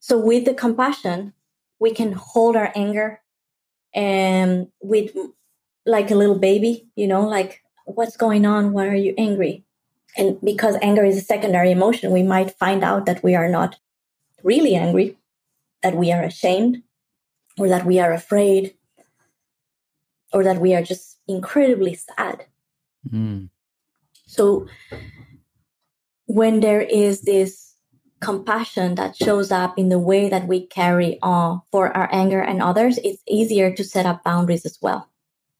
So 0.00 0.18
with 0.18 0.44
the 0.44 0.54
compassion, 0.54 1.32
we 1.80 1.92
can 1.92 2.12
hold 2.12 2.56
our 2.56 2.72
anger 2.74 3.20
and 3.94 4.68
with 4.80 5.10
like 5.86 6.10
a 6.10 6.14
little 6.14 6.38
baby, 6.38 6.88
you 6.94 7.06
know, 7.06 7.26
like 7.26 7.62
what's 7.84 8.16
going 8.16 8.44
on? 8.44 8.72
Why 8.72 8.86
are 8.86 8.94
you 8.94 9.14
angry? 9.16 9.64
And 10.16 10.40
because 10.42 10.76
anger 10.82 11.04
is 11.04 11.16
a 11.16 11.22
secondary 11.22 11.70
emotion, 11.70 12.10
we 12.12 12.22
might 12.22 12.58
find 12.58 12.84
out 12.84 13.06
that 13.06 13.22
we 13.22 13.34
are 13.34 13.48
not 13.48 13.76
really 14.42 14.74
angry, 14.74 15.16
that 15.82 15.96
we 15.96 16.12
are 16.12 16.22
ashamed, 16.22 16.82
or 17.58 17.68
that 17.68 17.84
we 17.84 17.98
are 18.00 18.12
afraid, 18.12 18.74
or 20.32 20.44
that 20.44 20.60
we 20.60 20.74
are 20.74 20.82
just 20.82 21.18
incredibly 21.26 21.94
sad. 21.94 22.46
Mm. 23.10 23.48
So 24.26 24.66
when 26.26 26.60
there 26.60 26.82
is 26.82 27.22
this 27.22 27.74
compassion 28.20 28.96
that 28.96 29.16
shows 29.16 29.50
up 29.52 29.78
in 29.78 29.88
the 29.88 29.98
way 29.98 30.28
that 30.28 30.46
we 30.46 30.66
carry 30.66 31.18
on 31.22 31.62
for 31.70 31.96
our 31.96 32.08
anger 32.12 32.40
and 32.40 32.62
others, 32.62 32.98
it's 32.98 33.22
easier 33.28 33.72
to 33.74 33.84
set 33.84 34.06
up 34.06 34.24
boundaries 34.24 34.66
as 34.66 34.78
well. 34.82 35.08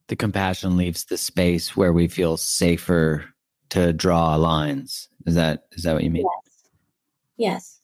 The 0.08 0.16
compassion 0.16 0.76
leaves 0.76 1.04
the 1.04 1.18
space 1.18 1.76
where 1.76 1.92
we 1.92 2.08
feel 2.08 2.36
safer 2.36 3.24
to 3.70 3.92
draw 3.92 4.34
lines. 4.36 5.08
Is 5.26 5.34
that 5.34 5.64
is 5.72 5.82
that 5.84 5.94
what 5.94 6.04
you 6.04 6.10
mean? 6.10 6.24
Yes. 6.24 6.68
Yes. 7.36 7.80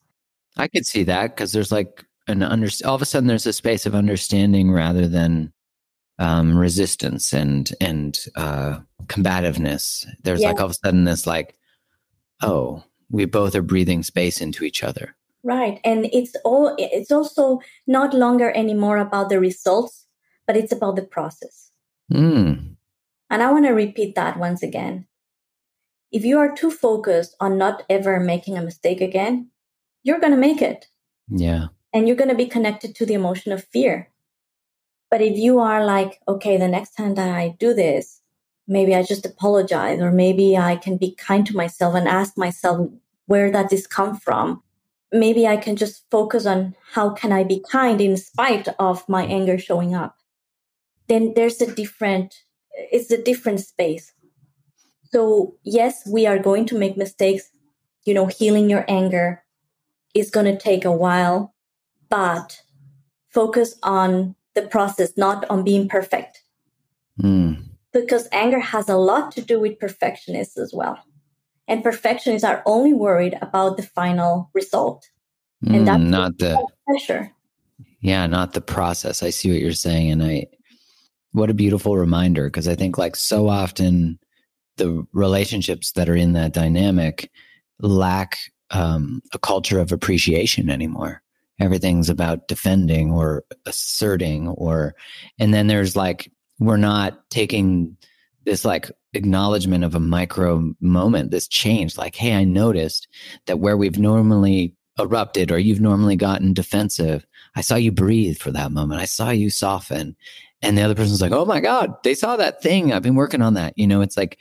I 0.57 0.69
could 0.69 0.87
see 0.87 1.05
that 1.05 1.35
because 1.35 1.53
there's 1.53 1.73
like 1.73 2.05
an 2.27 2.43
under 2.43 2.68
all 2.85 2.95
of 2.95 3.03
a 3.03 3.07
sudden 3.07 3.27
there's 3.27 3.47
a 3.47 3.53
space 3.53 3.87
of 3.87 3.95
understanding 3.95 4.70
rather 4.70 5.07
than 5.07 5.53
um, 6.18 6.57
resistance 6.57 7.33
and 7.33 7.72
and 7.81 8.18
uh, 8.37 8.79
combativeness. 9.07 10.07
There's 10.22 10.41
yes. 10.41 10.49
like 10.49 10.61
all 10.61 10.66
of 10.66 10.72
a 10.72 10.75
sudden 10.75 11.05
this 11.05 11.27
like, 11.27 11.59
oh, 12.43 12.83
we 13.11 13.25
both 13.25 13.55
are 13.55 13.62
breathing 13.62 14.03
space 14.03 14.41
into 14.41 14.64
each 14.64 14.83
other 14.83 15.14
right 15.45 15.79
and 15.85 16.07
it's 16.12 16.35
all 16.45 16.75
it's 16.79 17.12
also 17.12 17.61
not 17.87 18.14
longer 18.14 18.51
anymore 18.57 18.97
about 18.97 19.29
the 19.29 19.39
results 19.39 20.07
but 20.47 20.57
it's 20.57 20.72
about 20.72 20.97
the 20.97 21.03
process 21.03 21.70
mm. 22.12 22.75
and 23.31 23.43
i 23.43 23.53
want 23.53 23.66
to 23.66 23.72
repeat 23.72 24.14
that 24.14 24.39
once 24.39 24.62
again 24.62 25.07
if 26.11 26.25
you 26.25 26.39
are 26.39 26.55
too 26.55 26.70
focused 26.70 27.37
on 27.41 27.59
not 27.59 27.83
ever 27.91 28.18
making 28.18 28.57
a 28.57 28.62
mistake 28.62 29.01
again 29.01 29.49
you're 30.03 30.20
going 30.20 30.33
to 30.33 30.39
make 30.39 30.62
it 30.62 30.89
yeah 31.29 31.66
and 31.95 32.07
you're 32.07 32.16
going 32.16 32.28
to 32.28 32.34
be 32.34 32.47
connected 32.47 32.95
to 32.95 33.07
the 33.07 33.14
emotion 33.14 33.53
of 33.53 33.64
fear 33.64 34.11
but 35.11 35.22
if 35.22 35.38
you 35.38 35.61
are 35.61 35.84
like 35.84 36.20
okay 36.28 36.57
the 36.57 36.68
next 36.68 36.95
time 36.97 37.14
that 37.14 37.30
i 37.30 37.57
do 37.59 37.72
this 37.72 38.20
maybe 38.66 38.95
I 38.95 39.03
just 39.03 39.26
apologize, 39.26 40.01
or 40.01 40.11
maybe 40.11 40.57
I 40.57 40.76
can 40.76 40.97
be 40.97 41.14
kind 41.14 41.47
to 41.47 41.57
myself 41.57 41.95
and 41.95 42.09
ask 42.09 42.36
myself 42.36 42.88
where 43.26 43.51
that 43.51 43.70
this 43.70 43.86
come 43.86 44.16
from. 44.16 44.62
Maybe 45.12 45.47
I 45.47 45.57
can 45.57 45.76
just 45.76 46.05
focus 46.11 46.47
on 46.47 46.74
how 46.92 47.11
can 47.11 47.32
I 47.32 47.45
be 47.45 47.62
kind 47.70 48.01
in 48.01 48.16
spite 48.16 48.68
of 48.78 49.09
my 49.09 49.24
anger 49.24 49.59
showing 49.59 49.95
up. 49.95 50.16
Then 51.09 51.34
there's 51.36 51.61
a 51.61 51.72
different, 51.72 52.34
it's 52.72 53.11
a 53.11 53.22
different 53.22 53.61
space. 53.61 54.12
So 55.05 55.55
yes, 55.62 56.03
we 56.11 56.26
are 56.26 56.38
going 56.38 56.66
to 56.66 56.78
make 56.78 56.97
mistakes. 56.97 57.51
You 58.05 58.14
know, 58.14 58.26
healing 58.26 58.68
your 58.68 58.84
anger 58.88 59.45
is 60.14 60.30
going 60.30 60.47
to 60.47 60.59
take 60.59 60.84
a 60.84 60.92
while, 60.92 61.53
but 62.15 62.61
focus 63.31 63.77
on 63.83 64.37
the 64.55 64.62
process, 64.62 65.17
not 65.17 65.45
on 65.51 65.65
being 65.65 65.89
perfect. 65.89 66.43
Mm 67.21 67.75
because 67.95 68.29
anger 68.33 68.59
has 68.59 68.89
a 68.89 68.97
lot 68.97 69.33
to 69.33 69.41
do 69.41 69.59
with 69.59 69.79
perfectionists 69.79 70.59
as 70.59 70.75
well. 70.75 70.99
And 71.67 71.83
perfectionists 71.83 72.45
are 72.45 72.62
only 72.67 72.93
worried 72.93 73.39
about 73.41 73.79
the 73.79 73.83
final 73.83 74.51
result. 74.53 75.09
And 75.65 75.77
mm, 75.77 75.87
that's 75.87 76.03
not 76.03 76.37
the 76.39 76.67
pressure. 76.87 77.33
Yeah, 78.01 78.27
not 78.27 78.53
the 78.53 78.61
process. 78.61 79.23
I 79.23 79.31
see 79.31 79.51
what 79.51 79.61
you're 79.61 79.73
saying. 79.73 80.11
And 80.11 80.23
I, 80.23 80.47
what 81.33 81.49
a 81.49 81.55
beautiful 81.55 81.97
reminder. 81.97 82.51
Cause 82.51 82.69
I 82.69 82.75
think 82.75 82.99
like 82.99 83.17
so 83.17 83.49
often 83.49 84.19
the 84.77 85.07
relationships 85.12 85.93
that 85.93 86.09
are 86.09 86.17
in 86.17 86.35
that 86.35 86.53
dynamic 86.53 87.31
lack 87.79 88.37
um, 88.71 89.23
a 89.33 89.39
culture 89.39 89.79
of 89.79 89.93
appreciation 89.93 90.69
anymore. 90.69 91.23
Everything's 91.61 92.09
about 92.09 92.48
defending 92.48 93.12
or 93.12 93.44
asserting 93.66 94.48
or, 94.48 94.94
and 95.38 95.55
then 95.55 95.66
there's 95.66 95.94
like 95.94 96.30
we're 96.59 96.76
not 96.76 97.28
taking 97.30 97.96
this 98.44 98.64
like 98.64 98.90
acknowledgement 99.14 99.84
of 99.84 99.94
a 99.94 100.00
micro 100.00 100.74
moment, 100.80 101.30
this 101.30 101.48
change. 101.48 101.96
Like, 101.96 102.14
hey, 102.14 102.34
I 102.34 102.44
noticed 102.44 103.09
that 103.46 103.59
where 103.59 103.76
we've 103.76 103.98
normally 103.98 104.74
erupted 104.98 105.50
or 105.50 105.59
you've 105.59 105.80
normally 105.80 106.16
gotten 106.16 106.52
defensive, 106.52 107.26
I 107.57 107.61
saw 107.61 107.76
you 107.76 107.92
breathe 107.92 108.38
for 108.38 108.50
that 108.52 108.72
moment. 108.72 109.00
I 109.00 109.07
saw 109.07 109.30
you 109.30 109.50
soften. 109.50 110.16
And 110.62 110.78
the 110.78 110.82
other 110.82 110.94
person's 110.94 111.20
like, 111.20 111.32
oh 111.32 111.44
my 111.44 111.61
God, 111.61 111.94
they 112.05 112.14
saw 112.14 112.36
that 112.36 112.62
thing. 112.62 112.92
I've 112.92 113.02
been 113.02 113.16
working 113.16 113.42
on 113.42 113.55
that. 113.55 113.74
You 113.76 113.86
know, 113.86 114.00
it's 114.00 114.16
like, 114.16 114.38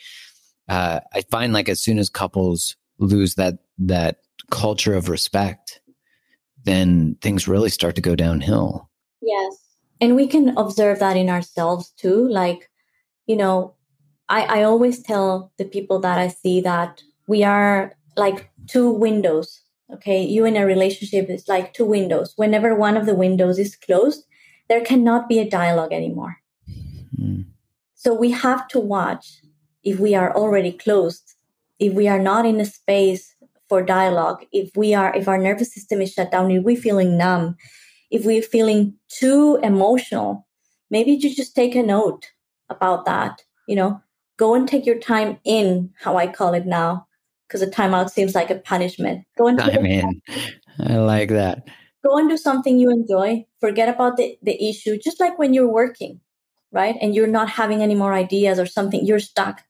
uh, 0.69 1.01
I 1.13 1.21
find 1.29 1.53
like 1.53 1.69
as 1.69 1.81
soon 1.81 1.99
as 1.99 2.09
couples 2.09 2.77
lose 2.97 3.35
that, 3.35 3.55
that 3.79 4.17
culture 4.49 4.93
of 4.93 5.09
respect, 5.09 5.81
then 6.63 7.15
things 7.21 7.47
really 7.47 7.69
start 7.69 7.95
to 7.95 8.01
go 8.01 8.15
downhill. 8.15 8.89
Yes 9.21 9.63
and 10.03 10.17
we 10.17 10.27
can 10.27 10.49
observe 10.57 10.99
that 10.99 11.15
in 11.15 11.29
ourselves 11.29 11.91
too 11.91 12.27
like 12.27 12.69
you 13.25 13.35
know 13.35 13.73
i 14.29 14.41
i 14.59 14.63
always 14.63 15.01
tell 15.01 15.51
the 15.57 15.65
people 15.65 15.99
that 15.99 16.19
i 16.19 16.27
see 16.27 16.59
that 16.61 17.01
we 17.27 17.43
are 17.43 17.93
like 18.17 18.49
two 18.67 18.89
windows 18.91 19.61
okay 19.91 20.21
you 20.21 20.45
in 20.45 20.57
a 20.57 20.65
relationship 20.65 21.29
is 21.29 21.47
like 21.47 21.73
two 21.73 21.85
windows 21.85 22.33
whenever 22.35 22.75
one 22.75 22.97
of 22.97 23.05
the 23.05 23.15
windows 23.15 23.57
is 23.57 23.75
closed 23.75 24.25
there 24.67 24.81
cannot 24.81 25.29
be 25.29 25.39
a 25.39 25.49
dialogue 25.49 25.93
anymore 25.93 26.37
mm. 27.17 27.45
so 27.95 28.13
we 28.13 28.31
have 28.31 28.67
to 28.67 28.79
watch 28.79 29.41
if 29.83 29.99
we 29.99 30.13
are 30.15 30.35
already 30.35 30.71
closed 30.71 31.35
if 31.79 31.93
we 31.93 32.07
are 32.07 32.19
not 32.19 32.45
in 32.45 32.59
a 32.59 32.65
space 32.65 33.32
for 33.73 33.81
dialogue 33.81 34.45
if 34.51 34.69
we 34.75 34.93
are 34.93 35.15
if 35.15 35.27
our 35.27 35.37
nervous 35.37 35.73
system 35.73 36.01
is 36.01 36.13
shut 36.13 36.31
down 36.31 36.51
if 36.51 36.63
we're 36.63 36.77
feeling 36.77 37.17
numb 37.17 37.55
if 38.13 38.25
we're 38.25 38.43
feeling 38.43 38.93
too 39.09 39.59
emotional, 39.63 40.47
maybe 40.91 41.13
you 41.13 41.35
just 41.35 41.55
take 41.55 41.73
a 41.73 41.81
note 41.81 42.31
about 42.69 43.05
that. 43.05 43.41
You 43.67 43.75
know, 43.75 44.01
go 44.37 44.53
and 44.53 44.67
take 44.67 44.85
your 44.85 44.99
time 44.99 45.39
in, 45.43 45.91
how 45.99 46.15
I 46.15 46.27
call 46.27 46.53
it 46.53 46.67
now, 46.67 47.07
because 47.47 47.63
a 47.63 47.67
timeout 47.67 48.11
seems 48.11 48.35
like 48.35 48.51
a 48.51 48.59
punishment. 48.59 49.25
Go 49.35 49.47
and 49.47 49.57
time 49.57 49.85
in. 49.87 50.21
I 50.79 50.97
like 50.97 51.29
that. 51.29 51.67
Go 52.05 52.17
and 52.19 52.29
do 52.29 52.37
something 52.37 52.77
you 52.77 52.91
enjoy. 52.91 53.45
Forget 53.59 53.89
about 53.89 54.17
the, 54.17 54.37
the 54.43 54.63
issue, 54.63 54.99
just 55.03 55.19
like 55.19 55.39
when 55.39 55.55
you're 55.55 55.71
working, 55.71 56.19
right? 56.71 56.95
And 57.01 57.15
you're 57.15 57.25
not 57.25 57.49
having 57.49 57.81
any 57.81 57.95
more 57.95 58.13
ideas 58.13 58.59
or 58.59 58.67
something, 58.67 59.03
you're 59.03 59.19
stuck. 59.19 59.63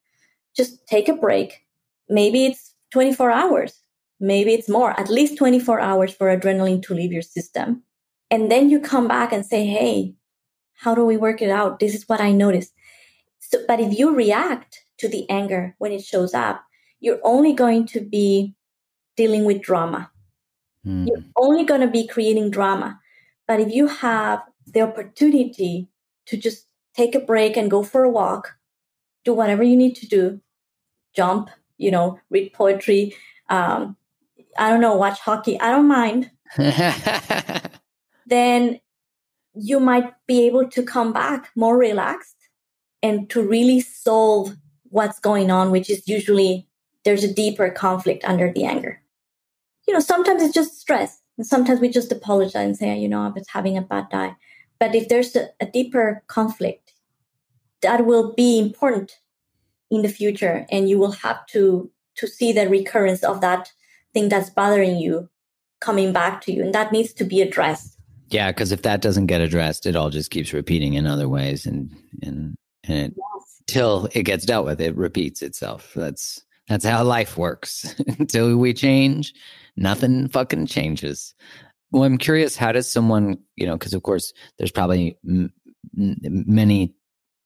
Just 0.54 0.86
take 0.88 1.08
a 1.08 1.16
break. 1.16 1.62
Maybe 2.10 2.46
it's 2.46 2.76
24 2.92 3.32
hours. 3.32 3.83
Maybe 4.24 4.54
it's 4.54 4.70
more, 4.70 4.98
at 5.00 5.10
least 5.10 5.38
24 5.38 5.80
hours 5.80 6.14
for 6.14 6.28
adrenaline 6.28 6.82
to 6.84 6.94
leave 6.94 7.12
your 7.12 7.22
system 7.22 7.84
and 8.34 8.50
then 8.50 8.72
you 8.72 8.80
come 8.80 9.08
back 9.08 9.32
and 9.32 9.46
say, 9.46 9.64
hey, 9.68 10.16
how 10.74 10.96
do 10.96 11.06
we 11.06 11.18
work 11.18 11.40
it 11.44 11.52
out? 11.52 11.80
This 11.80 11.94
is 11.94 12.10
what 12.10 12.20
I 12.20 12.32
noticed. 12.32 12.74
So, 13.38 13.60
but 13.68 13.80
if 13.80 14.00
you 14.00 14.16
react 14.16 14.80
to 14.98 15.08
the 15.08 15.30
anger 15.30 15.76
when 15.78 15.92
it 15.92 16.04
shows 16.04 16.34
up, 16.34 16.64
you're 17.00 17.20
only 17.24 17.54
going 17.54 17.86
to 17.94 18.02
be 18.02 18.56
dealing 19.16 19.46
with 19.46 19.62
drama. 19.62 20.10
Mm. 20.84 21.08
You're 21.08 21.24
only 21.38 21.64
going 21.64 21.82
to 21.82 21.88
be 21.88 22.08
creating 22.08 22.50
drama. 22.50 23.00
But 23.48 23.60
if 23.60 23.72
you 23.72 23.86
have 23.86 24.42
the 24.66 24.82
opportunity 24.82 25.90
to 26.26 26.36
just 26.36 26.66
take 26.96 27.14
a 27.14 27.20
break 27.20 27.56
and 27.56 27.70
go 27.70 27.84
for 27.84 28.04
a 28.04 28.10
walk, 28.10 28.56
do 29.24 29.36
whatever 29.36 29.62
you 29.62 29.76
need 29.76 29.96
to 29.98 30.08
do, 30.08 30.42
jump, 31.16 31.52
you 31.78 31.92
know, 31.92 32.20
read 32.32 32.52
poetry, 32.54 33.16
um, 33.52 33.96
I 34.58 34.70
don't 34.70 34.82
know, 34.82 34.96
watch 34.96 35.20
hockey, 35.20 35.60
I 35.60 35.72
don't 35.72 35.88
mind, 35.88 36.32
then 38.26 38.80
you 39.56 39.80
might 39.80 40.14
be 40.28 40.46
able 40.46 40.68
to 40.70 40.84
come 40.84 41.14
back 41.14 41.50
more 41.56 41.78
relaxed 41.78 42.36
and 43.02 43.30
to 43.30 43.42
really 43.42 43.80
solve 43.80 44.56
what's 44.84 45.20
going 45.20 45.52
on, 45.52 45.72
which 45.72 45.90
is 45.90 46.08
usually 46.08 46.68
there's 47.04 47.24
a 47.24 47.34
deeper 47.34 47.70
conflict 47.70 48.24
under 48.26 48.52
the 48.52 48.64
anger. 48.64 49.02
You 49.88 49.94
know, 49.94 50.00
sometimes 50.00 50.42
it's 50.42 50.54
just 50.54 50.80
stress. 50.80 51.20
And 51.38 51.46
sometimes 51.46 51.80
we 51.80 51.90
just 51.90 52.12
apologize 52.12 52.56
and 52.56 52.78
say, 52.78 52.98
you 52.98 53.08
know, 53.08 53.22
I 53.22 53.30
was 53.30 53.48
having 53.50 53.78
a 53.78 53.82
bad 53.82 54.10
day. 54.10 54.34
But 54.80 54.96
if 54.96 55.10
there's 55.10 55.36
a, 55.36 55.50
a 55.60 55.66
deeper 55.66 56.24
conflict, 56.28 56.94
that 57.82 58.06
will 58.06 58.34
be 58.34 58.60
important 58.60 59.20
in 59.90 60.04
the 60.04 60.10
future. 60.10 60.66
And 60.72 60.88
you 60.88 60.98
will 60.98 61.12
have 61.12 61.46
to 61.48 61.90
to 62.16 62.28
see 62.28 62.54
the 62.54 62.70
recurrence 62.70 63.24
of 63.24 63.42
that 63.42 63.72
thing 64.14 64.30
that's 64.30 64.50
bothering 64.50 64.98
you 64.98 65.30
coming 65.82 66.14
back 66.14 66.42
to 66.42 66.54
you. 66.54 66.64
And 66.64 66.74
that 66.74 66.92
needs 66.92 67.14
to 67.14 67.24
be 67.24 67.42
addressed. 67.42 67.98
Yeah, 68.30 68.52
because 68.52 68.72
if 68.72 68.82
that 68.84 69.02
doesn't 69.02 69.28
get 69.28 69.42
addressed, 69.42 69.86
it 69.86 69.96
all 69.96 70.10
just 70.10 70.32
keeps 70.32 70.54
repeating 70.54 70.94
in 70.96 71.06
other 71.06 71.30
ways 71.30 71.66
and 71.66 71.92
and 72.24 72.56
and 72.84 72.98
it, 72.98 73.14
yes. 73.16 73.62
till 73.68 74.10
it 74.14 74.24
gets 74.24 74.46
dealt 74.46 74.66
with, 74.66 74.82
it 74.82 74.96
repeats 74.98 75.42
itself. 75.42 75.92
That's 75.96 76.42
that's 76.68 76.86
how 76.86 77.04
life 77.04 77.38
works. 77.38 77.94
Until 78.20 78.58
we 78.58 78.74
change, 78.74 79.34
nothing 79.76 80.30
fucking 80.30 80.68
changes. 80.68 81.36
Well, 81.92 82.04
I'm 82.04 82.18
curious, 82.18 82.56
how 82.56 82.72
does 82.72 82.90
someone, 82.90 83.38
you 83.56 83.68
know, 83.68 83.78
because 83.78 83.94
of 83.94 84.02
course 84.02 84.34
there's 84.58 84.72
probably 84.72 85.18
m- 85.28 85.54
many, 85.94 86.96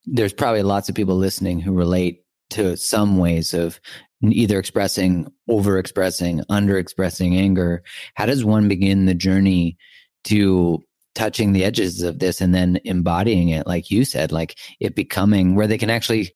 there's 0.05 0.32
probably 0.32 0.63
lots 0.63 0.88
of 0.88 0.95
people 0.95 1.18
listening 1.18 1.59
who 1.59 1.74
relate 1.74 2.24
to 2.51 2.77
some 2.77 3.17
ways 3.17 3.53
of 3.53 3.79
either 4.23 4.59
expressing, 4.59 5.31
over 5.47 5.77
expressing, 5.77 6.41
under 6.49 6.77
expressing 6.77 7.37
anger. 7.37 7.83
How 8.15 8.25
does 8.25 8.43
one 8.43 8.67
begin 8.67 9.05
the 9.05 9.13
journey 9.13 9.77
to 10.25 10.83
touching 11.15 11.53
the 11.53 11.63
edges 11.63 12.01
of 12.03 12.19
this 12.19 12.41
and 12.41 12.53
then 12.53 12.79
embodying 12.83 13.49
it, 13.49 13.65
like 13.65 13.89
you 13.89 14.05
said, 14.05 14.31
like 14.31 14.57
it 14.79 14.95
becoming 14.95 15.55
where 15.55 15.67
they 15.67 15.77
can 15.77 15.89
actually 15.89 16.31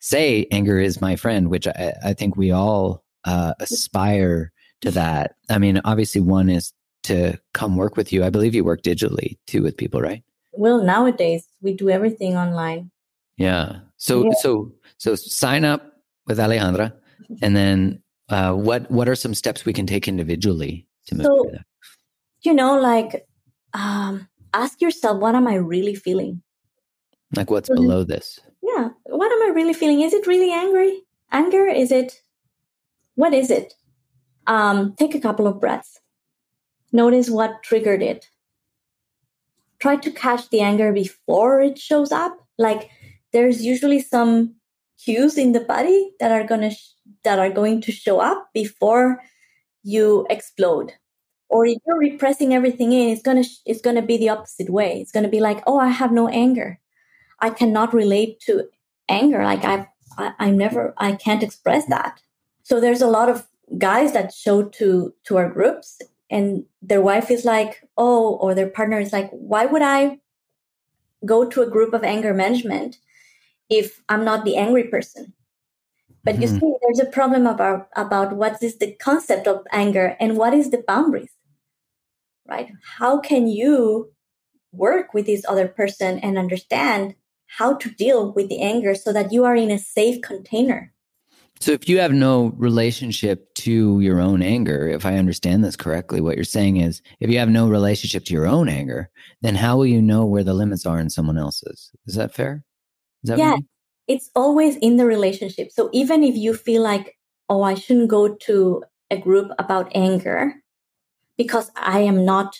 say 0.00 0.46
anger 0.50 0.78
is 0.78 1.00
my 1.00 1.16
friend, 1.16 1.48
which 1.48 1.66
I, 1.66 1.94
I 2.04 2.12
think 2.12 2.36
we 2.36 2.50
all 2.50 3.04
uh, 3.24 3.54
aspire 3.60 4.52
to 4.82 4.90
that. 4.90 5.34
I 5.50 5.58
mean, 5.58 5.80
obviously, 5.84 6.20
one 6.20 6.50
is 6.50 6.72
to 7.04 7.38
come 7.54 7.76
work 7.76 7.96
with 7.96 8.12
you. 8.12 8.22
I 8.22 8.30
believe 8.30 8.54
you 8.54 8.64
work 8.64 8.82
digitally 8.82 9.38
too 9.46 9.62
with 9.62 9.76
people, 9.76 10.00
right? 10.00 10.22
Well, 10.52 10.82
nowadays 10.82 11.46
we 11.62 11.72
do 11.72 11.88
everything 11.88 12.36
online. 12.36 12.90
Yeah. 13.38 13.80
So 13.96 14.24
yeah. 14.24 14.32
so 14.40 14.72
so 14.98 15.14
sign 15.14 15.64
up 15.64 15.92
with 16.26 16.38
Alejandra, 16.38 16.92
and 17.42 17.56
then 17.56 18.02
uh, 18.28 18.52
what 18.52 18.90
what 18.90 19.08
are 19.08 19.14
some 19.14 19.34
steps 19.34 19.64
we 19.64 19.72
can 19.72 19.86
take 19.86 20.06
individually 20.06 20.86
to 21.06 21.14
move 21.14 21.26
so, 21.26 21.50
that? 21.52 21.64
You 22.42 22.54
know, 22.54 22.78
like 22.78 23.26
um, 23.74 24.28
ask 24.54 24.80
yourself, 24.80 25.20
what 25.20 25.34
am 25.34 25.46
I 25.46 25.54
really 25.54 25.94
feeling? 25.94 26.42
Like 27.34 27.50
what's 27.50 27.68
mm-hmm. 27.68 27.82
below 27.82 28.04
this? 28.04 28.40
Yeah. 28.62 28.90
What 29.04 29.32
am 29.32 29.50
I 29.50 29.54
really 29.54 29.74
feeling? 29.74 30.02
Is 30.02 30.12
it 30.12 30.26
really 30.26 30.52
angry? 30.52 31.02
Anger? 31.30 31.66
Is 31.66 31.92
it? 31.92 32.20
What 33.14 33.34
is 33.34 33.50
it? 33.50 33.74
Um, 34.46 34.94
take 34.98 35.14
a 35.14 35.20
couple 35.20 35.46
of 35.46 35.60
breaths. 35.60 36.00
Notice 36.92 37.28
what 37.28 37.62
triggered 37.62 38.02
it. 38.02 38.26
Try 39.78 39.96
to 39.96 40.10
catch 40.10 40.48
the 40.48 40.60
anger 40.60 40.92
before 40.92 41.60
it 41.60 41.78
shows 41.78 42.12
up. 42.12 42.36
Like 42.56 42.90
there's 43.32 43.64
usually 43.64 44.00
some 44.00 44.54
cues 45.02 45.38
in 45.38 45.52
the 45.52 45.60
body 45.60 46.12
that 46.20 46.32
are 46.32 46.44
gonna 46.44 46.70
sh- 46.70 46.94
that 47.24 47.38
are 47.38 47.50
going 47.50 47.80
to 47.82 47.92
show 47.92 48.20
up 48.20 48.48
before 48.52 49.20
you 49.82 50.26
explode. 50.30 50.92
Or 51.48 51.64
if 51.64 51.78
you're 51.86 51.98
repressing 51.98 52.52
everything 52.52 52.92
in 52.92 53.08
it's 53.10 53.22
gonna 53.22 53.44
it's 53.64 53.80
gonna 53.80 54.02
be 54.02 54.18
the 54.18 54.28
opposite 54.28 54.70
way. 54.70 55.00
It's 55.00 55.12
gonna 55.12 55.28
be 55.28 55.40
like 55.40 55.62
oh 55.66 55.78
i 55.78 55.88
have 55.88 56.12
no 56.12 56.28
anger. 56.28 56.78
I 57.40 57.50
cannot 57.50 57.94
relate 57.94 58.40
to 58.46 58.68
anger. 59.08 59.44
Like 59.44 59.64
I, 59.64 59.88
i 60.18 60.48
am 60.48 60.58
never 60.58 60.94
i 60.98 61.12
can't 61.12 61.42
express 61.42 61.86
that. 61.86 62.20
So 62.62 62.80
there's 62.80 63.02
a 63.02 63.06
lot 63.08 63.28
of 63.28 63.46
guys 63.78 64.12
that 64.12 64.32
show 64.32 64.64
to 64.64 65.14
to 65.24 65.36
our 65.36 65.48
groups 65.48 66.00
and 66.30 66.64
their 66.82 67.00
wife 67.00 67.30
is 67.30 67.44
like 67.44 67.86
oh 67.96 68.36
or 68.36 68.54
their 68.54 68.68
partner 68.68 68.98
is 68.98 69.12
like 69.12 69.30
why 69.30 69.66
would 69.66 69.82
i 69.82 70.18
go 71.26 71.48
to 71.48 71.62
a 71.62 71.68
group 71.68 71.92
of 71.92 72.04
anger 72.04 72.32
management 72.32 72.96
if 73.70 74.02
i'm 74.08 74.24
not 74.24 74.44
the 74.44 74.56
angry 74.56 74.84
person 74.84 75.32
but 76.24 76.34
mm-hmm. 76.34 76.42
you 76.42 76.48
see 76.48 76.74
there's 76.82 77.00
a 77.00 77.10
problem 77.10 77.46
about 77.46 77.88
about 77.96 78.36
what 78.36 78.62
is 78.62 78.78
the 78.78 78.92
concept 78.96 79.46
of 79.46 79.66
anger 79.72 80.16
and 80.20 80.36
what 80.36 80.54
is 80.54 80.70
the 80.70 80.82
boundaries 80.86 81.30
right? 82.48 82.72
How 82.98 83.20
can 83.20 83.46
you 83.46 84.10
work 84.72 85.14
with 85.14 85.26
this 85.26 85.44
other 85.46 85.68
person 85.68 86.18
and 86.18 86.38
understand 86.38 87.14
how 87.58 87.74
to 87.74 87.90
deal 87.90 88.32
with 88.32 88.48
the 88.48 88.60
anger 88.60 88.94
so 88.94 89.12
that 89.12 89.32
you 89.32 89.44
are 89.44 89.56
in 89.56 89.70
a 89.70 89.78
safe 89.78 90.20
container? 90.22 90.92
So, 91.60 91.72
if 91.72 91.88
you 91.88 91.98
have 91.98 92.12
no 92.12 92.52
relationship 92.56 93.52
to 93.56 94.00
your 94.00 94.20
own 94.20 94.42
anger, 94.42 94.88
if 94.88 95.04
I 95.04 95.16
understand 95.16 95.64
this 95.64 95.74
correctly, 95.74 96.20
what 96.20 96.36
you're 96.36 96.44
saying 96.44 96.76
is 96.76 97.02
if 97.18 97.30
you 97.30 97.38
have 97.40 97.48
no 97.48 97.68
relationship 97.68 98.24
to 98.26 98.32
your 98.32 98.46
own 98.46 98.68
anger, 98.68 99.10
then 99.42 99.56
how 99.56 99.76
will 99.76 99.86
you 99.86 100.00
know 100.00 100.24
where 100.24 100.44
the 100.44 100.54
limits 100.54 100.86
are 100.86 101.00
in 101.00 101.10
someone 101.10 101.36
else's? 101.36 101.90
Is 102.06 102.14
that 102.14 102.32
fair? 102.32 102.64
Yeah, 103.22 103.56
it's 104.06 104.30
always 104.34 104.76
in 104.76 104.96
the 104.96 105.06
relationship. 105.06 105.70
So, 105.72 105.90
even 105.92 106.22
if 106.24 106.36
you 106.36 106.54
feel 106.54 106.82
like, 106.82 107.16
oh, 107.48 107.62
I 107.62 107.74
shouldn't 107.74 108.08
go 108.08 108.34
to 108.34 108.84
a 109.10 109.16
group 109.16 109.50
about 109.58 109.90
anger, 109.94 110.54
because 111.36 111.70
I 111.76 112.00
am 112.00 112.24
not 112.24 112.58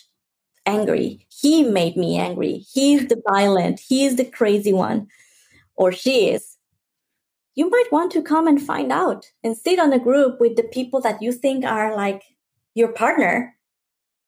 angry. 0.65 1.25
He 1.29 1.63
made 1.63 1.97
me 1.97 2.17
angry. 2.17 2.65
He's 2.71 3.07
the 3.07 3.21
violent. 3.27 3.79
He's 3.79 4.15
the 4.15 4.25
crazy 4.25 4.73
one, 4.73 5.07
or 5.75 5.91
she 5.91 6.29
is. 6.29 6.57
You 7.55 7.69
might 7.69 7.91
want 7.91 8.11
to 8.13 8.21
come 8.21 8.47
and 8.47 8.61
find 8.61 8.91
out 8.91 9.25
and 9.43 9.57
sit 9.57 9.79
on 9.79 9.91
a 9.91 9.99
group 9.99 10.39
with 10.39 10.55
the 10.55 10.63
people 10.63 11.01
that 11.01 11.21
you 11.21 11.31
think 11.33 11.65
are 11.65 11.95
like 11.95 12.23
your 12.73 12.89
partner. 12.89 13.55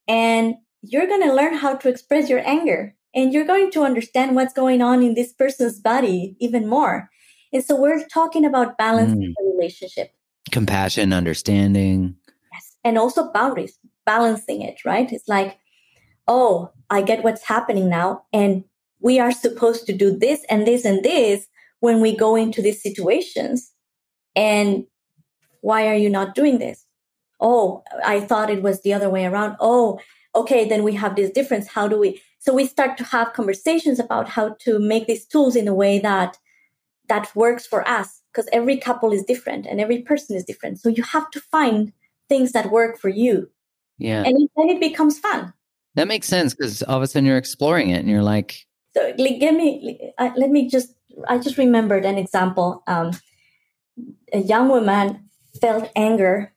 And 0.07 0.55
you're 0.81 1.07
going 1.07 1.23
to 1.23 1.33
learn 1.33 1.53
how 1.53 1.75
to 1.75 1.87
express 1.87 2.29
your 2.29 2.45
anger 2.45 2.95
and 3.13 3.33
you're 3.33 3.45
going 3.45 3.71
to 3.71 3.83
understand 3.83 4.35
what's 4.35 4.53
going 4.53 4.81
on 4.81 5.03
in 5.03 5.13
this 5.13 5.33
person's 5.33 5.79
body 5.79 6.35
even 6.39 6.67
more. 6.67 7.09
And 7.53 7.63
so 7.63 7.75
we're 7.75 8.05
talking 8.07 8.45
about 8.45 8.77
balance 8.77 9.11
mm. 9.11 9.23
in 9.23 9.33
the 9.37 9.53
relationship. 9.55 10.11
Compassion, 10.51 11.13
understanding. 11.13 12.15
Yes. 12.53 12.77
And 12.83 12.97
also 12.97 13.31
boundaries 13.31 13.77
balancing 14.05 14.61
it, 14.61 14.83
right? 14.85 15.11
It's 15.11 15.27
like, 15.27 15.57
oh, 16.27 16.71
I 16.89 17.01
get 17.01 17.23
what's 17.23 17.45
happening 17.45 17.89
now. 17.89 18.23
And 18.31 18.63
we 18.99 19.19
are 19.19 19.31
supposed 19.31 19.85
to 19.87 19.93
do 19.93 20.17
this 20.17 20.45
and 20.49 20.65
this 20.65 20.85
and 20.85 21.03
this 21.03 21.47
when 21.79 21.99
we 21.99 22.15
go 22.15 22.35
into 22.35 22.61
these 22.61 22.81
situations. 22.81 23.71
And 24.35 24.85
why 25.61 25.87
are 25.87 25.95
you 25.95 26.09
not 26.09 26.35
doing 26.35 26.59
this? 26.59 26.85
Oh, 27.39 27.83
I 28.05 28.19
thought 28.19 28.49
it 28.49 28.61
was 28.61 28.81
the 28.81 28.93
other 28.93 29.09
way 29.09 29.25
around. 29.25 29.57
Oh, 29.59 29.99
okay, 30.35 30.67
then 30.67 30.83
we 30.83 30.93
have 30.93 31.15
this 31.15 31.31
difference. 31.31 31.67
How 31.67 31.87
do 31.87 31.97
we? 31.97 32.21
So 32.39 32.53
we 32.53 32.65
start 32.65 32.97
to 32.97 33.03
have 33.03 33.33
conversations 33.33 33.99
about 33.99 34.29
how 34.29 34.55
to 34.61 34.79
make 34.79 35.07
these 35.07 35.25
tools 35.25 35.55
in 35.55 35.67
a 35.67 35.73
way 35.73 35.99
that 35.99 36.37
that 37.07 37.35
works 37.35 37.67
for 37.67 37.87
us 37.87 38.21
because 38.31 38.47
every 38.53 38.77
couple 38.77 39.11
is 39.11 39.23
different 39.23 39.65
and 39.65 39.81
every 39.81 40.01
person 40.01 40.35
is 40.35 40.45
different. 40.45 40.79
So 40.79 40.89
you 40.89 41.03
have 41.03 41.29
to 41.31 41.41
find 41.41 41.91
things 42.29 42.53
that 42.53 42.71
work 42.71 42.97
for 42.97 43.09
you. 43.09 43.49
Yeah. 43.97 44.23
And 44.25 44.49
then 44.55 44.69
it 44.69 44.79
becomes 44.79 45.19
fun. 45.19 45.53
That 45.95 46.07
makes 46.07 46.27
sense 46.27 46.53
because 46.53 46.81
all 46.83 46.97
of 46.97 47.03
a 47.03 47.07
sudden 47.07 47.25
you're 47.25 47.37
exploring 47.37 47.89
it 47.89 47.99
and 47.99 48.09
you're 48.09 48.23
like. 48.23 48.65
So 48.95 49.13
like, 49.17 49.39
give 49.39 49.53
me, 49.53 50.13
let 50.17 50.49
me 50.49 50.69
just, 50.69 50.93
I 51.27 51.37
just 51.37 51.57
remembered 51.57 52.05
an 52.05 52.17
example. 52.17 52.83
Um, 52.87 53.11
a 54.31 54.39
young 54.39 54.69
woman 54.69 55.29
felt 55.59 55.91
anger 55.95 56.53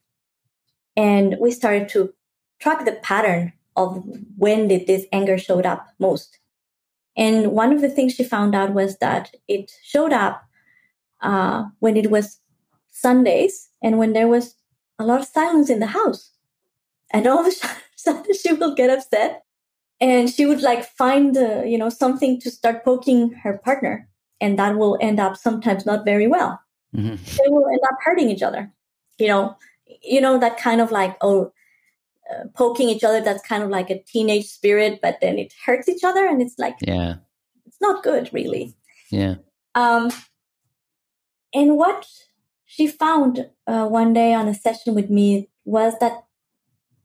and 0.95 1.35
we 1.39 1.51
started 1.51 1.89
to 1.89 2.13
track 2.59 2.85
the 2.85 2.93
pattern 2.93 3.51
of 3.75 4.03
when 4.37 4.67
did 4.67 4.87
this 4.87 5.05
anger 5.11 5.37
showed 5.37 5.65
up 5.65 5.87
most. 5.99 6.39
And 7.17 7.51
one 7.51 7.71
of 7.71 7.81
the 7.81 7.89
things 7.89 8.13
she 8.13 8.23
found 8.23 8.55
out 8.55 8.73
was 8.73 8.97
that 8.97 9.33
it 9.47 9.71
showed 9.83 10.13
up 10.13 10.43
uh, 11.21 11.65
when 11.79 11.95
it 11.95 12.11
was 12.11 12.39
Sundays 12.91 13.69
and 13.81 13.97
when 13.97 14.13
there 14.13 14.27
was 14.27 14.55
a 14.99 15.05
lot 15.05 15.21
of 15.21 15.27
silence 15.27 15.69
in 15.69 15.79
the 15.79 15.87
house. 15.87 16.31
And 17.11 17.27
all 17.27 17.39
of 17.39 17.47
a 17.47 17.51
sudden 17.95 18.33
she 18.33 18.53
will 18.53 18.75
get 18.75 18.89
upset 18.89 19.43
and 20.01 20.29
she 20.29 20.45
would 20.45 20.61
like 20.61 20.83
find, 20.83 21.37
uh, 21.37 21.63
you 21.63 21.77
know, 21.77 21.89
something 21.89 22.39
to 22.41 22.51
start 22.51 22.83
poking 22.83 23.31
her 23.43 23.57
partner. 23.57 24.09
And 24.41 24.59
that 24.59 24.77
will 24.77 24.97
end 24.99 25.19
up 25.19 25.37
sometimes 25.37 25.85
not 25.85 26.03
very 26.03 26.27
well. 26.27 26.59
Mm-hmm. 26.95 27.15
They 27.15 27.49
will 27.49 27.67
end 27.67 27.79
up 27.83 27.97
hurting 28.03 28.29
each 28.29 28.43
other. 28.43 28.71
You 29.17 29.27
know, 29.27 29.57
you 30.03 30.19
know, 30.19 30.37
that 30.39 30.57
kind 30.57 30.81
of 30.81 30.91
like, 30.91 31.15
oh, 31.21 31.53
uh, 32.31 32.45
poking 32.55 32.89
each 32.89 33.03
other 33.03 33.21
that's 33.21 33.45
kind 33.47 33.63
of 33.63 33.69
like 33.69 33.89
a 33.89 34.01
teenage 34.03 34.45
spirit 34.45 34.99
but 35.01 35.17
then 35.21 35.37
it 35.37 35.53
hurts 35.65 35.87
each 35.87 36.03
other 36.03 36.25
and 36.25 36.41
it's 36.41 36.57
like 36.57 36.75
yeah. 36.81 37.15
it's 37.65 37.79
not 37.81 38.03
good 38.03 38.29
really. 38.33 38.75
Yeah. 39.11 39.35
Um 39.75 40.11
and 41.53 41.77
what 41.77 42.05
she 42.65 42.87
found 42.87 43.49
uh, 43.67 43.87
one 43.87 44.11
day 44.13 44.33
on 44.33 44.47
a 44.47 44.53
session 44.53 44.95
with 44.95 45.09
me 45.09 45.49
was 45.63 45.93
that 45.99 46.25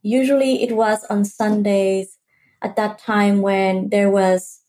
usually 0.03 0.63
it 0.63 0.75
was 0.75 1.05
on 1.05 1.25
sundays 1.25 2.19
at 2.63 2.77
that 2.77 2.99
time 2.99 3.41
when 3.43 3.89
there 3.91 4.11
was 4.11 4.63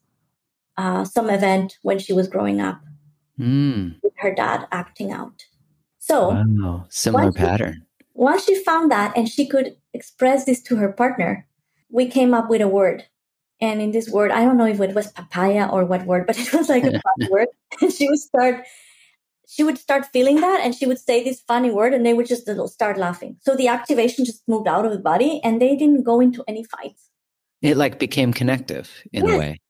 uh, 0.78 1.04
some 1.04 1.30
event 1.30 1.78
when 1.82 2.00
she 2.00 2.14
was 2.14 2.28
growing 2.28 2.62
up 2.62 2.82
mm. 3.40 3.96
with 4.04 4.14
her 4.18 4.34
dad 4.34 4.68
acting 4.72 5.12
out. 5.12 5.44
So 6.00 6.30
wow. 6.30 6.86
similar 6.90 7.32
pattern 7.32 7.86
once 8.14 8.46
she 8.46 8.64
found 8.64 8.92
that 8.92 9.16
and 9.16 9.28
she 9.30 9.48
could 9.48 9.76
express 9.94 10.46
this 10.46 10.62
to 10.64 10.76
her 10.78 10.92
partner, 10.92 11.48
we 11.90 12.08
came 12.08 12.34
up 12.34 12.50
with 12.50 12.62
a 12.62 12.68
word. 12.68 13.06
And 13.60 13.82
in 13.82 13.92
this 13.92 14.10
word, 14.10 14.32
I 14.32 14.44
don't 14.44 14.58
know 14.58 14.66
if 14.66 14.80
it 14.80 14.96
was 14.96 15.12
papaya 15.12 15.68
or 15.72 15.86
what 15.86 16.06
word, 16.06 16.26
but 16.26 16.38
it 16.40 16.54
was 16.54 16.70
like 16.70 16.84
a 16.84 16.92
fun 16.92 17.30
word. 17.30 17.48
And 17.82 17.92
she 17.94 18.10
would 18.10 18.20
start, 18.20 18.66
she 19.48 19.64
would 19.64 19.78
start 19.78 20.08
feeling 20.08 20.42
that, 20.42 20.62
and 20.62 20.74
she 20.74 20.88
would 20.88 21.00
say 21.00 21.24
this 21.24 21.42
funny 21.42 21.70
word, 21.70 21.94
and 21.94 22.06
they 22.06 22.14
would 22.14 22.28
just 22.28 22.50
start 22.70 22.98
laughing. 22.98 23.38
So 23.42 23.56
the 23.56 23.68
activation 23.68 24.26
just 24.26 24.42
moved 24.48 24.68
out 24.68 24.86
of 24.86 24.92
the 24.92 25.00
body, 25.00 25.42
and 25.44 25.62
they 25.62 25.76
didn't 25.76 26.04
go 26.04 26.20
into 26.20 26.44
any 26.48 26.64
fights. 26.64 27.10
It 27.62 27.78
like 27.78 28.00
became 28.00 28.34
connective 28.34 28.90
in 29.14 29.28
yes. 29.28 29.36
a 29.36 29.38
way. 29.38 29.61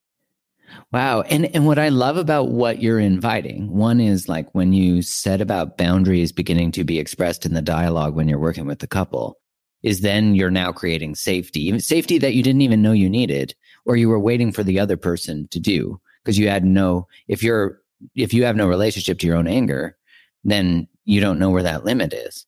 Wow. 0.91 1.21
And 1.21 1.53
and 1.55 1.65
what 1.65 1.79
I 1.79 1.89
love 1.89 2.17
about 2.17 2.49
what 2.49 2.81
you're 2.81 2.99
inviting, 2.99 3.71
one 3.71 3.99
is 3.99 4.27
like 4.27 4.53
when 4.53 4.73
you 4.73 5.01
said 5.01 5.41
about 5.41 5.77
boundaries 5.77 6.31
beginning 6.31 6.71
to 6.73 6.83
be 6.83 6.99
expressed 6.99 7.45
in 7.45 7.53
the 7.53 7.61
dialogue 7.61 8.15
when 8.15 8.27
you're 8.27 8.39
working 8.39 8.65
with 8.65 8.79
the 8.79 8.87
couple, 8.87 9.37
is 9.83 10.01
then 10.01 10.35
you're 10.35 10.51
now 10.51 10.71
creating 10.71 11.15
safety, 11.15 11.77
safety 11.79 12.17
that 12.19 12.33
you 12.33 12.43
didn't 12.43 12.61
even 12.61 12.81
know 12.81 12.91
you 12.91 13.09
needed 13.09 13.55
or 13.85 13.95
you 13.95 14.09
were 14.09 14.19
waiting 14.19 14.51
for 14.51 14.63
the 14.63 14.79
other 14.79 14.97
person 14.97 15.47
to 15.49 15.59
do 15.59 15.99
because 16.23 16.37
you 16.37 16.49
had 16.49 16.63
no 16.65 17.07
if 17.27 17.41
you're 17.41 17.79
if 18.15 18.33
you 18.33 18.43
have 18.43 18.55
no 18.55 18.67
relationship 18.67 19.19
to 19.19 19.27
your 19.27 19.35
own 19.35 19.47
anger, 19.47 19.97
then 20.43 20.87
you 21.05 21.21
don't 21.21 21.39
know 21.39 21.49
where 21.49 21.63
that 21.63 21.85
limit 21.85 22.13
is. 22.13 22.45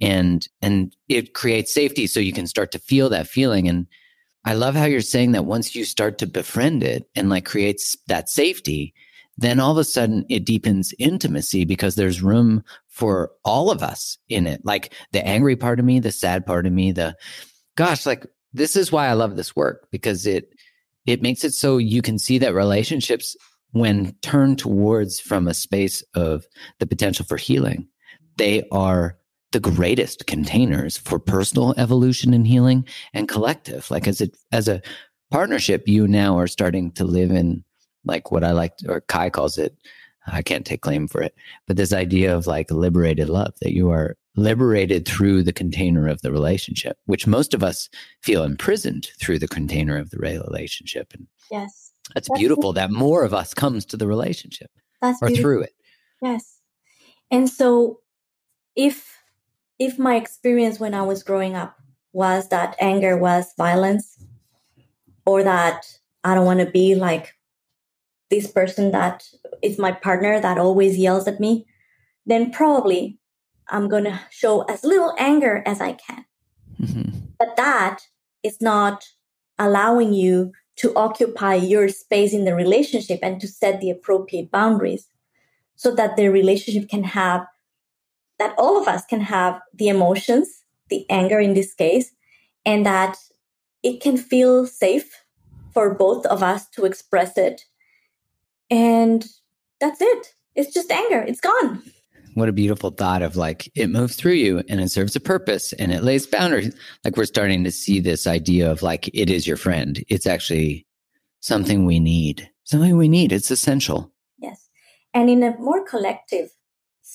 And 0.00 0.46
and 0.62 0.94
it 1.08 1.34
creates 1.34 1.72
safety 1.72 2.06
so 2.06 2.20
you 2.20 2.32
can 2.32 2.46
start 2.46 2.72
to 2.72 2.78
feel 2.78 3.08
that 3.10 3.28
feeling 3.28 3.68
and 3.68 3.86
I 4.44 4.54
love 4.54 4.74
how 4.74 4.84
you're 4.84 5.00
saying 5.00 5.32
that 5.32 5.46
once 5.46 5.74
you 5.74 5.84
start 5.84 6.18
to 6.18 6.26
befriend 6.26 6.82
it 6.82 7.08
and 7.14 7.30
like 7.30 7.44
creates 7.44 7.96
that 8.08 8.28
safety, 8.28 8.94
then 9.36 9.58
all 9.58 9.72
of 9.72 9.78
a 9.78 9.84
sudden 9.84 10.24
it 10.28 10.44
deepens 10.44 10.94
intimacy 10.98 11.64
because 11.64 11.94
there's 11.94 12.22
room 12.22 12.62
for 12.88 13.32
all 13.44 13.70
of 13.70 13.82
us 13.82 14.18
in 14.28 14.46
it. 14.46 14.60
Like 14.64 14.92
the 15.12 15.26
angry 15.26 15.56
part 15.56 15.80
of 15.80 15.84
me, 15.84 15.98
the 15.98 16.12
sad 16.12 16.46
part 16.46 16.66
of 16.66 16.72
me, 16.72 16.92
the 16.92 17.16
gosh, 17.76 18.06
like 18.06 18.26
this 18.52 18.76
is 18.76 18.92
why 18.92 19.08
I 19.08 19.14
love 19.14 19.36
this 19.36 19.56
work 19.56 19.88
because 19.90 20.26
it 20.26 20.54
it 21.06 21.22
makes 21.22 21.44
it 21.44 21.52
so 21.52 21.78
you 21.78 22.02
can 22.02 22.18
see 22.18 22.38
that 22.38 22.54
relationships 22.54 23.36
when 23.72 24.12
turned 24.22 24.58
towards 24.58 25.18
from 25.18 25.48
a 25.48 25.54
space 25.54 26.02
of 26.14 26.46
the 26.78 26.86
potential 26.86 27.24
for 27.24 27.36
healing, 27.36 27.88
they 28.36 28.62
are 28.70 29.18
the 29.54 29.60
greatest 29.60 30.26
containers 30.26 30.96
for 30.96 31.20
personal 31.20 31.74
evolution 31.76 32.34
and 32.34 32.44
healing 32.44 32.84
and 33.14 33.28
collective. 33.28 33.88
Like 33.88 34.08
as 34.08 34.20
a 34.20 34.28
as 34.50 34.66
a 34.66 34.82
partnership, 35.30 35.86
you 35.86 36.08
now 36.08 36.36
are 36.38 36.48
starting 36.48 36.90
to 36.92 37.04
live 37.04 37.30
in 37.30 37.64
like 38.04 38.32
what 38.32 38.42
I 38.42 38.50
like 38.50 38.74
or 38.88 39.00
Kai 39.02 39.30
calls 39.30 39.56
it. 39.56 39.76
I 40.26 40.42
can't 40.42 40.66
take 40.66 40.80
claim 40.80 41.06
for 41.06 41.22
it, 41.22 41.36
but 41.68 41.76
this 41.76 41.92
idea 41.92 42.34
of 42.34 42.48
like 42.48 42.70
liberated 42.72 43.28
love 43.28 43.54
that 43.60 43.74
you 43.74 43.90
are 43.90 44.16
liberated 44.34 45.06
through 45.06 45.44
the 45.44 45.52
container 45.52 46.08
of 46.08 46.20
the 46.22 46.32
relationship, 46.32 46.96
which 47.06 47.26
most 47.26 47.54
of 47.54 47.62
us 47.62 47.88
feel 48.22 48.42
imprisoned 48.42 49.08
through 49.20 49.38
the 49.38 49.46
container 49.46 49.96
of 49.96 50.10
the 50.10 50.18
relationship. 50.18 51.12
And 51.14 51.28
yes, 51.48 51.92
that's, 52.12 52.28
that's 52.28 52.40
beautiful 52.40 52.72
that 52.72 52.90
more 52.90 53.22
of 53.22 53.32
us 53.32 53.54
comes 53.54 53.84
to 53.86 53.96
the 53.96 54.08
relationship 54.08 54.70
that's 55.00 55.22
or 55.22 55.28
beautiful. 55.28 55.42
through 55.42 55.62
it. 55.62 55.74
Yes. 56.22 56.58
And 57.30 57.48
so 57.48 58.00
if 58.74 59.13
if 59.78 59.98
my 59.98 60.16
experience 60.16 60.78
when 60.78 60.94
I 60.94 61.02
was 61.02 61.22
growing 61.22 61.54
up 61.54 61.76
was 62.12 62.48
that 62.48 62.76
anger 62.80 63.16
was 63.16 63.52
violence 63.56 64.24
or 65.26 65.42
that 65.42 65.86
I 66.22 66.34
don't 66.34 66.46
want 66.46 66.60
to 66.60 66.66
be 66.66 66.94
like 66.94 67.34
this 68.30 68.50
person 68.50 68.92
that 68.92 69.24
is 69.62 69.78
my 69.78 69.92
partner 69.92 70.40
that 70.40 70.58
always 70.58 70.96
yells 70.96 71.26
at 71.26 71.40
me, 71.40 71.66
then 72.26 72.50
probably 72.50 73.18
I'm 73.68 73.88
going 73.88 74.04
to 74.04 74.20
show 74.30 74.62
as 74.62 74.84
little 74.84 75.14
anger 75.18 75.62
as 75.66 75.80
I 75.80 75.92
can. 75.92 76.24
Mm-hmm. 76.80 77.18
But 77.38 77.56
that 77.56 78.00
is 78.42 78.60
not 78.60 79.04
allowing 79.58 80.12
you 80.12 80.52
to 80.76 80.94
occupy 80.94 81.54
your 81.54 81.88
space 81.88 82.32
in 82.32 82.44
the 82.44 82.54
relationship 82.54 83.20
and 83.22 83.40
to 83.40 83.48
set 83.48 83.80
the 83.80 83.90
appropriate 83.90 84.50
boundaries 84.50 85.08
so 85.76 85.94
that 85.94 86.16
the 86.16 86.28
relationship 86.28 86.88
can 86.88 87.04
have 87.04 87.46
that 88.38 88.54
all 88.58 88.80
of 88.80 88.88
us 88.88 89.04
can 89.04 89.20
have 89.20 89.60
the 89.72 89.88
emotions, 89.88 90.64
the 90.88 91.06
anger 91.10 91.38
in 91.38 91.54
this 91.54 91.74
case, 91.74 92.12
and 92.66 92.84
that 92.86 93.16
it 93.82 94.00
can 94.00 94.16
feel 94.16 94.66
safe 94.66 95.24
for 95.72 95.94
both 95.94 96.24
of 96.26 96.42
us 96.42 96.68
to 96.70 96.84
express 96.84 97.36
it. 97.36 97.62
And 98.70 99.24
that's 99.80 100.00
it. 100.00 100.34
It's 100.54 100.72
just 100.72 100.90
anger. 100.90 101.22
It's 101.26 101.40
gone. 101.40 101.82
What 102.34 102.48
a 102.48 102.52
beautiful 102.52 102.90
thought 102.90 103.22
of 103.22 103.36
like 103.36 103.70
it 103.76 103.88
moves 103.88 104.16
through 104.16 104.32
you 104.32 104.62
and 104.68 104.80
it 104.80 104.90
serves 104.90 105.14
a 105.14 105.20
purpose 105.20 105.72
and 105.74 105.92
it 105.92 106.02
lays 106.02 106.26
boundaries. 106.26 106.74
Like 107.04 107.16
we're 107.16 107.26
starting 107.26 107.62
to 107.62 107.70
see 107.70 108.00
this 108.00 108.26
idea 108.26 108.70
of 108.70 108.82
like 108.82 109.08
it 109.14 109.30
is 109.30 109.46
your 109.46 109.56
friend. 109.56 110.02
It's 110.08 110.26
actually 110.26 110.86
something 111.40 111.84
we 111.84 112.00
need. 112.00 112.50
Something 112.64 112.96
we 112.96 113.08
need. 113.08 113.30
It's 113.30 113.52
essential. 113.52 114.12
Yes. 114.38 114.68
And 115.12 115.30
in 115.30 115.42
a 115.44 115.56
more 115.58 115.84
collective 115.84 116.50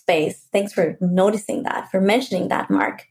space. 0.09 0.47
Thanks 0.51 0.73
for 0.73 0.97
noticing 0.99 1.63
that, 1.63 1.91
for 1.91 2.01
mentioning 2.01 2.47
that, 2.47 2.69
Mark. 2.69 3.05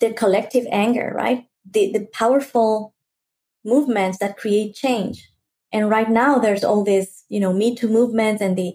The 0.00 0.12
collective 0.12 0.66
anger, 0.70 1.12
right? 1.16 1.46
The, 1.70 1.90
the 1.90 2.06
powerful 2.12 2.94
movements 3.64 4.18
that 4.18 4.36
create 4.36 4.74
change. 4.74 5.28
And 5.72 5.88
right 5.88 6.10
now, 6.10 6.38
there's 6.38 6.64
all 6.64 6.84
this, 6.84 7.24
you 7.30 7.40
know, 7.40 7.52
Me 7.52 7.74
Too 7.74 7.88
movements 7.88 8.42
and 8.42 8.56
the, 8.58 8.74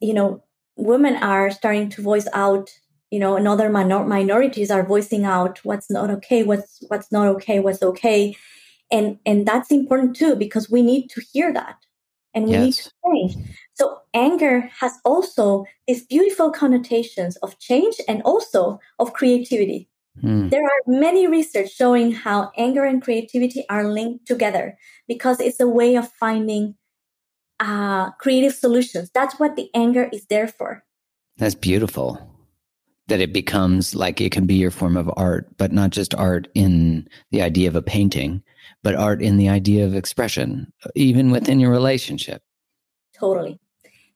you 0.00 0.14
know, 0.14 0.44
women 0.76 1.16
are 1.16 1.50
starting 1.50 1.88
to 1.90 2.02
voice 2.02 2.28
out, 2.32 2.70
you 3.10 3.18
know, 3.18 3.36
and 3.36 3.48
other 3.48 3.68
minor- 3.68 4.06
minorities 4.06 4.70
are 4.70 4.86
voicing 4.86 5.24
out 5.24 5.58
what's 5.64 5.90
not 5.90 6.08
okay, 6.08 6.44
what's 6.44 6.78
what's 6.86 7.10
not 7.10 7.26
okay, 7.26 7.58
what's 7.58 7.82
okay, 7.82 8.36
and 8.92 9.18
and 9.26 9.44
that's 9.44 9.72
important 9.72 10.14
too 10.14 10.36
because 10.36 10.70
we 10.70 10.82
need 10.82 11.08
to 11.08 11.20
hear 11.32 11.52
that 11.52 11.76
and 12.38 12.46
we 12.46 12.52
yes. 12.52 12.64
need 12.64 12.74
to 12.74 12.90
change. 13.04 13.50
So 13.74 13.98
anger 14.14 14.70
has 14.80 14.92
also 15.04 15.64
these 15.86 16.06
beautiful 16.06 16.50
connotations 16.50 17.36
of 17.38 17.58
change 17.58 17.96
and 18.08 18.22
also 18.22 18.78
of 18.98 19.12
creativity. 19.12 19.88
Hmm. 20.20 20.48
There 20.48 20.64
are 20.64 20.80
many 20.86 21.26
research 21.26 21.70
showing 21.74 22.12
how 22.12 22.50
anger 22.56 22.84
and 22.84 23.02
creativity 23.02 23.64
are 23.68 23.88
linked 23.88 24.26
together 24.26 24.78
because 25.06 25.40
it's 25.40 25.60
a 25.60 25.68
way 25.68 25.96
of 25.96 26.10
finding 26.12 26.74
uh, 27.60 28.10
creative 28.12 28.54
solutions. 28.54 29.10
That's 29.12 29.38
what 29.38 29.56
the 29.56 29.68
anger 29.74 30.08
is 30.12 30.26
there 30.26 30.48
for. 30.48 30.84
That's 31.36 31.54
beautiful. 31.54 32.37
That 33.08 33.20
it 33.20 33.32
becomes 33.32 33.94
like 33.94 34.20
it 34.20 34.32
can 34.32 34.46
be 34.46 34.54
your 34.54 34.70
form 34.70 34.96
of 34.96 35.10
art, 35.16 35.48
but 35.56 35.72
not 35.72 35.90
just 35.90 36.14
art 36.14 36.48
in 36.54 37.08
the 37.30 37.42
idea 37.42 37.68
of 37.68 37.76
a 37.76 37.82
painting, 37.82 38.42
but 38.82 38.94
art 38.94 39.22
in 39.22 39.38
the 39.38 39.48
idea 39.48 39.84
of 39.86 39.94
expression, 39.94 40.72
even 40.94 41.30
within 41.30 41.58
your 41.58 41.70
relationship. 41.70 42.42
Totally. 43.18 43.58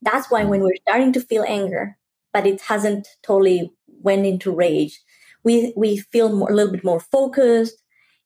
That's 0.03 0.31
why 0.31 0.45
when 0.45 0.61
we're 0.61 0.77
starting 0.89 1.13
to 1.15 1.21
feel 1.21 1.45
anger, 1.49 1.97
but 2.33 2.47
it 2.47 2.61
hasn't 2.61 3.09
totally 3.23 3.73
went 4.03 4.27
into 4.27 4.55
rage, 4.55 5.01
we 5.45 5.73
we 5.77 5.99
feel 5.99 6.35
more, 6.35 6.51
a 6.51 6.55
little 6.55 6.73
bit 6.73 6.85
more 6.85 7.01
focused, 7.01 7.83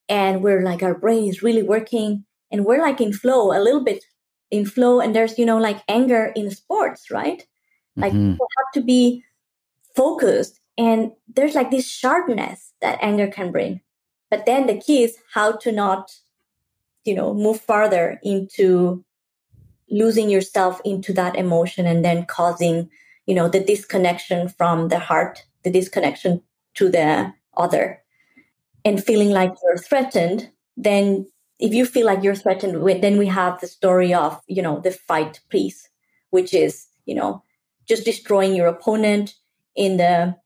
and 0.09 0.43
we're 0.43 0.63
like 0.63 0.83
our 0.83 0.95
brain 0.95 1.29
is 1.29 1.43
really 1.43 1.63
working, 1.63 2.25
and 2.51 2.65
we're 2.65 2.81
like 2.81 3.01
in 3.01 3.13
flow 3.13 3.57
a 3.57 3.63
little 3.63 3.85
bit 3.85 4.05
in 4.51 4.67
flow. 4.67 5.01
And 5.01 5.15
there's 5.15 5.39
you 5.39 5.47
know 5.47 5.59
like 5.59 5.83
anger 5.89 6.33
in 6.37 6.51
sports, 6.51 7.11
right? 7.11 7.47
Like 7.97 8.13
mm-hmm. 8.13 8.33
people 8.33 8.49
have 8.59 8.73
to 8.75 8.83
be 8.83 9.25
focused, 9.97 10.61
and 10.79 11.13
there's 11.35 11.55
like 11.55 11.71
this 11.71 11.89
sharpness 11.89 12.73
that 12.81 12.99
anger 13.03 13.27
can 13.27 13.51
bring. 13.51 13.81
But 14.31 14.47
then 14.47 14.67
the 14.67 14.79
key 14.79 15.03
is 15.05 15.17
how 15.33 15.53
to 15.59 15.73
not, 15.73 16.13
you 17.05 17.15
know, 17.15 17.33
move 17.33 17.61
farther 17.61 18.21
into 18.23 19.05
losing 19.89 20.31
yourself 20.31 20.81
into 20.85 21.13
that 21.13 21.37
emotion 21.37 21.87
and 21.87 22.05
then 22.05 22.27
causing 22.27 22.91
you 23.27 23.35
know 23.35 23.49
the 23.49 23.63
disconnection 23.63 24.49
from 24.49 24.89
the 24.89 24.99
heart 24.99 25.45
the 25.63 25.71
disconnection 25.71 26.43
to 26.75 26.89
the 26.89 27.33
other 27.57 28.03
and 28.85 29.03
feeling 29.03 29.31
like 29.31 29.53
you're 29.63 29.79
threatened 29.79 30.51
then 30.77 31.27
if 31.59 31.73
you 31.73 31.87
feel 31.87 32.07
like 32.07 32.23
you're 32.23 32.35
threatened 32.35 32.75
then 33.03 33.19
we 33.19 33.27
have 33.27 33.61
the 33.61 33.67
story 33.67 34.13
of 34.13 34.41
you 34.49 34.63
know 34.63 34.81
the 34.81 34.91
fight 34.91 35.41
piece 35.49 35.89
which 36.31 36.53
is 36.53 36.87
you 37.05 37.15
know 37.15 37.43
just 37.87 38.05
destroying 38.05 38.55
your 38.55 38.67
opponent 38.67 39.35
in 39.77 39.97
the 39.99 40.37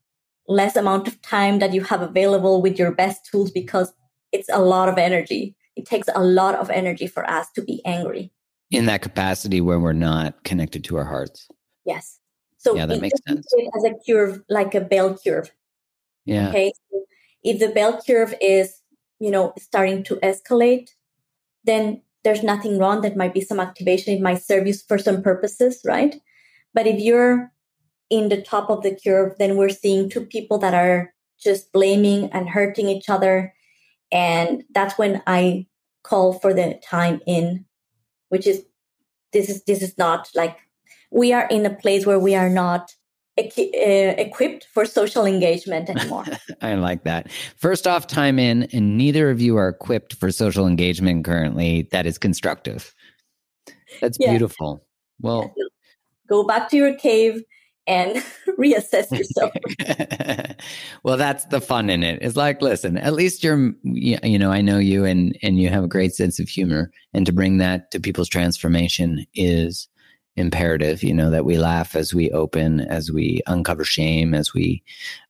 less 0.49 0.77
amount 0.77 1.07
of 1.07 1.21
time 1.23 1.61
that 1.61 1.73
you 1.73 1.83
have 1.85 2.03
available 2.03 2.61
with 2.61 2.79
your 2.79 2.93
best 2.93 3.25
tools 3.31 3.51
because 3.51 3.93
it's 4.33 4.49
a 4.53 4.61
lot 4.61 4.89
of 4.89 4.99
energy. 4.99 5.55
It 5.77 5.87
takes 5.87 6.09
a 6.15 6.23
lot 6.23 6.57
of 6.57 6.71
energy 6.71 7.07
for 7.07 7.29
us 7.29 7.47
to 7.55 7.63
be 7.63 7.81
angry. 7.87 8.33
In 8.71 8.87
that 8.87 9.03
capacity 9.03 9.61
where 9.61 9.81
we're 9.81 9.93
not 9.93 10.45
connected 10.45 10.85
to 10.85 10.97
our 10.97 11.05
hearts. 11.05 11.49
Yes. 11.85 12.19
So 12.59 12.77
yeah, 12.77 12.87
that 12.87 13.01
makes 13.01 13.19
sense. 13.27 13.47
As 13.77 13.85
a 13.85 13.95
curve, 14.07 14.43
like 14.49 14.75
a 14.75 14.81
bell 14.81 15.17
curve. 15.25 15.51
Yeah. 16.25 16.51
Okay. 16.51 16.73
So 16.91 17.05
if 17.43 17.59
the 17.59 17.69
bell 17.69 18.01
curve 18.07 18.35
is, 18.41 18.83
you 19.19 19.31
know, 19.31 19.55
starting 19.59 20.03
to 20.05 20.17
escalate, 20.17 20.91
then 21.65 22.03
there's 22.23 22.43
nothing 22.43 22.79
wrong. 22.79 23.01
That 23.01 23.17
might 23.17 23.35
be 23.35 23.41
some 23.41 23.61
activation. 23.61 24.15
It 24.15 24.21
might 24.21 24.43
serve 24.43 24.67
you 24.67 24.75
for 24.75 24.99
some 24.99 25.23
purposes, 25.23 25.81
right? 25.85 26.21
But 26.75 26.87
if 26.87 27.01
you're 27.01 27.51
in 28.11 28.29
the 28.29 28.43
top 28.43 28.69
of 28.69 28.83
the 28.83 28.99
curve, 29.03 29.35
then 29.39 29.57
we're 29.57 29.71
seeing 29.71 30.11
two 30.11 30.27
people 30.27 30.59
that 30.59 30.75
are 30.75 31.15
just 31.43 31.73
blaming 31.73 32.31
and 32.33 32.49
hurting 32.49 32.89
each 32.89 33.09
other. 33.09 33.55
And 34.13 34.65
that's 34.75 34.99
when 34.99 35.23
I 35.27 35.67
call 36.03 36.35
for 36.35 36.53
the 36.53 36.81
time 36.85 37.21
in, 37.27 37.65
which 38.29 38.47
is 38.47 38.65
this 39.33 39.49
is 39.49 39.63
this 39.65 39.81
is 39.81 39.97
not 39.97 40.29
like 40.35 40.59
we 41.13 41.33
are 41.33 41.47
in 41.49 41.65
a 41.65 41.75
place 41.75 42.05
where 42.05 42.19
we 42.19 42.35
are 42.35 42.51
not 42.51 42.93
equi- 43.39 43.73
uh, 43.75 44.15
equipped 44.19 44.67
for 44.73 44.85
social 44.85 45.25
engagement 45.25 45.89
anymore. 45.89 46.25
I 46.63 46.75
like 46.75 47.05
that. 47.05 47.31
First 47.57 47.87
off, 47.87 48.09
time 48.09 48.39
in, 48.39 48.65
and 48.73 48.99
neither 48.99 49.31
of 49.31 49.41
you 49.41 49.57
are 49.57 49.69
equipped 49.69 50.15
for 50.15 50.33
social 50.33 50.67
engagement 50.67 51.25
currently 51.25 51.89
that 51.93 52.07
is 52.07 52.19
constructive. 52.19 52.93
That's 54.01 54.19
yeah. 54.21 54.31
beautiful. 54.31 54.85
Well, 55.21 55.55
go 56.29 56.45
back 56.45 56.69
to 56.71 56.77
your 56.77 56.95
cave 56.95 57.43
and 57.91 58.25
reassess 58.59 59.11
yourself. 59.11 59.53
well, 61.03 61.17
that's 61.17 61.45
the 61.47 61.61
fun 61.61 61.91
in 61.91 62.03
it. 62.03 62.21
It's 62.23 62.37
like, 62.37 62.63
listen, 62.63 62.97
at 62.97 63.15
least 63.15 63.43
you're, 63.43 63.73
you 63.83 64.39
know, 64.39 64.53
I 64.53 64.61
know 64.61 64.79
you 64.79 65.05
and, 65.05 65.37
and 65.43 65.61
you 65.61 65.69
have 65.69 65.85
a 65.85 65.89
great 65.89 66.15
sense 66.15 66.39
of 66.39 66.49
humor. 66.49 66.93
And 67.13 67.27
to 67.27 67.33
bring 67.33 67.59
that 67.59 67.91
to 67.91 68.01
people's 68.01 68.29
transformation 68.29 69.27
is 69.35 69.89
imperative, 70.37 71.03
you 71.03 71.13
know, 71.13 71.31
that 71.31 71.45
we 71.45 71.59
laugh 71.59 71.97
as 71.97 72.15
we 72.15 72.31
open, 72.31 72.81
as 72.83 73.11
we 73.11 73.43
uncover 73.49 73.85
shame, 73.85 74.35
as 74.35 74.55
we 74.55 74.83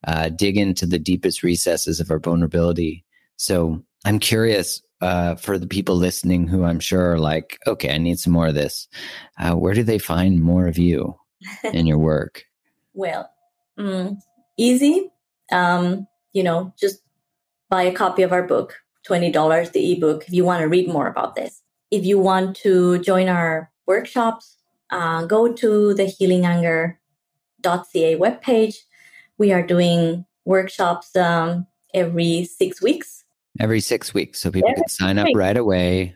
uh, 0.06 0.28
dig 0.28 0.58
into 0.58 0.84
the 0.84 0.98
deepest 0.98 1.42
recesses 1.42 1.98
of 1.98 2.10
our 2.10 2.18
vulnerability. 2.18 3.04
So 3.36 3.82
I'm 4.04 4.18
curious 4.18 4.82
uh, 5.00 5.36
for 5.36 5.58
the 5.58 5.66
people 5.66 5.96
listening 5.96 6.46
who 6.46 6.64
I'm 6.64 6.80
sure 6.80 7.12
are 7.12 7.18
like, 7.18 7.58
okay, 7.66 7.90
I 7.90 7.96
need 7.96 8.18
some 8.18 8.34
more 8.34 8.48
of 8.48 8.54
this. 8.54 8.86
Uh, 9.38 9.54
where 9.54 9.72
do 9.72 9.82
they 9.82 9.98
find 9.98 10.42
more 10.42 10.66
of 10.66 10.76
you 10.76 11.16
in 11.72 11.86
your 11.86 11.98
work? 11.98 12.44
Well, 13.00 13.30
mm, 13.78 14.16
easy. 14.56 15.10
Um, 15.50 16.06
you 16.32 16.44
know, 16.44 16.72
just 16.78 17.00
buy 17.70 17.82
a 17.82 17.92
copy 17.92 18.22
of 18.22 18.32
our 18.32 18.42
book, 18.42 18.76
$20, 19.08 19.72
the 19.72 19.92
ebook, 19.92 20.24
if 20.26 20.32
you 20.32 20.44
want 20.44 20.60
to 20.60 20.68
read 20.68 20.86
more 20.88 21.08
about 21.08 21.34
this. 21.34 21.62
If 21.90 22.04
you 22.04 22.18
want 22.20 22.56
to 22.58 22.98
join 23.00 23.28
our 23.28 23.70
workshops, 23.86 24.58
uh, 24.90 25.24
go 25.24 25.52
to 25.52 25.94
the 25.94 26.04
healinganger.ca 26.04 26.96
webpage. 28.16 28.76
We 29.38 29.52
are 29.52 29.66
doing 29.66 30.26
workshops 30.44 31.16
um, 31.16 31.66
every 31.94 32.44
six 32.44 32.82
weeks. 32.82 33.24
Every 33.58 33.80
six 33.80 34.14
weeks. 34.14 34.38
So 34.40 34.50
people 34.50 34.70
every 34.70 34.82
can 34.82 34.88
sign 34.88 35.18
up 35.18 35.26
right 35.34 35.56
away. 35.56 36.14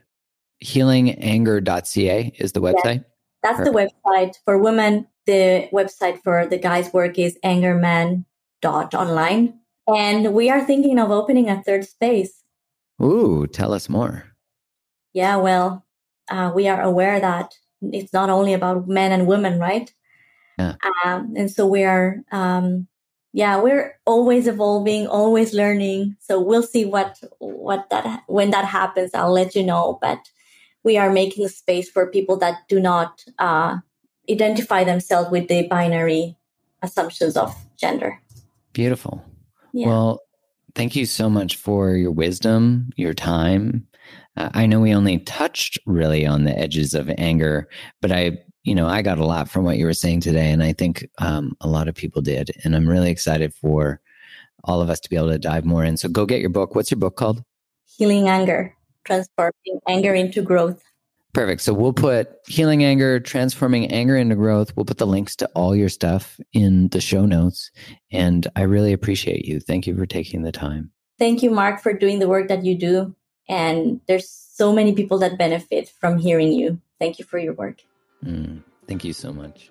Healinganger.ca 0.63 2.35
is 2.39 2.53
the 2.53 2.61
website. 2.61 2.85
Yes, 2.85 3.05
that's 3.43 3.59
Perfect. 3.59 3.75
the 3.75 3.91
website 4.07 4.35
for 4.45 4.59
women 4.59 5.07
the 5.27 5.69
website 5.73 6.23
for 6.23 6.47
the 6.47 6.59
guy's 6.59 6.93
work 6.93 7.19
is 7.19 7.39
angerman.online. 7.45 9.59
And 9.87 10.35
we 10.35 10.51
are 10.51 10.65
thinking 10.65 10.99
of 10.99 11.11
opening 11.11 11.51
a 11.51 11.63
third 11.63 11.87
space. 11.87 12.43
Ooh, 13.03 13.47
tell 13.47 13.73
us 13.73 13.89
more. 13.89 14.25
Yeah, 15.13 15.37
well, 15.37 15.85
uh, 16.31 16.53
we 16.55 16.69
are 16.69 16.83
aware 16.83 17.21
that 17.21 17.55
it's 17.83 18.13
not 18.13 18.31
only 18.31 18.55
about 18.55 18.89
men 18.89 19.13
and 19.13 19.27
women, 19.27 19.59
right? 19.59 19.93
Yeah. 20.59 20.77
Um, 21.05 21.35
and 21.37 21.51
so 21.51 21.67
we 21.67 21.85
are, 21.85 22.23
um, 22.33 22.87
yeah, 23.33 23.61
we're 23.61 23.99
always 24.07 24.47
evolving, 24.47 25.07
always 25.07 25.53
learning. 25.53 26.17
So 26.21 26.41
we'll 26.41 26.63
see 26.63 26.85
what 26.85 27.21
what 27.39 27.91
that 27.91 28.23
when 28.29 28.51
that 28.51 28.65
happens. 28.65 29.11
I'll 29.13 29.33
let 29.33 29.57
you 29.57 29.65
know. 29.65 29.99
But 30.01 30.19
we 30.85 30.97
are 30.97 31.11
making 31.11 31.49
space 31.49 31.91
for 31.91 32.11
people 32.11 32.37
that 32.39 32.69
do 32.69 32.79
not 32.79 33.25
uh, 33.39 33.79
identify 34.31 34.85
themselves 34.85 35.31
with 35.31 35.49
the 35.49 35.67
binary 35.69 36.37
assumptions 36.83 37.37
of 37.37 37.55
gender. 37.77 38.21
Beautiful. 38.73 39.25
Yeah. 39.73 39.89
Well, 39.89 40.21
thank 40.75 40.97
you 40.97 41.07
so 41.07 41.29
much 41.29 41.57
for 41.57 41.95
your 41.95 42.11
wisdom, 42.11 42.91
your 42.97 43.15
time. 43.15 43.87
Uh, 44.37 44.51
I 44.53 44.67
know 44.67 44.81
we 44.81 44.95
only 44.95 45.19
touched 45.19 45.79
really 45.87 46.27
on 46.27 46.45
the 46.45 46.59
edges 46.59 46.95
of 46.95 47.11
anger, 47.19 47.69
but 48.01 48.11
I, 48.11 48.39
you 48.65 48.75
know, 48.75 48.87
I 48.87 49.03
got 49.03 49.19
a 49.19 49.27
lot 49.27 49.49
from 49.49 49.65
what 49.65 49.77
you 49.77 49.85
were 49.85 49.93
saying 49.93 50.21
today, 50.21 50.51
and 50.51 50.63
I 50.63 50.73
think 50.73 51.09
um, 51.19 51.57
a 51.61 51.69
lot 51.69 51.89
of 51.89 51.95
people 51.95 52.23
did. 52.23 52.51
And 52.65 52.75
I'm 52.75 52.89
really 52.89 53.11
excited 53.11 53.55
for 53.55 54.01
all 54.65 54.81
of 54.81 54.91
us 54.91 55.01
to 55.01 55.11
be 55.11 55.17
able 55.17 55.31
to 55.31 55.39
dive 55.39 55.65
more 55.65 55.85
in. 55.85 55.97
So 55.97 56.09
go 56.09 56.27
get 56.27 56.41
your 56.41 56.51
book. 56.51 56.75
What's 56.75 56.91
your 56.91 56.99
book 56.99 57.17
called? 57.17 57.45
Healing 57.85 58.29
Anger, 58.29 58.75
Transforming 59.05 59.81
Anger 59.87 60.15
into 60.15 60.43
Growth. 60.43 60.83
Perfect. 61.35 61.63
So 61.63 61.75
we'll 61.75 61.93
put 61.93 62.31
healing 62.47 62.85
anger, 62.85 63.19
transforming 63.19 63.91
anger 63.91 64.17
into 64.17 64.37
growth. 64.37 64.75
We'll 64.77 64.85
put 64.85 64.99
the 64.99 65.07
links 65.07 65.35
to 65.37 65.49
all 65.49 65.75
your 65.75 65.89
stuff 65.89 66.39
in 66.53 66.89
the 66.89 67.01
show 67.01 67.27
notes. 67.27 67.73
And 68.13 68.47
I 68.55 68.63
really 68.63 68.93
appreciate 68.93 69.45
you. 69.45 69.59
Thank 69.59 69.89
you 69.89 69.97
for 69.97 70.07
taking 70.07 70.43
the 70.43 70.53
time. 70.53 70.93
Thank 71.19 71.43
you, 71.43 71.51
Mark, 71.51 71.83
for 71.83 71.93
doing 71.93 72.21
the 72.21 72.29
work 72.29 72.47
that 72.49 72.65
you 72.65 72.79
do. 72.79 73.17
And 73.49 74.01
there's 74.07 74.31
so 74.31 74.73
many 74.73 74.95
people 74.95 75.19
that 75.19 75.37
benefit 75.37 75.89
from 75.89 76.19
hearing 76.19 76.53
you. 76.53 76.81
Thank 77.01 77.19
you 77.19 77.25
for 77.25 77.39
your 77.39 77.55
work. 77.55 77.83
Mm, 78.25 78.63
thank 78.87 79.05
you 79.05 79.13
so 79.13 79.33
much. 79.33 79.71